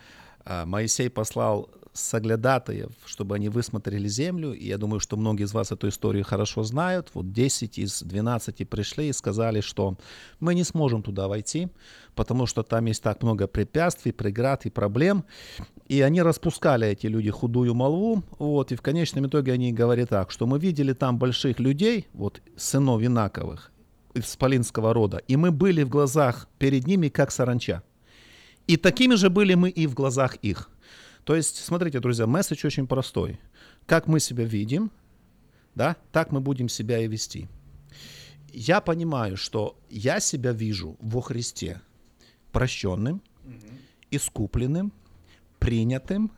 э, 0.46 0.66
Моисей 0.66 1.10
послал 1.10 1.70
соглядатаев, 1.94 2.92
чтобы 3.06 3.36
они 3.36 3.50
высмотрели 3.50 4.08
землю. 4.08 4.54
И 4.54 4.68
я 4.68 4.78
думаю, 4.78 5.00
что 5.00 5.16
многие 5.16 5.44
из 5.44 5.54
вас 5.54 5.72
эту 5.72 5.88
историю 5.88 6.24
хорошо 6.26 6.64
знают. 6.64 7.10
Вот 7.14 7.32
10 7.32 7.78
из 7.78 8.02
12 8.02 8.68
пришли 8.68 9.10
и 9.10 9.14
сказали, 9.14 9.62
что 9.62 9.98
мы 10.40 10.56
не 10.56 10.64
сможем 10.64 11.04
туда 11.04 11.28
войти, 11.28 11.70
потому 12.16 12.46
что 12.46 12.64
там 12.64 12.86
есть 12.86 13.04
так 13.04 13.22
много 13.22 13.48
препятствий, 13.48 14.12
преград 14.12 14.66
и 14.66 14.70
проблем. 14.70 15.24
И 15.88 16.02
они 16.02 16.22
распускали, 16.22 16.88
эти 16.88 17.08
люди, 17.08 17.30
худую 17.30 17.74
молву. 17.76 18.24
Вот, 18.40 18.72
и 18.72 18.76
в 18.76 18.82
конечном 18.82 19.28
итоге 19.28 19.54
они 19.54 19.72
говорят 19.72 20.10
так, 20.10 20.32
что 20.32 20.48
мы 20.48 20.60
видели 20.60 20.94
там 20.94 21.18
больших 21.18 21.60
людей, 21.60 22.08
вот 22.14 22.42
сынов 22.58 23.02
из 24.14 24.36
Полинского 24.36 24.94
рода, 24.94 25.18
и 25.28 25.36
мы 25.36 25.52
были 25.52 25.84
в 25.84 25.90
глазах 25.90 26.48
перед 26.60 26.88
ними, 26.88 27.10
как 27.10 27.32
саранча. 27.32 27.82
И 28.68 28.78
такими 28.78 29.16
же 29.16 29.30
были 29.30 29.56
мы 29.56 29.70
и 29.70 29.88
в 29.88 29.94
глазах 29.94 30.36
их. 30.38 30.70
То 31.24 31.36
есть, 31.36 31.58
смотрите, 31.58 32.00
друзья, 32.00 32.28
месседж 32.28 32.66
очень 32.66 32.88
простой. 32.88 33.40
Как 33.86 34.08
мы 34.08 34.20
себя 34.20 34.44
видим, 34.44 34.92
да, 35.76 35.96
так 36.12 36.32
мы 36.32 36.42
будем 36.42 36.70
себя 36.70 37.00
и 37.00 37.08
вести. 37.08 37.48
Я 38.52 38.82
понимаю, 38.82 39.38
что 39.38 39.80
я 39.90 40.20
себя 40.20 40.52
вижу 40.52 40.98
во 41.00 41.22
Христе 41.22 41.82
прощенным, 42.52 43.22
искупленным, 44.12 44.94
принятым, 45.60 46.32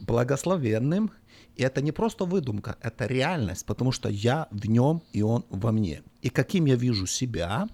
благословенным. 0.00 1.10
И 1.56 1.62
это 1.62 1.82
не 1.82 1.92
просто 1.92 2.24
выдумка, 2.24 2.76
это 2.80 3.06
реальность, 3.06 3.66
потому 3.66 3.92
что 3.92 4.08
я 4.08 4.46
в 4.50 4.68
нем, 4.68 5.02
и 5.12 5.22
он 5.22 5.44
во 5.50 5.72
мне. 5.72 6.02
И 6.22 6.30
каким 6.30 6.66
я 6.66 6.76
вижу 6.76 7.06
себя, 7.06 7.68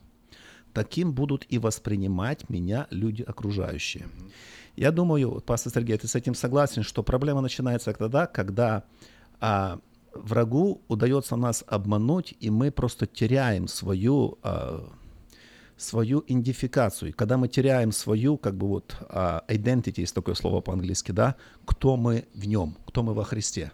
таким 0.73 1.13
будут 1.13 1.47
и 1.49 1.59
воспринимать 1.59 2.49
меня 2.49 2.87
люди 2.91 3.23
окружающие. 3.23 4.07
Я 4.77 4.91
думаю, 4.91 5.41
пастор 5.47 5.73
Сергей, 5.73 5.97
ты 5.97 6.09
с 6.09 6.17
этим 6.17 6.35
согласен, 6.35 6.83
что 6.83 7.03
проблема 7.03 7.41
начинается 7.41 7.93
тогда, 7.93 8.27
когда 8.27 8.83
а, 9.41 9.79
врагу 10.13 10.83
удается 10.89 11.37
нас 11.37 11.65
обмануть, 11.67 12.35
и 12.41 12.51
мы 12.51 12.71
просто 12.71 13.07
теряем 13.07 13.69
свою, 13.69 14.39
а, 14.43 14.89
свою 15.77 16.25
идентификацию. 16.27 17.15
Когда 17.15 17.37
мы 17.37 17.47
теряем 17.49 17.93
свою, 17.93 18.37
как 18.37 18.57
бы 18.57 18.67
вот, 18.67 18.97
а, 19.09 19.45
identity, 19.49 20.01
есть 20.01 20.15
такое 20.15 20.35
слово 20.35 20.61
по-английски, 20.61 21.13
да, 21.13 21.37
кто 21.65 21.97
мы 21.97 22.25
в 22.35 22.47
нем, 22.47 22.77
кто 22.87 23.05
мы 23.05 23.15
во 23.15 23.25
Христе. 23.25 23.71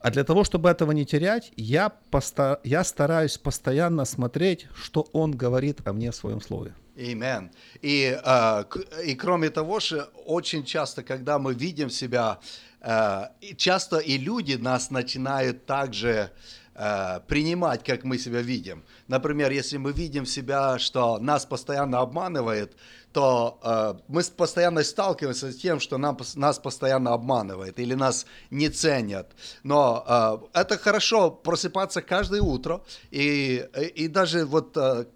А 0.00 0.12
для 0.12 0.22
того, 0.22 0.44
чтобы 0.44 0.68
этого 0.68 0.92
не 0.92 1.04
терять, 1.04 1.52
я, 1.56 1.92
поста- 2.12 2.60
я 2.62 2.84
стараюсь 2.84 3.36
постоянно 3.38 4.04
смотреть, 4.04 4.68
что 4.74 5.08
он 5.12 5.32
говорит 5.32 5.80
о 5.84 5.92
мне 5.92 6.12
в 6.12 6.14
своем 6.14 6.40
слове. 6.40 6.74
Amen. 6.98 7.50
И, 7.80 8.18
э, 8.24 8.64
и 9.04 9.14
кроме 9.14 9.50
того, 9.50 9.78
что 9.80 10.10
очень 10.26 10.64
часто, 10.64 11.02
когда 11.04 11.38
мы 11.38 11.54
видим 11.54 11.90
себя, 11.90 12.40
э, 12.80 13.26
часто 13.56 13.98
и 13.98 14.18
люди 14.18 14.54
нас 14.54 14.90
начинают 14.90 15.64
также 15.64 16.32
э, 16.74 17.20
принимать, 17.28 17.84
как 17.84 18.02
мы 18.02 18.18
себя 18.18 18.42
видим. 18.42 18.82
Например, 19.06 19.52
если 19.52 19.76
мы 19.76 19.92
видим 19.92 20.26
себя, 20.26 20.78
что 20.80 21.18
нас 21.18 21.46
постоянно 21.46 22.00
обманывает, 22.00 22.76
то 23.12 23.58
э, 23.62 23.94
мы 24.08 24.22
постоянно 24.36 24.82
сталкиваемся 24.82 25.52
с 25.52 25.56
тем, 25.56 25.78
что 25.78 25.98
нам, 25.98 26.18
нас 26.34 26.58
постоянно 26.58 27.12
обманывает 27.12 27.78
или 27.78 27.94
нас 27.94 28.26
не 28.50 28.68
ценят. 28.70 29.36
Но 29.62 30.04
э, 30.52 30.60
это 30.60 30.78
хорошо 30.78 31.30
просыпаться 31.30 32.02
каждое 32.02 32.42
утро 32.42 32.82
и, 33.12 33.64
и 33.94 34.08
даже 34.08 34.44
вот 34.44 34.76
э, 34.76 35.06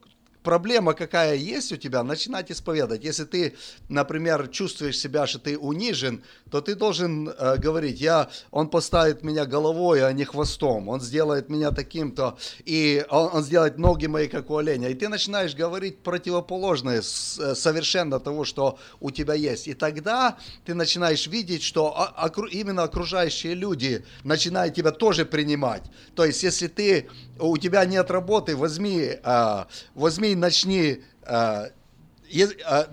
проблема 0.42 0.94
какая 0.94 1.34
есть 1.34 1.72
у 1.72 1.76
тебя, 1.76 2.02
начинать 2.02 2.50
исповедать. 2.50 3.04
Если 3.04 3.24
ты, 3.24 3.54
например, 3.88 4.48
чувствуешь 4.48 4.98
себя, 4.98 5.26
что 5.26 5.38
ты 5.38 5.58
унижен, 5.58 6.22
то 6.50 6.60
ты 6.60 6.74
должен 6.74 7.28
э, 7.28 7.56
говорить, 7.56 8.00
я, 8.00 8.28
он 8.50 8.68
поставит 8.68 9.22
меня 9.22 9.46
головой, 9.46 10.04
а 10.06 10.12
не 10.12 10.24
хвостом, 10.24 10.88
он 10.88 11.00
сделает 11.00 11.48
меня 11.48 11.70
таким-то, 11.70 12.38
и 12.64 13.04
он, 13.08 13.30
он 13.32 13.42
сделает 13.42 13.78
ноги 13.78 14.06
мои, 14.06 14.28
как 14.28 14.50
у 14.50 14.56
оленя. 14.56 14.88
И 14.88 14.94
ты 14.94 15.08
начинаешь 15.08 15.54
говорить 15.54 15.98
противоположное 15.98 16.98
э, 16.98 17.02
совершенно 17.02 18.20
того, 18.20 18.44
что 18.44 18.78
у 19.00 19.10
тебя 19.10 19.34
есть. 19.34 19.68
И 19.68 19.74
тогда 19.74 20.36
ты 20.64 20.74
начинаешь 20.74 21.26
видеть, 21.26 21.62
что 21.62 21.94
окру, 22.16 22.46
именно 22.46 22.82
окружающие 22.82 23.54
люди 23.54 24.04
начинают 24.24 24.74
тебя 24.74 24.90
тоже 24.90 25.24
принимать. 25.24 25.82
То 26.14 26.24
есть, 26.24 26.42
если 26.42 26.68
ты, 26.68 27.08
у 27.38 27.56
тебя 27.56 27.84
нет 27.84 28.10
работы, 28.10 28.56
возьми, 28.56 29.18
э, 29.22 29.64
возьми 29.94 30.31
начни 30.34 31.02
э, 31.26 31.66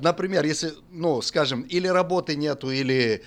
например, 0.01 0.45
если, 0.45 0.73
ну, 0.91 1.21
скажем, 1.21 1.61
или 1.61 1.87
работы 1.87 2.35
нету, 2.35 2.71
или 2.71 3.23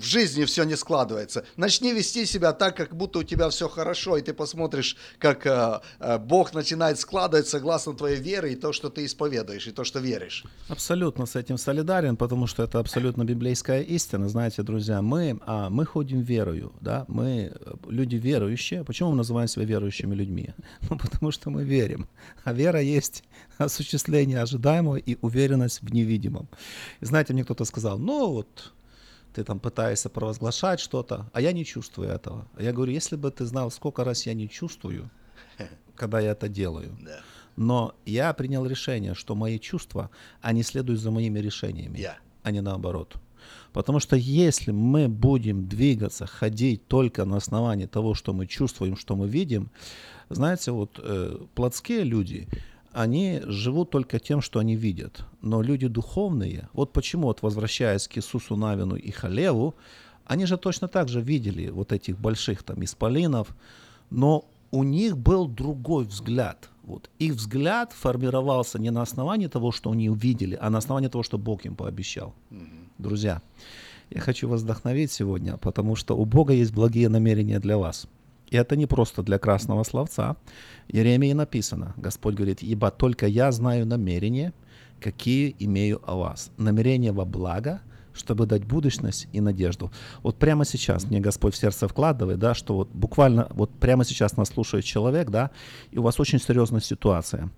в 0.00 0.04
жизни 0.04 0.44
все 0.44 0.64
не 0.64 0.76
складывается. 0.76 1.44
Начни 1.56 1.92
вести 1.92 2.26
себя 2.26 2.52
так, 2.52 2.76
как 2.76 2.94
будто 2.96 3.20
у 3.20 3.22
тебя 3.22 3.48
все 3.48 3.68
хорошо, 3.68 4.16
и 4.16 4.22
ты 4.22 4.32
посмотришь, 4.32 4.96
как 5.18 5.46
э, 5.46 5.80
э, 6.00 6.18
Бог 6.18 6.54
начинает 6.54 6.98
складывать 6.98 7.48
согласно 7.48 7.94
твоей 7.94 8.16
вере 8.16 8.52
и 8.52 8.56
то, 8.56 8.72
что 8.72 8.88
ты 8.90 9.04
исповедуешь, 9.04 9.66
и 9.66 9.72
то, 9.72 9.84
что 9.84 10.00
веришь. 10.00 10.44
Абсолютно 10.68 11.26
с 11.26 11.36
этим 11.36 11.58
солидарен, 11.58 12.16
потому 12.16 12.46
что 12.46 12.62
это 12.62 12.78
абсолютно 12.78 13.24
библейская 13.24 13.82
истина. 13.82 14.28
Знаете, 14.28 14.62
друзья, 14.62 15.02
мы, 15.02 15.38
а, 15.46 15.70
мы 15.70 15.86
ходим 15.86 16.20
верою, 16.20 16.72
да, 16.80 17.04
мы 17.08 17.52
э, 17.54 17.74
люди 17.88 18.16
верующие. 18.16 18.84
Почему 18.84 19.10
мы 19.10 19.16
называем 19.16 19.48
себя 19.48 19.64
верующими 19.64 20.14
людьми? 20.14 20.50
Ну, 20.90 20.98
потому 20.98 21.32
что 21.32 21.50
мы 21.50 21.64
верим. 21.64 22.06
А 22.44 22.52
вера 22.52 22.80
есть 22.80 23.24
осуществление 23.58 24.40
ожидаемого 24.40 24.96
и 24.96 25.16
уверенность 25.20 25.82
в 25.82 25.92
невидимом. 25.92 26.48
И 27.00 27.06
знаете, 27.06 27.32
мне 27.32 27.44
кто-то 27.44 27.64
сказал, 27.64 27.98
ну 27.98 28.30
вот 28.32 28.72
ты 29.36 29.44
там 29.44 29.60
пытаешься 29.60 30.08
провозглашать 30.08 30.80
что-то, 30.80 31.30
а 31.34 31.42
я 31.42 31.52
не 31.52 31.62
чувствую 31.64 32.08
этого. 32.08 32.48
Я 32.58 32.72
говорю, 32.72 32.92
если 32.92 33.16
бы 33.16 33.30
ты 33.30 33.44
знал, 33.44 33.70
сколько 33.70 34.02
раз 34.02 34.26
я 34.26 34.32
не 34.32 34.48
чувствую, 34.48 35.10
когда 35.94 36.20
я 36.20 36.30
это 36.30 36.48
делаю. 36.48 36.96
Но 37.56 37.94
я 38.06 38.32
принял 38.32 38.64
решение, 38.66 39.14
что 39.14 39.34
мои 39.34 39.58
чувства, 39.58 40.08
они 40.40 40.62
следуют 40.62 41.00
за 41.00 41.10
моими 41.10 41.38
решениями, 41.40 41.98
Yeah. 41.98 42.14
а 42.44 42.50
не 42.50 42.62
наоборот. 42.62 43.16
Потому 43.72 44.00
что 44.00 44.16
если 44.16 44.72
мы 44.72 45.08
будем 45.08 45.68
двигаться, 45.68 46.26
ходить 46.26 46.88
только 46.88 47.26
на 47.26 47.36
основании 47.36 47.86
того, 47.86 48.14
что 48.14 48.32
мы 48.32 48.46
чувствуем, 48.46 48.96
что 48.96 49.16
мы 49.16 49.28
видим, 49.28 49.70
знаете, 50.30 50.72
вот 50.72 50.98
э, 51.02 51.38
плотские 51.54 52.04
люди, 52.04 52.48
они 52.96 53.42
живут 53.44 53.90
только 53.90 54.18
тем, 54.18 54.40
что 54.40 54.58
они 54.58 54.74
видят. 54.74 55.26
Но 55.42 55.60
люди 55.60 55.86
духовные, 55.86 56.70
вот 56.72 56.94
почему, 56.94 57.26
вот 57.26 57.42
возвращаясь 57.42 58.08
к 58.08 58.16
Иисусу 58.16 58.56
Навину 58.56 58.96
и 58.96 59.10
Халеву, 59.10 59.74
они 60.24 60.46
же 60.46 60.56
точно 60.56 60.88
так 60.88 61.08
же 61.08 61.20
видели 61.20 61.68
вот 61.68 61.92
этих 61.92 62.18
больших 62.18 62.62
там 62.62 62.82
исполинов, 62.82 63.54
но 64.08 64.46
у 64.70 64.82
них 64.82 65.18
был 65.18 65.46
другой 65.46 66.04
взгляд. 66.04 66.70
Вот. 66.84 67.10
Их 67.18 67.34
взгляд 67.34 67.92
формировался 67.92 68.78
не 68.78 68.90
на 68.90 69.02
основании 69.02 69.48
того, 69.48 69.72
что 69.72 69.90
они 69.90 70.08
увидели, 70.08 70.58
а 70.58 70.70
на 70.70 70.78
основании 70.78 71.08
того, 71.08 71.22
что 71.22 71.36
Бог 71.36 71.66
им 71.66 71.76
пообещал. 71.76 72.34
Друзья, 72.96 73.42
я 74.08 74.20
хочу 74.20 74.48
вас 74.48 74.62
вдохновить 74.62 75.12
сегодня, 75.12 75.58
потому 75.58 75.96
что 75.96 76.16
у 76.16 76.24
Бога 76.24 76.54
есть 76.54 76.72
благие 76.72 77.10
намерения 77.10 77.60
для 77.60 77.76
вас. 77.76 78.08
И 78.50 78.56
это 78.56 78.76
не 78.76 78.86
просто 78.86 79.22
для 79.22 79.38
красного 79.38 79.82
словца. 79.82 80.36
Еремии 80.88 81.32
написано, 81.32 81.94
Господь 81.96 82.34
говорит, 82.34 82.62
«Ибо 82.62 82.90
только 82.90 83.26
я 83.26 83.50
знаю 83.52 83.86
намерения, 83.86 84.52
какие 85.00 85.54
имею 85.58 86.00
о 86.06 86.16
вас. 86.16 86.50
Намерения 86.56 87.12
во 87.12 87.24
благо, 87.24 87.80
чтобы 88.14 88.46
дать 88.46 88.64
будущность 88.64 89.28
и 89.32 89.40
надежду». 89.40 89.90
Вот 90.22 90.36
прямо 90.36 90.64
сейчас 90.64 91.04
мне 91.04 91.20
Господь 91.20 91.54
в 91.54 91.58
сердце 91.58 91.88
вкладывает, 91.88 92.38
да, 92.38 92.54
что 92.54 92.74
вот 92.74 92.88
буквально 92.92 93.48
вот 93.50 93.70
прямо 93.70 94.04
сейчас 94.04 94.36
нас 94.36 94.48
слушает 94.48 94.84
человек, 94.84 95.30
да, 95.30 95.50
и 95.90 95.98
у 95.98 96.02
вас 96.02 96.20
очень 96.20 96.40
серьезная 96.40 96.80
ситуация. 96.80 97.50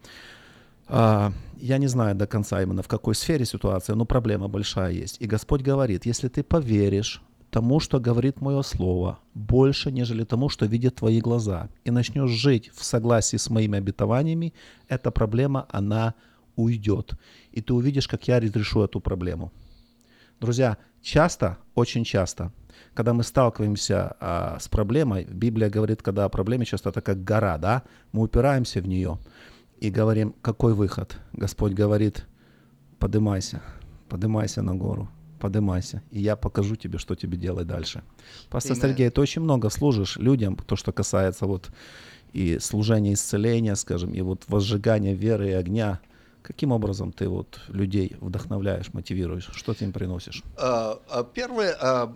А, 0.87 1.33
я 1.61 1.77
не 1.77 1.87
знаю 1.87 2.15
до 2.15 2.27
конца 2.27 2.63
именно 2.63 2.83
в 2.83 2.89
какой 2.89 3.15
сфере 3.15 3.45
ситуация, 3.45 3.95
но 3.95 4.07
проблема 4.07 4.49
большая 4.49 4.93
есть. 4.93 5.19
И 5.21 5.27
Господь 5.27 5.61
говорит, 5.61 6.07
если 6.07 6.29
ты 6.29 6.43
поверишь 6.43 7.23
тому, 7.51 7.81
что 7.81 8.01
говорит 8.01 8.41
мое 8.41 8.63
слово, 8.63 9.19
больше, 9.35 9.91
нежели 9.91 10.25
тому, 10.25 10.49
что 10.49 10.67
видят 10.67 10.97
твои 10.97 11.21
глаза, 11.21 11.69
и 11.85 11.91
начнешь 11.91 12.31
жить 12.31 12.71
в 12.75 12.85
согласии 12.85 13.37
с 13.37 13.51
моими 13.51 13.79
обетованиями, 13.79 14.53
эта 14.89 15.11
проблема, 15.11 15.67
она 15.71 16.15
уйдет. 16.57 17.15
И 17.53 17.61
ты 17.61 17.73
увидишь, 17.73 18.09
как 18.09 18.29
я 18.29 18.41
разрешу 18.41 18.83
эту 18.83 19.01
проблему. 19.01 19.53
Друзья, 20.41 20.77
часто, 21.03 21.59
очень 21.75 22.05
часто, 22.05 22.53
когда 22.95 23.13
мы 23.13 23.23
сталкиваемся 23.23 24.17
а, 24.21 24.59
с 24.61 24.69
проблемой, 24.69 25.25
Библия 25.25 25.71
говорит, 25.71 26.03
когда 26.03 26.25
о 26.25 26.29
проблеме 26.29 26.65
часто 26.65 26.91
это 26.91 27.01
как 27.01 27.25
гора, 27.25 27.59
да, 27.59 27.83
мы 28.13 28.23
упираемся 28.23 28.81
в 28.81 28.89
нее 28.89 29.19
и 29.81 29.91
говорим, 29.91 30.35
какой 30.43 30.75
выход? 30.75 31.17
Господь 31.33 31.73
говорит, 31.73 32.27
подымайся, 32.99 33.63
подымайся 34.09 34.63
на 34.63 34.75
гору, 34.75 35.09
подымайся, 35.39 36.03
и 36.11 36.21
я 36.21 36.37
покажу 36.37 36.77
тебе, 36.77 36.99
что 36.99 37.15
тебе 37.15 37.39
делать 37.39 37.67
дальше. 37.67 38.03
Пастор 38.51 38.77
Amen. 38.77 38.81
Сергей, 38.83 39.11
ты 39.11 39.21
очень 39.21 39.43
много 39.43 39.71
служишь 39.71 40.17
людям, 40.17 40.57
то, 40.57 40.77
что 40.77 40.93
касается 40.93 41.47
вот 41.47 41.71
и 42.33 42.59
служения 42.59 43.15
исцеления, 43.15 43.77
скажем, 43.77 44.13
и 44.13 44.21
вот 44.21 44.45
возжигания 44.49 45.15
веры 45.15 45.49
и 45.49 45.53
огня. 45.53 46.01
Каким 46.43 46.73
образом 46.73 47.13
ты 47.13 47.29
вот 47.29 47.61
людей 47.69 48.17
вдохновляешь, 48.21 48.93
мотивируешь? 48.93 49.51
Что 49.55 49.75
ты 49.75 49.85
им 49.85 49.93
приносишь? 49.93 50.43
А, 50.57 50.99
а, 51.11 51.25
Первое, 51.25 51.77
а, 51.81 52.15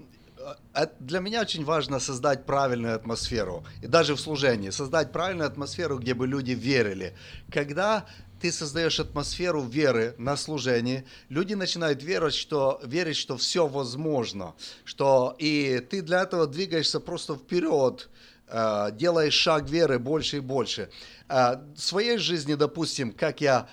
для 1.01 1.21
меня 1.21 1.41
очень 1.43 1.65
важно 1.65 2.01
создать 2.01 2.47
правильную 2.47 2.95
атмосферу. 2.95 3.65
И 3.83 3.87
даже 3.87 4.15
в 4.15 4.21
служении. 4.21 4.71
Создать 4.71 5.13
правильную 5.13 5.47
атмосферу, 5.47 5.99
где 5.99 6.15
бы 6.15 6.27
люди 6.27 6.53
верили. 6.53 7.15
Когда 7.51 8.07
ты 8.43 8.51
создаешь 8.51 8.99
атмосферу 8.99 9.63
веры 9.63 10.17
на 10.19 10.37
служении, 10.37 11.05
люди 11.29 11.55
начинают 11.55 12.03
верить, 12.03 12.35
что, 12.35 12.81
верить, 12.85 13.17
что 13.17 13.37
все 13.37 13.69
возможно. 13.69 14.55
Что, 14.85 15.37
и 15.39 15.79
ты 15.79 16.03
для 16.03 16.23
этого 16.23 16.49
двигаешься 16.49 16.99
просто 16.99 17.37
вперед, 17.37 18.09
э, 18.49 18.89
делаешь 18.95 19.35
шаг 19.35 19.71
веры 19.71 20.01
больше 20.01 20.39
и 20.39 20.41
больше. 20.41 20.91
Э, 21.29 21.55
В 21.77 21.81
своей 21.81 22.19
жизни, 22.19 22.55
допустим, 22.55 23.13
как 23.13 23.41
я 23.41 23.69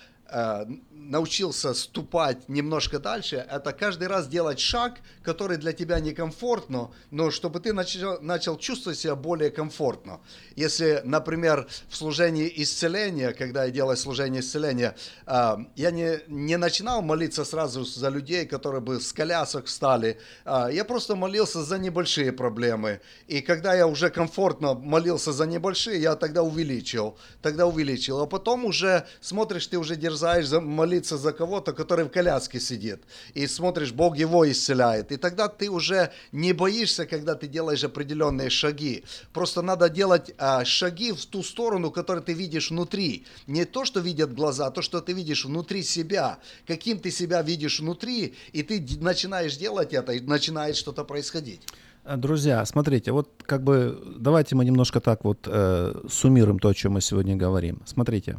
научился 1.09 1.73
ступать 1.73 2.47
немножко 2.47 2.99
дальше, 2.99 3.43
это 3.49 3.73
каждый 3.73 4.07
раз 4.07 4.27
делать 4.27 4.59
шаг, 4.59 4.99
который 5.23 5.57
для 5.57 5.73
тебя 5.73 5.99
некомфортно, 5.99 6.91
но 7.09 7.31
чтобы 7.31 7.59
ты 7.59 7.73
начал, 7.73 8.21
начал 8.21 8.57
чувствовать 8.57 8.99
себя 8.99 9.15
более 9.15 9.49
комфортно. 9.49 10.19
Если, 10.55 11.01
например, 11.03 11.67
в 11.89 11.95
служении 11.95 12.51
исцеления, 12.57 13.33
когда 13.33 13.63
я 13.63 13.71
делаю 13.71 13.97
служение 13.97 14.41
исцеления, 14.41 14.95
э, 15.25 15.57
я 15.75 15.91
не, 15.91 16.19
не 16.27 16.57
начинал 16.57 17.01
молиться 17.01 17.43
сразу 17.43 17.83
за 17.85 18.09
людей, 18.09 18.45
которые 18.45 18.81
бы 18.81 19.01
с 19.01 19.11
колясок 19.11 19.65
встали. 19.65 20.19
Э, 20.45 20.69
Я 20.71 20.85
просто 20.85 21.15
молился 21.15 21.63
за 21.63 21.79
небольшие 21.79 22.31
проблемы. 22.31 23.01
И 23.27 23.41
когда 23.41 23.73
я 23.73 23.87
уже 23.87 24.11
комфортно 24.11 24.75
молился 24.75 25.31
за 25.31 25.47
небольшие, 25.47 25.99
я 25.99 26.15
тогда 26.15 26.43
увеличил. 26.43 27.17
Тогда 27.41 27.65
увеличил. 27.65 28.19
А 28.21 28.27
потом 28.27 28.65
уже 28.65 29.07
смотришь, 29.21 29.65
ты 29.65 29.77
уже 29.79 29.95
дерзаешь 29.95 30.18
за, 30.19 30.61
молиться 30.61 31.17
за 31.17 31.31
кого-то, 31.31 31.73
который 31.73 32.05
в 32.05 32.09
коляске 32.09 32.59
сидит. 32.59 32.99
И 33.33 33.47
смотришь, 33.47 33.91
Бог 33.91 34.17
его 34.17 34.49
исцеляет. 34.49 35.11
И 35.11 35.17
тогда 35.17 35.47
ты 35.47 35.69
уже 35.69 36.11
не 36.31 36.53
боишься, 36.53 37.05
когда 37.05 37.35
ты 37.35 37.47
делаешь 37.47 37.83
определенные 37.83 38.49
шаги. 38.49 39.03
Просто 39.33 39.61
надо 39.61 39.89
делать 39.89 40.31
а, 40.37 40.65
шаги 40.65 41.11
в 41.11 41.25
ту 41.25 41.43
сторону, 41.43 41.91
которую 41.91 42.23
ты 42.23 42.33
видишь 42.33 42.71
внутри. 42.71 43.25
Не 43.47 43.65
то, 43.65 43.85
что 43.85 43.99
видят 43.99 44.33
глаза, 44.33 44.67
а 44.67 44.71
то, 44.71 44.81
что 44.81 45.01
ты 45.01 45.13
видишь 45.13 45.45
внутри 45.45 45.83
себя. 45.83 46.39
Каким 46.67 46.99
ты 46.99 47.11
себя 47.11 47.41
видишь 47.41 47.79
внутри, 47.79 48.35
и 48.53 48.63
ты 48.63 48.85
начинаешь 49.01 49.57
делать 49.57 49.93
это, 49.93 50.13
и 50.13 50.19
начинает 50.19 50.75
что-то 50.75 51.03
происходить. 51.03 51.61
А, 52.03 52.17
Друзья, 52.17 52.65
смотрите, 52.65 53.11
вот 53.11 53.29
как 53.45 53.63
бы 53.63 54.01
давайте 54.17 54.55
мы 54.55 54.65
немножко 54.65 54.99
так 54.99 55.23
вот 55.23 55.39
э, 55.45 55.93
суммируем 56.09 56.59
то, 56.59 56.69
о 56.69 56.73
чем 56.73 56.93
мы 56.93 57.01
сегодня 57.01 57.35
говорим. 57.35 57.81
Смотрите, 57.85 58.37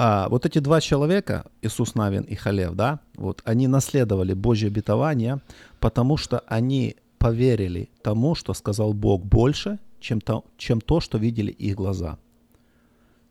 а, 0.00 0.28
вот 0.28 0.46
эти 0.46 0.60
два 0.60 0.80
человека, 0.80 1.44
Иисус 1.60 1.96
Навин 1.96 2.22
и 2.22 2.36
Халев, 2.36 2.74
да, 2.74 3.00
вот 3.16 3.42
они 3.44 3.66
наследовали 3.66 4.32
Божье 4.32 4.68
обетование, 4.68 5.40
потому 5.80 6.16
что 6.16 6.44
они 6.46 6.94
поверили 7.18 7.88
тому, 8.00 8.36
что 8.36 8.54
сказал 8.54 8.92
Бог 8.92 9.24
больше, 9.24 9.80
чем 9.98 10.20
то, 10.20 10.44
чем 10.56 10.80
то, 10.80 11.00
что 11.00 11.18
видели 11.18 11.50
их 11.50 11.74
глаза. 11.74 12.16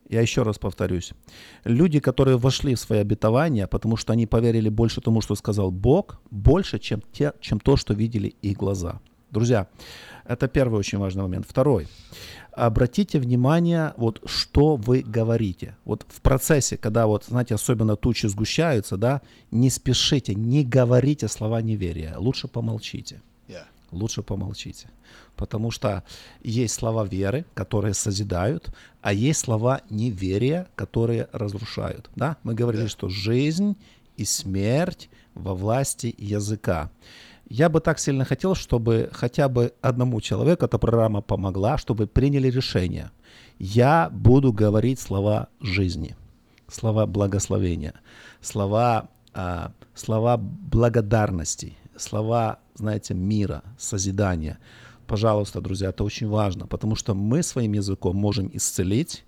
Я 0.09 0.19
еще 0.19 0.43
раз 0.43 0.59
повторюсь. 0.59 1.13
Люди, 1.63 2.01
которые 2.01 2.35
вошли 2.35 2.75
в 2.75 2.79
свои 2.81 2.99
обетования, 2.99 3.67
потому 3.67 3.95
что 3.95 4.11
они 4.11 4.27
поверили 4.27 4.67
больше 4.67 4.99
тому, 4.99 5.21
что 5.21 5.35
сказал 5.35 5.71
Бог, 5.71 6.19
больше, 6.31 6.79
чем, 6.79 7.01
те, 7.13 7.31
чем 7.39 7.61
то, 7.61 7.77
что 7.77 7.93
видели 7.93 8.35
их 8.41 8.57
глаза. 8.57 8.99
Друзья, 9.31 9.67
это 10.25 10.49
первый 10.49 10.79
очень 10.79 10.97
важный 10.97 11.23
момент. 11.23 11.45
Второй. 11.47 11.87
Обратите 12.57 13.19
внимание, 13.19 13.93
вот 13.97 14.19
что 14.25 14.77
вы 14.77 15.01
говорите. 15.01 15.77
Вот 15.85 16.05
в 16.07 16.21
процессе, 16.21 16.75
когда 16.75 17.05
вот, 17.05 17.25
знаете, 17.25 17.53
особенно 17.53 17.95
тучи 17.95 18.25
сгущаются, 18.25 18.97
да, 18.97 19.21
не 19.51 19.69
спешите, 19.69 20.33
не 20.33 20.63
говорите 20.63 21.27
слова 21.27 21.61
неверия. 21.61 22.17
Лучше 22.17 22.47
помолчите. 22.47 23.21
Yeah. 23.47 23.65
Лучше 23.91 24.23
помолчите. 24.23 24.89
Потому 25.35 25.69
что 25.69 26.03
есть 26.43 26.73
слова 26.73 27.05
веры, 27.05 27.45
которые 27.53 27.93
созидают, 27.93 28.71
а 29.03 29.13
есть 29.13 29.41
слова 29.41 29.81
неверия, 29.91 30.67
которые 30.75 31.27
разрушают. 31.31 32.09
Да? 32.15 32.37
Мы 32.41 32.55
говорили, 32.55 32.83
Да. 32.83 32.89
что 32.89 33.07
жизнь 33.07 33.75
и 34.17 34.25
смерть 34.25 35.09
во 35.35 35.53
власти 35.53 36.15
языка. 36.17 36.89
Я 37.49 37.69
бы 37.69 37.79
так 37.79 37.99
сильно 37.99 38.25
хотел, 38.25 38.55
чтобы 38.55 39.09
хотя 39.13 39.47
бы 39.47 39.73
одному 39.81 40.19
человеку 40.19 40.65
эта 40.65 40.77
программа 40.77 41.21
помогла, 41.21 41.77
чтобы 41.77 42.05
приняли 42.05 42.49
решение. 42.49 43.11
Я 43.57 44.09
буду 44.11 44.51
говорить 44.51 44.99
слова 44.99 45.47
жизни, 45.61 46.17
слова 46.67 47.05
благословения, 47.05 47.93
слова, 48.41 49.09
а, 49.33 49.71
слова 49.95 50.37
благодарности, 50.37 51.77
слова, 51.95 52.59
знаете, 52.75 53.13
мира, 53.13 53.63
созидания. 53.77 54.59
Пожалуйста, 55.07 55.61
друзья, 55.61 55.89
это 55.89 56.03
очень 56.03 56.27
важно, 56.27 56.67
потому 56.67 56.95
что 56.95 57.13
мы 57.15 57.43
своим 57.43 57.71
языком 57.71 58.17
можем 58.17 58.49
исцелить, 58.53 59.23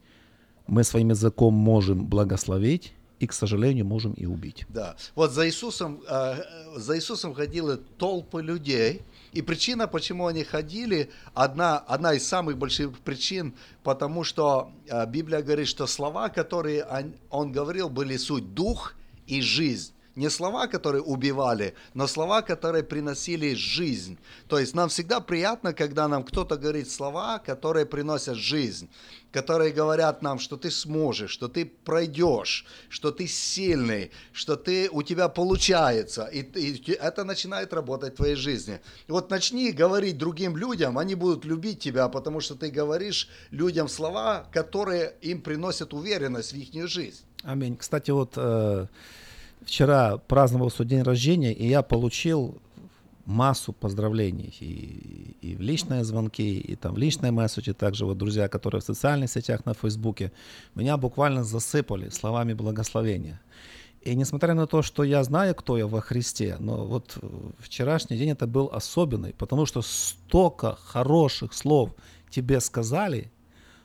мы 0.67 0.83
своим 0.83 1.09
языком 1.09 1.53
можем 1.53 2.05
благословить, 2.05 2.93
и, 3.19 3.27
к 3.27 3.33
сожалению, 3.33 3.85
можем 3.85 4.13
и 4.13 4.25
убить. 4.25 4.65
Да. 4.69 4.95
Вот 5.15 5.31
за 5.31 5.47
Иисусом, 5.47 6.01
э, 6.07 6.41
за 6.75 6.97
Иисусом 6.97 7.33
ходили 7.33 7.77
толпы 7.97 8.41
людей, 8.41 9.01
и 9.33 9.41
причина, 9.41 9.87
почему 9.87 10.27
они 10.27 10.43
ходили, 10.43 11.11
одна, 11.33 11.77
одна 11.77 12.13
из 12.13 12.27
самых 12.27 12.57
больших 12.57 12.97
причин, 12.99 13.53
потому 13.83 14.23
что 14.23 14.71
э, 14.87 15.05
Библия 15.07 15.41
говорит, 15.41 15.67
что 15.67 15.85
слова, 15.85 16.29
которые 16.29 16.85
он 17.29 17.51
говорил, 17.51 17.89
были 17.89 18.17
суть 18.17 18.53
дух 18.53 18.95
и 19.27 19.41
жизнь. 19.41 19.91
Не 20.19 20.29
слова, 20.29 20.67
которые 20.67 21.01
убивали, 21.01 21.75
но 21.93 22.05
слова, 22.05 22.41
которые 22.41 22.83
приносили 22.83 23.53
жизнь. 23.53 24.17
То 24.49 24.59
есть 24.59 24.75
нам 24.75 24.89
всегда 24.89 25.21
приятно, 25.21 25.73
когда 25.73 26.09
нам 26.09 26.25
кто-то 26.25 26.57
говорит 26.57 26.91
слова, 26.91 27.39
которые 27.39 27.85
приносят 27.85 28.35
жизнь, 28.35 28.89
которые 29.31 29.71
говорят 29.71 30.21
нам, 30.21 30.39
что 30.39 30.57
ты 30.57 30.71
сможешь, 30.71 31.31
что 31.31 31.47
ты 31.47 31.65
пройдешь, 31.65 32.65
что 32.89 33.11
ты 33.11 33.27
сильный, 33.27 34.11
что 34.33 34.57
ты, 34.57 34.89
у 34.91 35.03
тебя 35.03 35.29
получается. 35.29 36.25
И, 36.25 36.41
и 36.41 36.91
это 36.91 37.23
начинает 37.23 37.71
работать 37.71 38.15
в 38.15 38.17
твоей 38.17 38.35
жизни. 38.35 38.81
Вот 39.07 39.29
начни 39.31 39.71
говорить 39.71 40.17
другим 40.17 40.57
людям, 40.57 40.97
они 40.97 41.15
будут 41.15 41.45
любить 41.45 41.79
тебя, 41.79 42.09
потому 42.09 42.41
что 42.41 42.55
ты 42.55 42.69
говоришь 42.69 43.29
людям 43.51 43.87
слова, 43.87 44.45
которые 44.51 45.13
им 45.21 45.41
приносят 45.41 45.93
уверенность 45.93 46.51
в 46.51 46.57
их 46.57 46.89
жизнь. 46.89 47.23
Аминь. 47.43 47.77
Кстати, 47.77 48.11
вот 48.11 48.33
э, 48.35 48.87
вчера 49.61 50.17
праздновал 50.17 50.71
свой 50.71 50.87
день 50.87 51.01
рождения, 51.01 51.53
и 51.53 51.67
я 51.67 51.81
получил 51.81 52.59
массу 53.29 53.73
поздравлений. 53.73 54.55
И, 54.59 55.35
и 55.41 55.55
в 55.55 55.61
личные 55.61 56.03
звонки, 56.03 56.59
и 56.59 56.75
там 56.75 56.95
в 56.95 56.97
личные 56.97 57.31
месседжи, 57.31 57.73
также 57.73 58.05
вот 58.05 58.17
друзья, 58.17 58.47
которые 58.47 58.81
в 58.81 58.83
социальных 58.83 59.29
сетях 59.29 59.65
на 59.65 59.73
Фейсбуке, 59.73 60.31
меня 60.73 60.97
буквально 60.97 61.43
засыпали 61.43 62.09
словами 62.09 62.53
благословения. 62.53 63.39
И 64.01 64.15
несмотря 64.15 64.53
на 64.55 64.65
то, 64.65 64.81
что 64.81 65.03
я 65.03 65.23
знаю, 65.23 65.53
кто 65.53 65.77
я 65.77 65.85
во 65.85 66.01
Христе, 66.01 66.55
но 66.59 66.85
вот 66.85 67.17
вчерашний 67.59 68.17
день 68.17 68.31
это 68.31 68.47
был 68.47 68.69
особенный, 68.73 69.33
потому 69.33 69.65
что 69.65 69.81
столько 69.81 70.77
хороших 70.83 71.53
слов 71.53 71.91
тебе 72.29 72.61
сказали, 72.61 73.31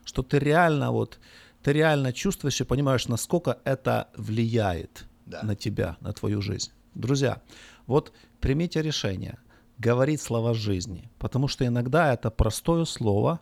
что 0.04 0.22
ты 0.22 0.38
реально 0.38 0.92
вот, 0.92 1.18
ты 1.62 1.72
реально 1.72 2.12
чувствуешь 2.12 2.60
и 2.60 2.64
понимаешь, 2.64 3.08
насколько 3.08 3.58
это 3.64 4.08
влияет 4.16 5.04
да. 5.26 5.42
на 5.42 5.54
тебя, 5.54 5.96
на 6.00 6.12
твою 6.12 6.40
жизнь. 6.40 6.70
Друзья, 6.94 7.42
вот 7.86 8.12
примите 8.40 8.82
решение 8.82 9.38
говорить 9.78 10.20
слова 10.20 10.54
жизни, 10.54 11.10
потому 11.18 11.48
что 11.48 11.66
иногда 11.66 12.12
это 12.12 12.30
простое 12.30 12.84
слово 12.84 13.40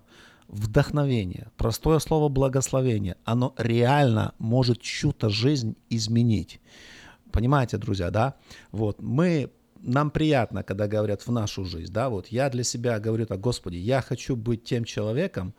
вдохновение, 0.48 1.50
простое 1.56 1.98
слово 1.98 2.28
благословение, 2.28 3.16
оно 3.24 3.54
реально 3.56 4.34
может 4.38 4.80
чью-то 4.80 5.28
жизнь 5.28 5.76
изменить. 5.90 6.60
Понимаете, 7.30 7.78
друзья, 7.78 8.10
да? 8.10 8.34
Вот 8.70 9.00
мы 9.00 9.50
нам 9.80 10.10
приятно, 10.10 10.62
когда 10.62 10.86
говорят 10.86 11.22
в 11.22 11.32
нашу 11.32 11.64
жизнь, 11.64 11.92
да, 11.92 12.08
вот 12.08 12.28
я 12.28 12.48
для 12.50 12.64
себя 12.64 13.00
говорю 13.00 13.26
так, 13.26 13.40
Господи, 13.40 13.76
я 13.76 14.00
хочу 14.00 14.36
быть 14.36 14.64
тем 14.64 14.84
человеком, 14.84 15.54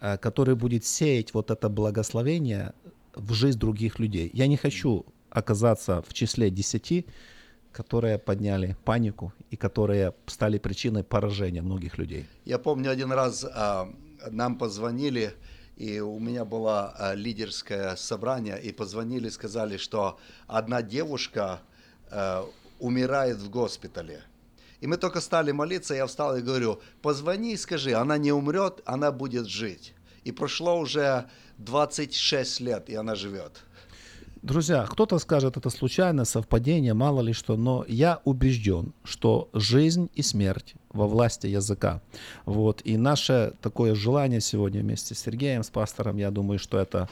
э, 0.00 0.16
который 0.16 0.54
будет 0.54 0.84
сеять 0.84 1.34
вот 1.34 1.50
это 1.50 1.68
благословение 1.68 2.72
в 3.14 3.32
жизнь 3.32 3.58
других 3.58 3.98
людей. 3.98 4.30
Я 4.32 4.46
не 4.46 4.56
хочу 4.56 5.06
оказаться 5.36 6.02
в 6.08 6.14
числе 6.14 6.50
десяти, 6.50 7.06
которые 7.72 8.18
подняли 8.18 8.74
панику 8.84 9.34
и 9.50 9.56
которые 9.56 10.14
стали 10.26 10.58
причиной 10.58 11.04
поражения 11.04 11.60
многих 11.60 11.98
людей. 11.98 12.26
Я 12.46 12.58
помню 12.58 12.90
один 12.90 13.12
раз 13.12 13.44
а, 13.44 13.92
нам 14.30 14.56
позвонили, 14.56 15.34
и 15.76 16.00
у 16.00 16.18
меня 16.18 16.46
было 16.46 16.94
а, 16.98 17.14
лидерское 17.14 17.96
собрание, 17.96 18.58
и 18.62 18.72
позвонили, 18.72 19.28
сказали, 19.28 19.76
что 19.76 20.18
одна 20.46 20.80
девушка 20.80 21.60
а, 22.10 22.46
умирает 22.78 23.36
в 23.36 23.50
госпитале. 23.50 24.22
И 24.80 24.86
мы 24.86 24.96
только 24.96 25.20
стали 25.20 25.52
молиться, 25.52 25.94
я 25.94 26.06
встал 26.06 26.36
и 26.36 26.42
говорю, 26.42 26.80
позвони 27.02 27.52
и 27.52 27.56
скажи, 27.58 27.92
она 27.92 28.16
не 28.16 28.32
умрет, 28.32 28.80
она 28.86 29.12
будет 29.12 29.46
жить. 29.46 29.92
И 30.24 30.32
прошло 30.32 30.78
уже 30.78 31.28
26 31.58 32.60
лет, 32.60 32.88
и 32.88 32.94
она 32.94 33.14
живет. 33.14 33.66
Друзья, 34.46 34.86
кто-то 34.88 35.18
скажет, 35.18 35.56
это 35.56 35.70
случайно, 35.70 36.24
совпадение, 36.24 36.94
мало 36.94 37.20
ли 37.20 37.32
что, 37.32 37.56
но 37.56 37.84
я 37.88 38.20
убежден, 38.22 38.92
что 39.02 39.48
жизнь 39.52 40.08
и 40.14 40.22
смерть 40.22 40.76
во 40.92 41.08
власти 41.08 41.48
языка. 41.48 42.00
Вот. 42.44 42.80
И 42.84 42.96
наше 42.96 43.54
такое 43.60 43.96
желание 43.96 44.40
сегодня 44.40 44.82
вместе 44.82 45.16
с 45.16 45.18
Сергеем, 45.18 45.64
с 45.64 45.70
пастором, 45.70 46.16
я 46.16 46.30
думаю, 46.30 46.60
что 46.60 46.78
это 46.78 47.08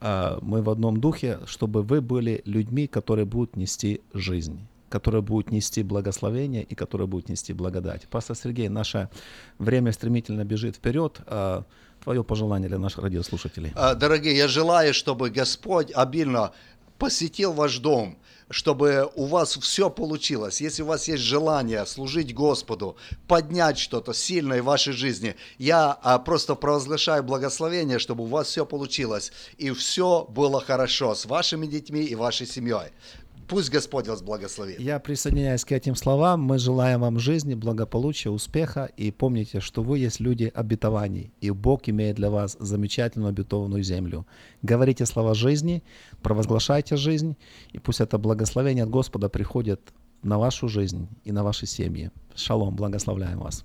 э, 0.00 0.38
мы 0.42 0.62
в 0.62 0.68
одном 0.68 0.98
духе, 0.98 1.38
чтобы 1.46 1.84
вы 1.84 2.00
были 2.00 2.42
людьми, 2.44 2.88
которые 2.88 3.24
будут 3.24 3.56
нести 3.56 4.00
жизнь 4.12 4.66
которые 4.90 5.22
будут 5.22 5.50
нести 5.50 5.82
благословение 5.82 6.62
и 6.62 6.76
которые 6.76 7.08
будут 7.08 7.28
нести 7.28 7.52
благодать. 7.52 8.06
Пастор 8.06 8.36
Сергей, 8.36 8.68
наше 8.68 9.08
время 9.58 9.90
стремительно 9.90 10.44
бежит 10.44 10.76
вперед. 10.76 11.20
А, 11.26 11.64
твое 12.04 12.22
пожелание 12.22 12.68
для 12.68 12.78
наших 12.78 13.02
радиослушателей? 13.02 13.72
А, 13.74 13.94
дорогие, 13.94 14.36
я 14.36 14.46
желаю, 14.46 14.94
чтобы 14.94 15.30
Господь 15.30 15.90
обильно 15.92 16.52
посетил 16.98 17.52
ваш 17.52 17.78
дом, 17.78 18.16
чтобы 18.50 19.10
у 19.14 19.24
вас 19.24 19.56
все 19.56 19.90
получилось. 19.90 20.60
Если 20.60 20.82
у 20.82 20.86
вас 20.86 21.08
есть 21.08 21.22
желание 21.22 21.86
служить 21.86 22.34
Господу, 22.34 22.96
поднять 23.26 23.78
что-то 23.78 24.12
сильное 24.12 24.62
в 24.62 24.66
вашей 24.66 24.92
жизни, 24.92 25.34
я 25.58 25.98
а, 26.02 26.18
просто 26.18 26.54
провозглашаю 26.54 27.22
благословение, 27.24 27.98
чтобы 27.98 28.24
у 28.24 28.26
вас 28.28 28.48
все 28.48 28.66
получилось 28.66 29.32
и 29.56 29.70
все 29.70 30.26
было 30.28 30.60
хорошо 30.60 31.14
с 31.14 31.24
вашими 31.24 31.66
детьми 31.66 32.02
и 32.02 32.14
вашей 32.14 32.46
семьей. 32.46 32.92
Пусть 33.48 33.70
Господь 33.70 34.08
вас 34.08 34.22
благословит. 34.22 34.80
Я 34.80 34.98
присоединяюсь 34.98 35.64
к 35.64 35.72
этим 35.72 35.94
словам. 35.94 36.42
Мы 36.42 36.58
желаем 36.58 37.00
вам 37.00 37.18
жизни, 37.18 37.54
благополучия, 37.54 38.30
успеха. 38.30 38.90
И 38.96 39.10
помните, 39.10 39.60
что 39.60 39.82
вы 39.82 39.98
есть 39.98 40.20
люди 40.20 40.50
обетований. 40.54 41.32
И 41.40 41.50
Бог 41.50 41.88
имеет 41.88 42.16
для 42.16 42.30
вас 42.30 42.56
замечательную 42.58 43.30
обетованную 43.30 43.82
землю. 43.82 44.26
Говорите 44.62 45.06
слова 45.06 45.34
жизни, 45.34 45.82
провозглашайте 46.22 46.96
жизнь. 46.96 47.36
И 47.72 47.78
пусть 47.78 48.00
это 48.00 48.18
благословение 48.18 48.84
от 48.84 48.90
Господа 48.90 49.28
приходит 49.28 49.80
на 50.22 50.38
вашу 50.38 50.68
жизнь 50.68 51.08
и 51.24 51.32
на 51.32 51.44
ваши 51.44 51.66
семьи. 51.66 52.10
Шалом, 52.34 52.74
благословляем 52.74 53.40
вас. 53.40 53.64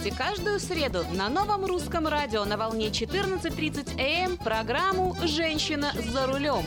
Слушайте 0.00 0.18
каждую 0.18 0.60
среду 0.60 1.04
на 1.14 1.28
новом 1.28 1.66
русском 1.66 2.06
радио 2.06 2.46
на 2.46 2.56
волне 2.56 2.86
14.30 2.86 4.00
АМ 4.00 4.38
программу 4.38 5.14
«Женщина 5.26 5.92
за 5.94 6.26
рулем». 6.26 6.62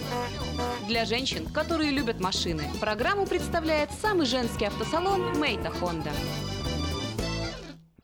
для 0.87 1.05
женщин, 1.05 1.47
которые 1.47 1.89
любят 1.89 2.19
машины. 2.19 2.63
Программу 2.79 3.25
представляет 3.25 3.89
самый 3.91 4.27
женский 4.27 4.65
автосалон 4.65 5.39
Мейта 5.39 5.71
Хонда. 5.71 6.11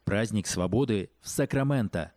Праздник 0.03 0.47
свободы 0.47 1.11
в 1.21 1.29
Сакраменто. 1.29 2.11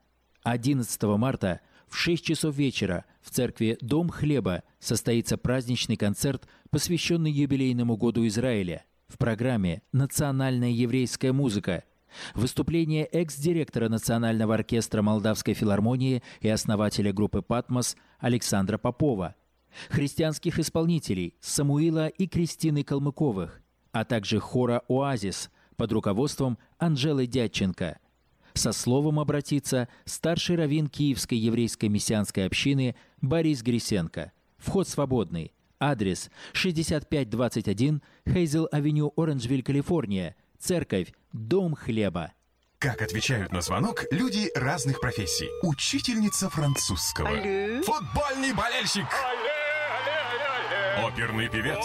11 0.44 1.02
марта 1.02 1.60
в 1.88 1.96
6 1.96 2.24
часов 2.24 2.56
вечера 2.56 3.04
в 3.20 3.28
церкви 3.28 3.76
Дом 3.82 4.08
Хлеба 4.08 4.62
состоится 4.78 5.36
праздничный 5.36 5.98
концерт, 5.98 6.48
посвященный 6.70 7.30
юбилейному 7.30 7.98
году 7.98 8.26
Израиля. 8.26 8.86
В 9.06 9.18
программе 9.18 9.82
«Национальная 9.92 10.70
еврейская 10.70 11.32
музыка», 11.32 11.84
Выступление 12.34 13.04
экс-директора 13.04 13.88
Национального 13.88 14.54
оркестра 14.54 15.02
Молдавской 15.02 15.54
филармонии 15.54 16.22
и 16.40 16.48
основателя 16.48 17.12
группы 17.12 17.42
«Патмос» 17.42 17.96
Александра 18.18 18.78
Попова, 18.78 19.34
христианских 19.88 20.58
исполнителей 20.58 21.34
Самуила 21.40 22.08
и 22.08 22.26
Кристины 22.26 22.84
Калмыковых, 22.84 23.60
а 23.92 24.04
также 24.04 24.38
хора 24.40 24.82
«Оазис» 24.88 25.50
под 25.76 25.92
руководством 25.92 26.58
Анжелы 26.78 27.26
Дядченко. 27.26 27.98
Со 28.54 28.72
словом 28.72 29.18
обратится 29.18 29.88
старший 30.04 30.56
раввин 30.56 30.88
Киевской 30.88 31.38
еврейской 31.38 31.86
мессианской 31.86 32.46
общины 32.46 32.94
Борис 33.20 33.62
Грисенко. 33.62 34.32
Вход 34.58 34.88
свободный. 34.88 35.52
Адрес 35.80 36.30
6521 36.52 38.02
Хейзел-авеню, 38.24 39.12
Оранжвиль, 39.16 39.62
Калифорния. 39.62 40.36
Церковь 40.62 41.12
«Дом 41.32 41.74
хлеба». 41.74 42.32
Как 42.78 43.02
отвечают 43.02 43.50
на 43.52 43.62
звонок 43.62 44.04
люди 44.12 44.48
разных 44.54 45.00
профессий. 45.00 45.48
Учительница 45.62 46.48
французского. 46.48 47.30
Алле. 47.30 47.82
Футбольный 47.82 48.52
болельщик. 48.52 49.06
Оперный 50.98 51.48
певец. 51.48 51.84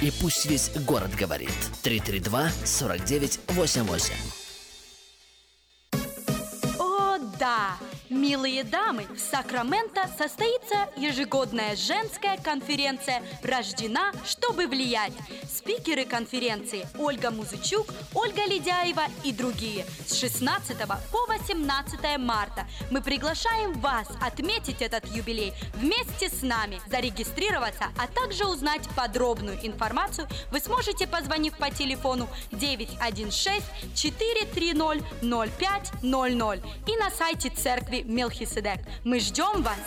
И 0.00 0.10
пусть 0.20 0.46
весь 0.46 0.70
город 0.86 1.14
говорит. 1.14 1.50
332-4988. 1.82 4.12
О, 6.78 7.18
да! 7.38 7.76
Милые 8.10 8.64
дамы, 8.64 9.06
в 9.06 9.18
Сакраменто 9.18 10.02
состоится 10.18 10.90
ежегодная 10.94 11.74
женская 11.74 12.36
конференция 12.36 13.22
«Рождена, 13.42 14.12
чтобы 14.26 14.66
влиять». 14.66 15.14
Спикеры 15.50 16.04
конференции 16.04 16.86
Ольга 16.98 17.30
Музычук, 17.30 17.86
Ольга 18.12 18.44
Ледяева 18.44 19.04
и 19.24 19.32
другие. 19.32 19.86
С 20.06 20.18
16 20.18 20.76
по 20.86 21.26
18 21.28 22.18
марта 22.18 22.66
мы 22.90 23.00
приглашаем 23.00 23.72
вас 23.80 24.08
отметить 24.20 24.82
этот 24.82 25.06
юбилей 25.06 25.54
вместе 25.74 26.28
с 26.28 26.42
нами. 26.42 26.80
Зарегистрироваться, 26.86 27.86
а 27.98 28.06
также 28.06 28.44
узнать 28.44 28.86
подробную 28.94 29.58
информацию 29.66 30.28
вы 30.52 30.60
сможете, 30.60 31.06
позвонив 31.06 31.56
по 31.56 31.70
телефону 31.70 32.28
916 32.52 33.62
430 33.94 34.74
0500 35.22 36.58
и 36.86 36.96
на 36.96 37.10
сайте 37.10 37.48
церкви 37.48 37.93
Мелхиседек. 38.02 38.80
Мы 39.04 39.20
ждем 39.20 39.62
вас! 39.62 39.78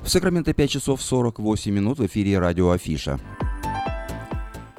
В 0.00 0.10
Сакраменто 0.10 0.54
5 0.54 0.70
часов 0.70 1.02
48 1.02 1.70
минут 1.70 1.98
в 1.98 2.06
эфире 2.06 2.38
радио 2.38 2.70
Афиша. 2.70 3.20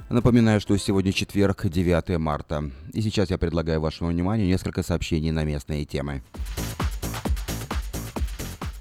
Напоминаю, 0.10 0.60
что 0.60 0.76
сегодня 0.78 1.14
четверг, 1.14 1.68
9 1.68 2.18
марта. 2.18 2.72
И 2.94 3.02
сейчас 3.02 3.30
я 3.30 3.38
предлагаю 3.38 3.80
вашему 3.80 4.10
вниманию 4.10 4.48
несколько 4.48 4.82
сообщений 4.82 5.30
на 5.30 5.44
местные 5.44 5.86
темы. 5.86 6.24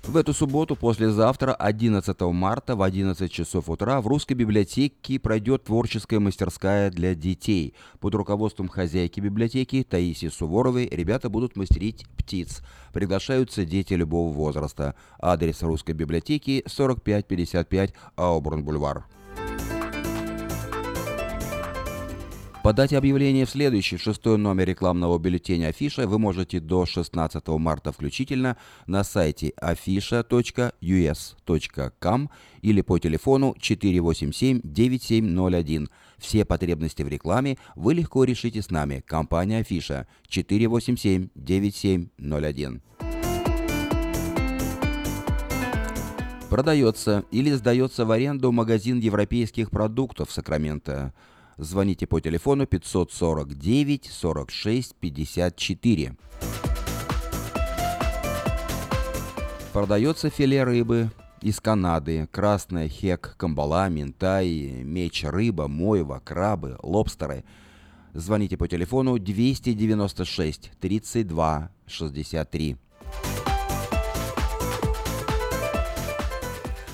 В 0.08 0.16
эту 0.16 0.32
субботу, 0.32 0.74
послезавтра, 0.74 1.52
11 1.52 2.18
марта, 2.32 2.76
в 2.76 2.80
11 2.80 3.30
часов 3.30 3.68
утра, 3.68 4.00
в 4.00 4.06
Русской 4.06 4.32
библиотеке 4.32 5.20
пройдет 5.20 5.64
творческая 5.64 6.18
мастерская 6.18 6.90
для 6.90 7.14
детей. 7.14 7.74
Под 8.00 8.14
руководством 8.14 8.68
хозяйки 8.68 9.20
библиотеки 9.20 9.84
Таисии 9.86 10.28
Суворовой 10.28 10.88
ребята 10.90 11.28
будут 11.28 11.56
мастерить 11.56 12.06
птиц. 12.16 12.62
Приглашаются 12.94 13.66
дети 13.66 13.92
любого 13.92 14.32
возраста. 14.32 14.94
Адрес 15.20 15.62
Русской 15.62 15.92
библиотеки 15.92 16.64
4555 16.66 17.92
Аубурн-Бульвар. 18.16 19.04
Подать 22.62 22.92
объявление 22.92 23.46
в 23.46 23.50
следующий, 23.50 23.96
шестой 23.98 24.36
номер 24.36 24.66
рекламного 24.66 25.16
бюллетеня 25.18 25.68
Афиша 25.68 26.08
вы 26.08 26.18
можете 26.18 26.58
до 26.58 26.86
16 26.86 27.46
марта 27.48 27.92
включительно 27.92 28.56
на 28.86 29.04
сайте 29.04 29.52
afisha.us.com 29.62 32.30
или 32.62 32.80
по 32.80 32.98
телефону 32.98 33.54
487-9701. 33.60 35.88
Все 36.18 36.44
потребности 36.44 37.02
в 37.02 37.08
рекламе 37.08 37.58
вы 37.76 37.94
легко 37.94 38.24
решите 38.24 38.60
с 38.60 38.70
нами. 38.70 39.04
Компания 39.06 39.58
Афиша 39.58 40.08
487-9701. 40.28 42.80
Продается 46.50 47.24
или 47.30 47.52
сдается 47.52 48.04
в 48.04 48.10
аренду 48.10 48.50
магазин 48.50 48.98
европейских 48.98 49.70
продуктов 49.70 50.32
Сакраменто. 50.32 51.14
Звоните 51.58 52.06
по 52.06 52.20
телефону 52.20 52.66
549 52.66 54.08
46 54.12 54.94
54. 54.94 56.16
Продается 59.72 60.30
филе 60.30 60.62
рыбы 60.62 61.10
из 61.42 61.58
Канады, 61.58 62.28
красная 62.30 62.88
хек, 62.88 63.34
камбала, 63.36 63.88
минтай, 63.88 64.82
меч 64.84 65.24
рыба, 65.24 65.66
мойва, 65.66 66.20
крабы, 66.24 66.78
лобстеры. 66.80 67.42
Звоните 68.14 68.56
по 68.56 68.68
телефону 68.68 69.18
296 69.18 70.70
32 70.78 71.70
63. 71.88 72.76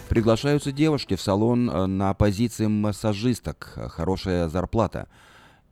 Приглашаются 0.09 0.71
девушки 0.71 1.17
в 1.17 1.21
салон 1.21 1.71
э, 1.71 1.87
на 1.87 2.15
позиции 2.15 2.67
массажисток. 2.67 3.73
Хорошая 3.91 4.49
зарплата. 4.49 5.09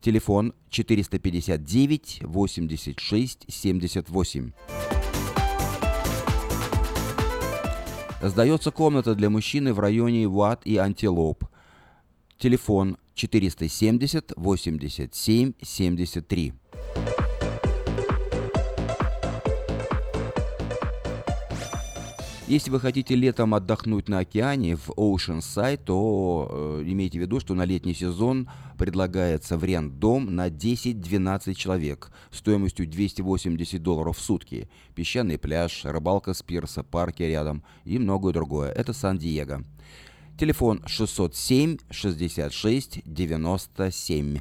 Телефон 0.01 0.53
459 0.69 2.21
86 2.23 3.45
78. 3.47 4.51
Сдается 8.21 8.71
комната 8.71 9.15
для 9.15 9.29
мужчины 9.29 9.73
в 9.73 9.79
районе 9.79 10.27
Ват 10.27 10.65
и 10.65 10.77
Антилоп. 10.77 11.45
Телефон 12.37 12.97
470 13.15 14.33
87 14.35 15.53
73. 15.61 16.53
Если 22.45 22.69
вы 22.71 22.81
хотите 22.81 23.15
летом 23.15 23.55
отдохнуть 23.55 24.09
на 24.09 24.19
океане 24.19 24.75
в 24.75 24.89
Oceanside, 24.89 25.77
то 25.77 26.49
э, 26.51 26.83
имейте 26.85 27.17
в 27.17 27.21
виду, 27.21 27.39
что 27.39 27.53
на 27.53 27.63
летний 27.63 27.93
сезон 27.93 28.49
предлагается 28.77 29.57
в 29.57 29.63
рент 29.63 29.97
дом 29.97 30.35
на 30.35 30.49
10-12 30.49 31.53
человек 31.53 32.11
стоимостью 32.31 32.85
280 32.85 33.81
долларов 33.81 34.17
в 34.17 34.21
сутки. 34.21 34.69
Песчаный 34.93 35.37
пляж, 35.37 35.85
рыбалка 35.85 36.33
с 36.33 36.43
пирса, 36.43 36.83
парки 36.83 37.23
рядом 37.23 37.63
и 37.85 37.97
многое 37.97 38.33
другое. 38.33 38.71
Это 38.71 38.91
Сан-Диего. 38.91 39.63
Телефон 40.37 40.83
607 40.85 41.77
66 41.91 43.03
97. 43.05 44.39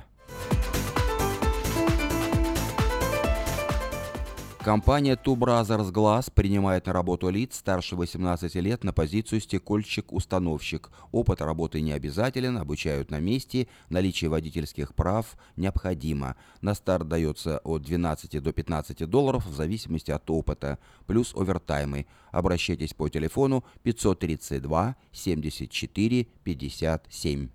Компания 4.64 5.16
Two 5.16 5.34
Brothers 5.34 5.90
Glass 5.90 6.30
принимает 6.32 6.86
на 6.86 6.92
работу 6.92 7.28
лиц 7.30 7.56
старше 7.56 7.96
18 7.96 8.54
лет 8.56 8.84
на 8.84 8.92
позицию 8.92 9.40
стекольщик-установщик. 9.40 10.92
Опыт 11.10 11.40
работы 11.40 11.80
не 11.80 11.90
обязателен, 11.90 12.56
обучают 12.56 13.10
на 13.10 13.18
месте, 13.18 13.66
наличие 13.88 14.30
водительских 14.30 14.94
прав 14.94 15.36
необходимо. 15.56 16.36
На 16.60 16.74
старт 16.74 17.08
дается 17.08 17.58
от 17.64 17.82
12 17.82 18.40
до 18.40 18.52
15 18.52 19.10
долларов 19.10 19.46
в 19.46 19.52
зависимости 19.52 20.12
от 20.12 20.30
опыта, 20.30 20.78
плюс 21.08 21.34
овертаймы. 21.34 22.06
Обращайтесь 22.30 22.94
по 22.94 23.08
телефону 23.08 23.64
532 23.82 24.94
74 25.10 26.24
57. 26.44 27.48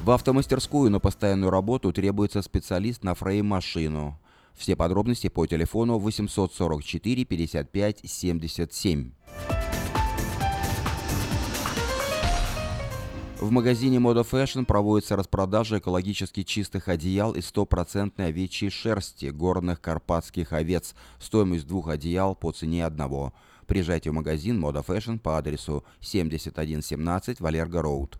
В 0.00 0.10
автомастерскую 0.12 0.90
на 0.90 1.00
постоянную 1.00 1.50
работу 1.50 1.92
требуется 1.92 2.40
специалист 2.42 3.02
на 3.02 3.14
фрейм-машину. 3.14 4.18
Все 4.54 4.74
подробности 4.74 5.28
по 5.28 5.46
телефону 5.46 5.98
844 5.98 7.24
55 7.24 8.00
77. 8.04 9.12
В 13.40 13.50
магазине 13.52 13.98
Moda 13.98 14.28
Fashion 14.28 14.64
проводится 14.64 15.14
распродажа 15.14 15.78
экологически 15.78 16.42
чистых 16.42 16.88
одеял 16.88 17.32
из 17.32 17.46
стопроцентной 17.46 18.28
овечьей 18.28 18.70
шерсти 18.70 19.26
горных 19.26 19.80
карпатских 19.80 20.52
овец. 20.52 20.94
Стоимость 21.20 21.66
двух 21.66 21.88
одеял 21.88 22.34
по 22.34 22.50
цене 22.50 22.84
одного. 22.84 23.32
Приезжайте 23.66 24.10
в 24.10 24.14
магазин 24.14 24.64
Moda 24.64 24.84
Fashion 24.84 25.18
по 25.18 25.38
адресу 25.38 25.84
7117 26.00 27.40
Валерго 27.40 27.82
Роуд. 27.82 28.18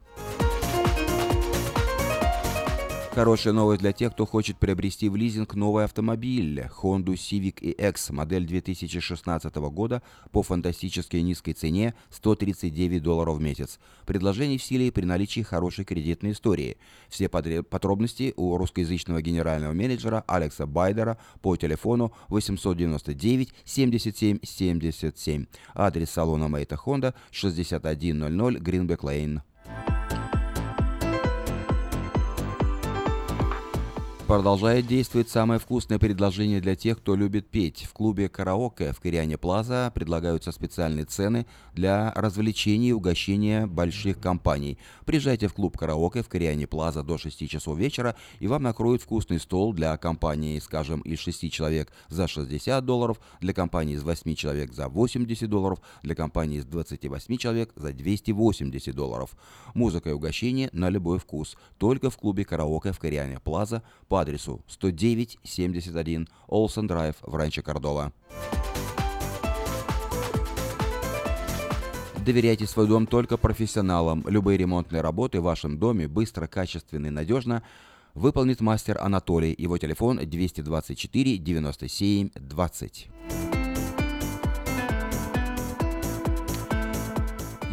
Хорошая 3.11 3.53
новость 3.53 3.81
для 3.81 3.93
тех, 3.93 4.13
кто 4.13 4.27
хочет 4.27 4.59
приобрести 4.59 5.09
в 5.09 5.17
лизинг 5.17 5.55
новый 5.55 5.85
автомобиль 5.85 6.61
Honda 6.81 7.15
Civic 7.15 7.61
EX 7.61 8.13
модель 8.13 8.47
2016 8.47 9.55
года 9.57 10.03
по 10.31 10.43
фантастически 10.43 11.17
низкой 11.17 11.55
цене 11.55 11.95
139 12.11 13.03
долларов 13.03 13.39
в 13.39 13.41
месяц. 13.41 13.81
Предложение 14.07 14.59
в 14.59 14.63
силе 14.63 14.93
при 14.93 15.05
наличии 15.05 15.41
хорошей 15.41 15.85
кредитной 15.85 16.33
истории. 16.33 16.77
Все 17.09 17.29
подробности 17.29 18.35
у 18.37 18.57
русскоязычного 18.57 19.21
генерального 19.21 19.73
менеджера 19.73 20.23
Алекса 20.29 20.67
Байдера 20.67 21.19
по 21.41 21.57
телефону 21.57 22.13
899 22.29 23.53
77 23.65 24.39
77. 24.45 25.47
Адрес 25.75 26.11
салона 26.11 26.49
Мэйта 26.49 26.77
Honda 26.77 27.15
6100 27.33 27.89
Greenback 28.59 29.01
Lane. 29.01 29.41
Продолжает 34.29 34.87
действовать 34.87 35.31
самое 35.31 35.59
вкусное 35.59 35.99
предложение 35.99 36.61
для 36.61 36.77
тех, 36.77 36.99
кто 36.99 37.17
любит 37.17 37.49
петь. 37.49 37.87
В 37.89 37.95
клубе 37.95 38.29
«Караоке» 38.29 38.93
в 38.93 39.01
Кориане 39.01 39.39
Плаза 39.39 39.91
предлагаются 39.95 40.53
специальные 40.53 41.07
цены 41.07 41.47
для 41.73 42.13
развлечений 42.15 42.91
и 42.91 42.93
угощения 42.93 43.67
больших 43.67 44.21
компаний. 44.21 44.77
Приезжайте 45.07 45.49
в 45.49 45.55
клуб 45.55 45.79
«Караоке» 45.79 46.23
в 46.23 46.29
Кориане 46.29 46.67
Плаза 46.67 47.03
до 47.03 47.17
6 47.17 47.49
часов 47.49 47.79
вечера, 47.79 48.17
и 48.39 48.47
вам 48.49 48.65
накроют 48.65 49.01
вкусный 49.01 49.41
стол 49.41 49.73
для 49.73 49.97
компании, 49.97 50.59
скажем, 50.59 51.01
из 51.01 51.21
6 51.21 51.51
человек 51.51 51.91
за 52.11 52.29
60 52.29 52.85
долларов, 52.85 53.21
для 53.41 53.55
компании 53.55 53.95
из 53.95 54.03
8 54.03 54.35
человек 54.35 54.75
за 54.75 54.91
80 54.91 55.49
долларов, 55.49 55.81
для 56.03 56.15
компании 56.15 56.59
из 56.59 56.67
28 56.67 57.35
человек 57.39 57.73
за 57.77 57.95
280 57.95 58.95
долларов. 58.95 59.31
Музыка 59.73 60.11
и 60.11 60.13
угощение 60.13 60.69
на 60.73 60.91
любой 60.91 61.19
вкус. 61.19 61.57
Только 61.79 62.11
в 62.11 62.19
клубе 62.19 62.45
«Караоке» 62.45 62.93
в 62.93 62.99
Кориане 62.99 63.41
Плаза 63.41 63.83
по 64.07 64.18
адресу 64.19 64.63
10971 64.67 66.29
Олсен 66.47 66.87
Драйв 66.87 67.17
в 67.23 67.35
Ранчо 67.35 67.63
Кордова. 67.63 68.13
Доверяйте 72.25 72.67
свой 72.67 72.87
дом 72.87 73.07
только 73.07 73.39
профессионалам. 73.39 74.23
Любые 74.29 74.59
ремонтные 74.59 75.01
работы 75.01 75.41
в 75.41 75.45
вашем 75.45 75.79
доме 75.79 76.09
быстро, 76.09 76.47
качественно 76.47 77.07
и 77.07 77.11
надежно 77.11 77.63
выполнит 78.15 78.61
мастер 78.61 78.99
Анатолий. 79.01 79.55
Его 79.57 79.79
телефон 79.79 80.19
224 80.19 81.39
97 81.39 82.31
20. 82.35 83.58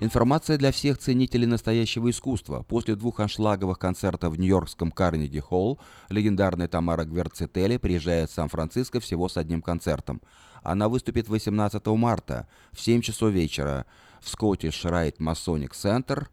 Информация 0.00 0.58
для 0.58 0.70
всех 0.70 0.98
ценителей 0.98 1.46
настоящего 1.46 2.08
искусства. 2.08 2.62
После 2.62 2.94
двух 2.94 3.18
аншлаговых 3.18 3.80
концертов 3.80 4.34
в 4.34 4.38
Нью-Йоркском 4.38 4.92
Карнеги 4.92 5.40
Холл 5.40 5.80
легендарная 6.08 6.68
Тамара 6.68 7.04
Гверцетели 7.04 7.78
приезжает 7.78 8.30
в 8.30 8.34
Сан-Франциско 8.34 9.00
всего 9.00 9.28
с 9.28 9.36
одним 9.36 9.60
концертом. 9.60 10.22
Она 10.62 10.88
выступит 10.88 11.28
18 11.28 11.84
марта 11.88 12.46
в 12.70 12.80
7 12.80 13.00
часов 13.00 13.32
вечера 13.32 13.86
в 14.20 14.32
Scottish 14.32 14.84
Rite 14.84 15.16
Masonic 15.18 15.72
Center. 15.72 16.28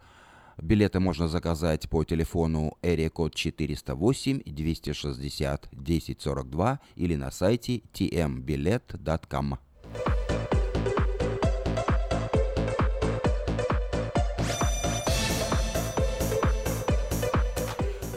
Билеты 0.61 0.99
можно 0.99 1.27
заказать 1.27 1.89
по 1.89 2.03
телефону 2.03 2.77
Area 2.83 3.09
код 3.09 3.33
408 3.33 4.43
260 4.45 5.69
1042 5.73 6.79
или 6.95 7.15
на 7.15 7.31
сайте 7.31 7.81
tmbilet.com. 7.93 9.57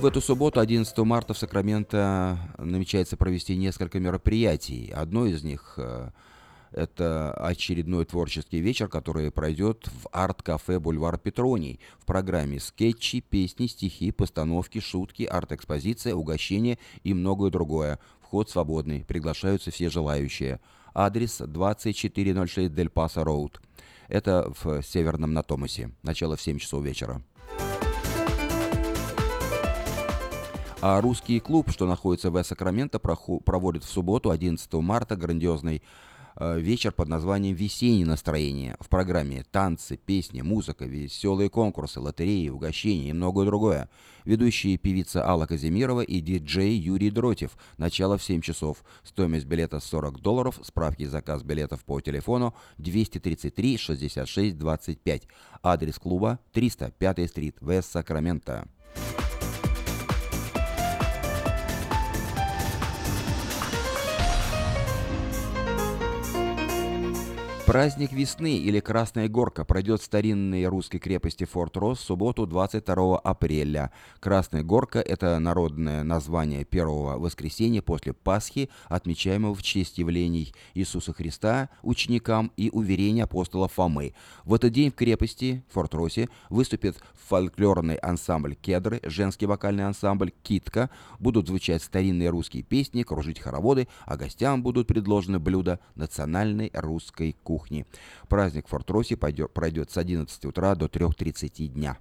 В 0.01 0.05
эту 0.05 0.21
субботу, 0.21 0.61
11 0.61 0.97
марта, 0.99 1.35
в 1.35 1.39
Сакраменто 1.39 2.39
намечается 2.57 3.17
провести 3.17 3.57
несколько 3.57 3.99
мероприятий. 3.99 4.93
Одно 4.95 5.27
из 5.27 5.43
них 5.43 5.75
э, 5.77 6.11
это 6.71 7.33
очередной 7.33 8.05
творческий 8.05 8.61
вечер, 8.61 8.87
который 8.87 9.33
пройдет 9.33 9.89
в 9.89 10.07
арт-кафе 10.13 10.79
«Бульвар 10.79 11.19
Петроний». 11.19 11.81
В 11.99 12.07
программе 12.07 12.61
скетчи, 12.61 13.21
песни, 13.21 13.67
стихи, 13.67 14.13
постановки, 14.13 14.79
шутки, 14.79 15.25
арт-экспозиция, 15.25 16.15
угощения 16.15 16.79
и 17.03 17.13
многое 17.13 17.51
другое. 17.51 17.99
Вход 18.21 18.49
свободный, 18.49 19.05
приглашаются 19.05 19.73
все 19.73 19.91
желающие. 19.91 20.61
Адрес 20.95 21.39
2406 21.39 22.73
Дель 22.73 22.89
Паса 22.89 23.25
Роуд. 23.25 23.61
Это 24.07 24.53
в 24.63 24.81
Северном 24.83 25.35
Натомасе. 25.35 25.91
Начало 26.05 26.37
в 26.37 26.41
7 26.41 26.59
часов 26.59 26.85
вечера. 26.85 27.21
А 30.81 31.01
русский 31.01 31.41
клуб, 31.41 31.73
что 31.73 31.87
находится 31.87 32.31
в 32.31 32.41
Сакраменто, 32.41 33.01
проводит 33.01 33.83
в 33.83 33.89
субботу, 33.89 34.31
11 34.31 34.73
марта, 34.75 35.17
грандиозный 35.17 35.83
э, 36.37 36.61
вечер 36.61 36.93
под 36.93 37.09
названием 37.09 37.57
«Весеннее 37.57 38.07
настроение». 38.07 38.77
В 38.79 38.89
программе 38.89 39.45
танцы, 39.51 39.97
песни, 39.97 40.41
музыка, 40.41 40.85
веселые 40.85 41.51
конкурсы, 41.51 41.99
лотереи, 41.99 42.49
угощения 42.51 43.11
и 43.11 43.13
многое 43.13 43.45
другое. 43.45 43.89
Ведущие 44.25 44.79
певица 44.79 45.27
Алла 45.27 45.47
Казимирова 45.47 46.03
и 46.03 46.21
диджей 46.21 46.77
Юрий 46.77 47.11
Дротев. 47.11 47.59
Начало 47.77 48.17
в 48.17 48.23
7 48.23 48.41
часов. 48.41 48.85
Стоимость 49.03 49.47
билета 49.47 49.81
40 49.81 50.21
долларов. 50.21 50.61
Справки 50.63 51.03
и 51.03 51.07
заказ 51.07 51.43
билетов 51.43 51.85
по 51.85 52.01
телефону 52.01 52.55
233 52.77 53.79
66 53.79 54.57
25. 54.57 55.23
Адрес 55.61 55.99
клуба 55.99 56.39
305 56.53 57.29
стрит, 57.29 57.57
Вест 57.61 57.91
Сакраменто. 57.91 58.69
Праздник 67.69 68.13
весны 68.13 68.57
или 68.57 68.81
Красная 68.81 69.29
Горка 69.29 69.63
пройдет 69.63 70.01
в 70.01 70.05
старинной 70.05 70.65
русской 70.65 70.99
крепости 70.99 71.45
Форт 71.45 71.77
Росс 71.77 71.99
в 71.99 72.03
субботу 72.03 72.47
22 72.47 73.19
апреля. 73.19 73.93
Красная 74.21 74.63
Горка– 74.63 75.01
это 75.07 75.39
народное 75.39 76.03
название 76.03 76.65
первого 76.65 77.19
воскресенья 77.19 77.83
после 77.83 78.15
Пасхи, 78.15 78.71
отмечаемого 78.89 79.55
в 79.55 79.63
честь 79.63 79.99
явлений 79.99 80.55
Иисуса 80.73 81.13
Христа 81.13 81.69
ученикам 81.83 82.53
и 82.57 82.71
уверения 82.71 83.25
апостола 83.25 83.69
Фомы. 83.69 84.15
В 84.45 84.55
этот 84.55 84.73
день 84.73 84.91
в 84.91 84.95
крепости 84.95 85.63
Форт 85.69 85.95
Россе 85.95 86.31
выступит 86.49 86.97
фольклорный 87.29 87.97
ансамбль 87.97 88.55
«Кедры», 88.55 89.03
женский 89.03 89.45
вокальный 89.45 89.85
ансамбль 89.85 90.33
«Китка», 90.43 90.89
будут 91.19 91.49
звучать 91.49 91.83
старинные 91.83 92.31
русские 92.31 92.63
песни, 92.63 93.03
кружить 93.03 93.41
хороводы, 93.41 93.89
а 94.07 94.17
гостям 94.17 94.63
будут 94.63 94.87
предложены 94.87 95.39
блюда 95.39 95.81
национальной 95.97 96.71
русской 96.73 97.37
кухни 97.43 97.58
кухни. 97.59 97.87
Праздник 98.29 98.67
в 98.67 98.71
Форт-Россе 98.71 99.17
пройдет 99.17 99.91
с 99.91 99.97
11 99.97 100.45
утра 100.45 100.75
до 100.75 100.87
3.30 100.87 101.67
дня. 101.67 101.99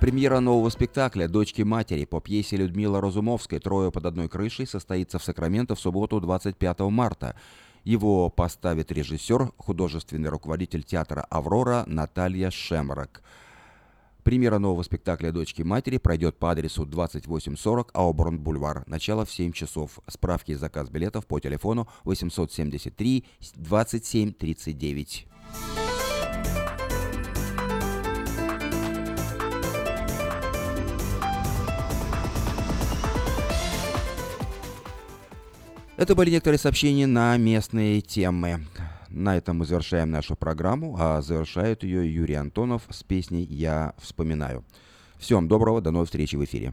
Премьера 0.00 0.40
нового 0.40 0.68
спектакля 0.68 1.28
«Дочки 1.28 1.62
матери» 1.62 2.04
по 2.04 2.20
пьесе 2.20 2.56
Людмила 2.56 3.00
Разумовской 3.00 3.60
«Трое 3.60 3.90
под 3.92 4.04
одной 4.04 4.28
крышей» 4.28 4.66
состоится 4.66 5.18
в 5.18 5.24
Сакраменто 5.24 5.76
в 5.76 5.80
субботу 5.80 6.20
25 6.20 6.80
марта. 6.90 7.36
Его 7.84 8.28
поставит 8.28 8.92
режиссер, 8.92 9.52
художественный 9.56 10.28
руководитель 10.28 10.82
театра 10.82 11.24
«Аврора» 11.30 11.84
Наталья 11.86 12.50
Шемрак. 12.50 13.22
Премьера 14.22 14.58
нового 14.58 14.84
спектакля 14.84 15.32
«Дочки 15.32 15.62
матери» 15.62 15.98
пройдет 15.98 16.38
по 16.38 16.52
адресу 16.52 16.86
2840 16.86 17.90
Ауборн-Бульвар. 17.92 18.84
Начало 18.86 19.24
в 19.24 19.32
7 19.32 19.50
часов. 19.52 19.98
Справки 20.06 20.52
и 20.52 20.54
заказ 20.54 20.90
билетов 20.90 21.26
по 21.26 21.40
телефону 21.40 21.88
873 22.04 23.24
27 23.56 24.32
39. 24.32 25.26
Это 35.96 36.14
были 36.14 36.30
некоторые 36.30 36.58
сообщения 36.58 37.06
на 37.06 37.36
местные 37.36 38.00
темы. 38.00 38.64
На 39.14 39.36
этом 39.36 39.58
мы 39.58 39.66
завершаем 39.66 40.10
нашу 40.10 40.36
программу, 40.36 40.96
а 40.98 41.20
завершает 41.20 41.82
ее 41.82 42.12
Юрий 42.12 42.34
Антонов 42.34 42.84
с 42.88 43.02
песней 43.02 43.44
«Я 43.44 43.92
вспоминаю». 43.98 44.64
Всем 45.18 45.48
доброго, 45.48 45.82
до 45.82 45.90
новой 45.90 46.06
встречи 46.06 46.34
в 46.34 46.42
эфире. 46.44 46.72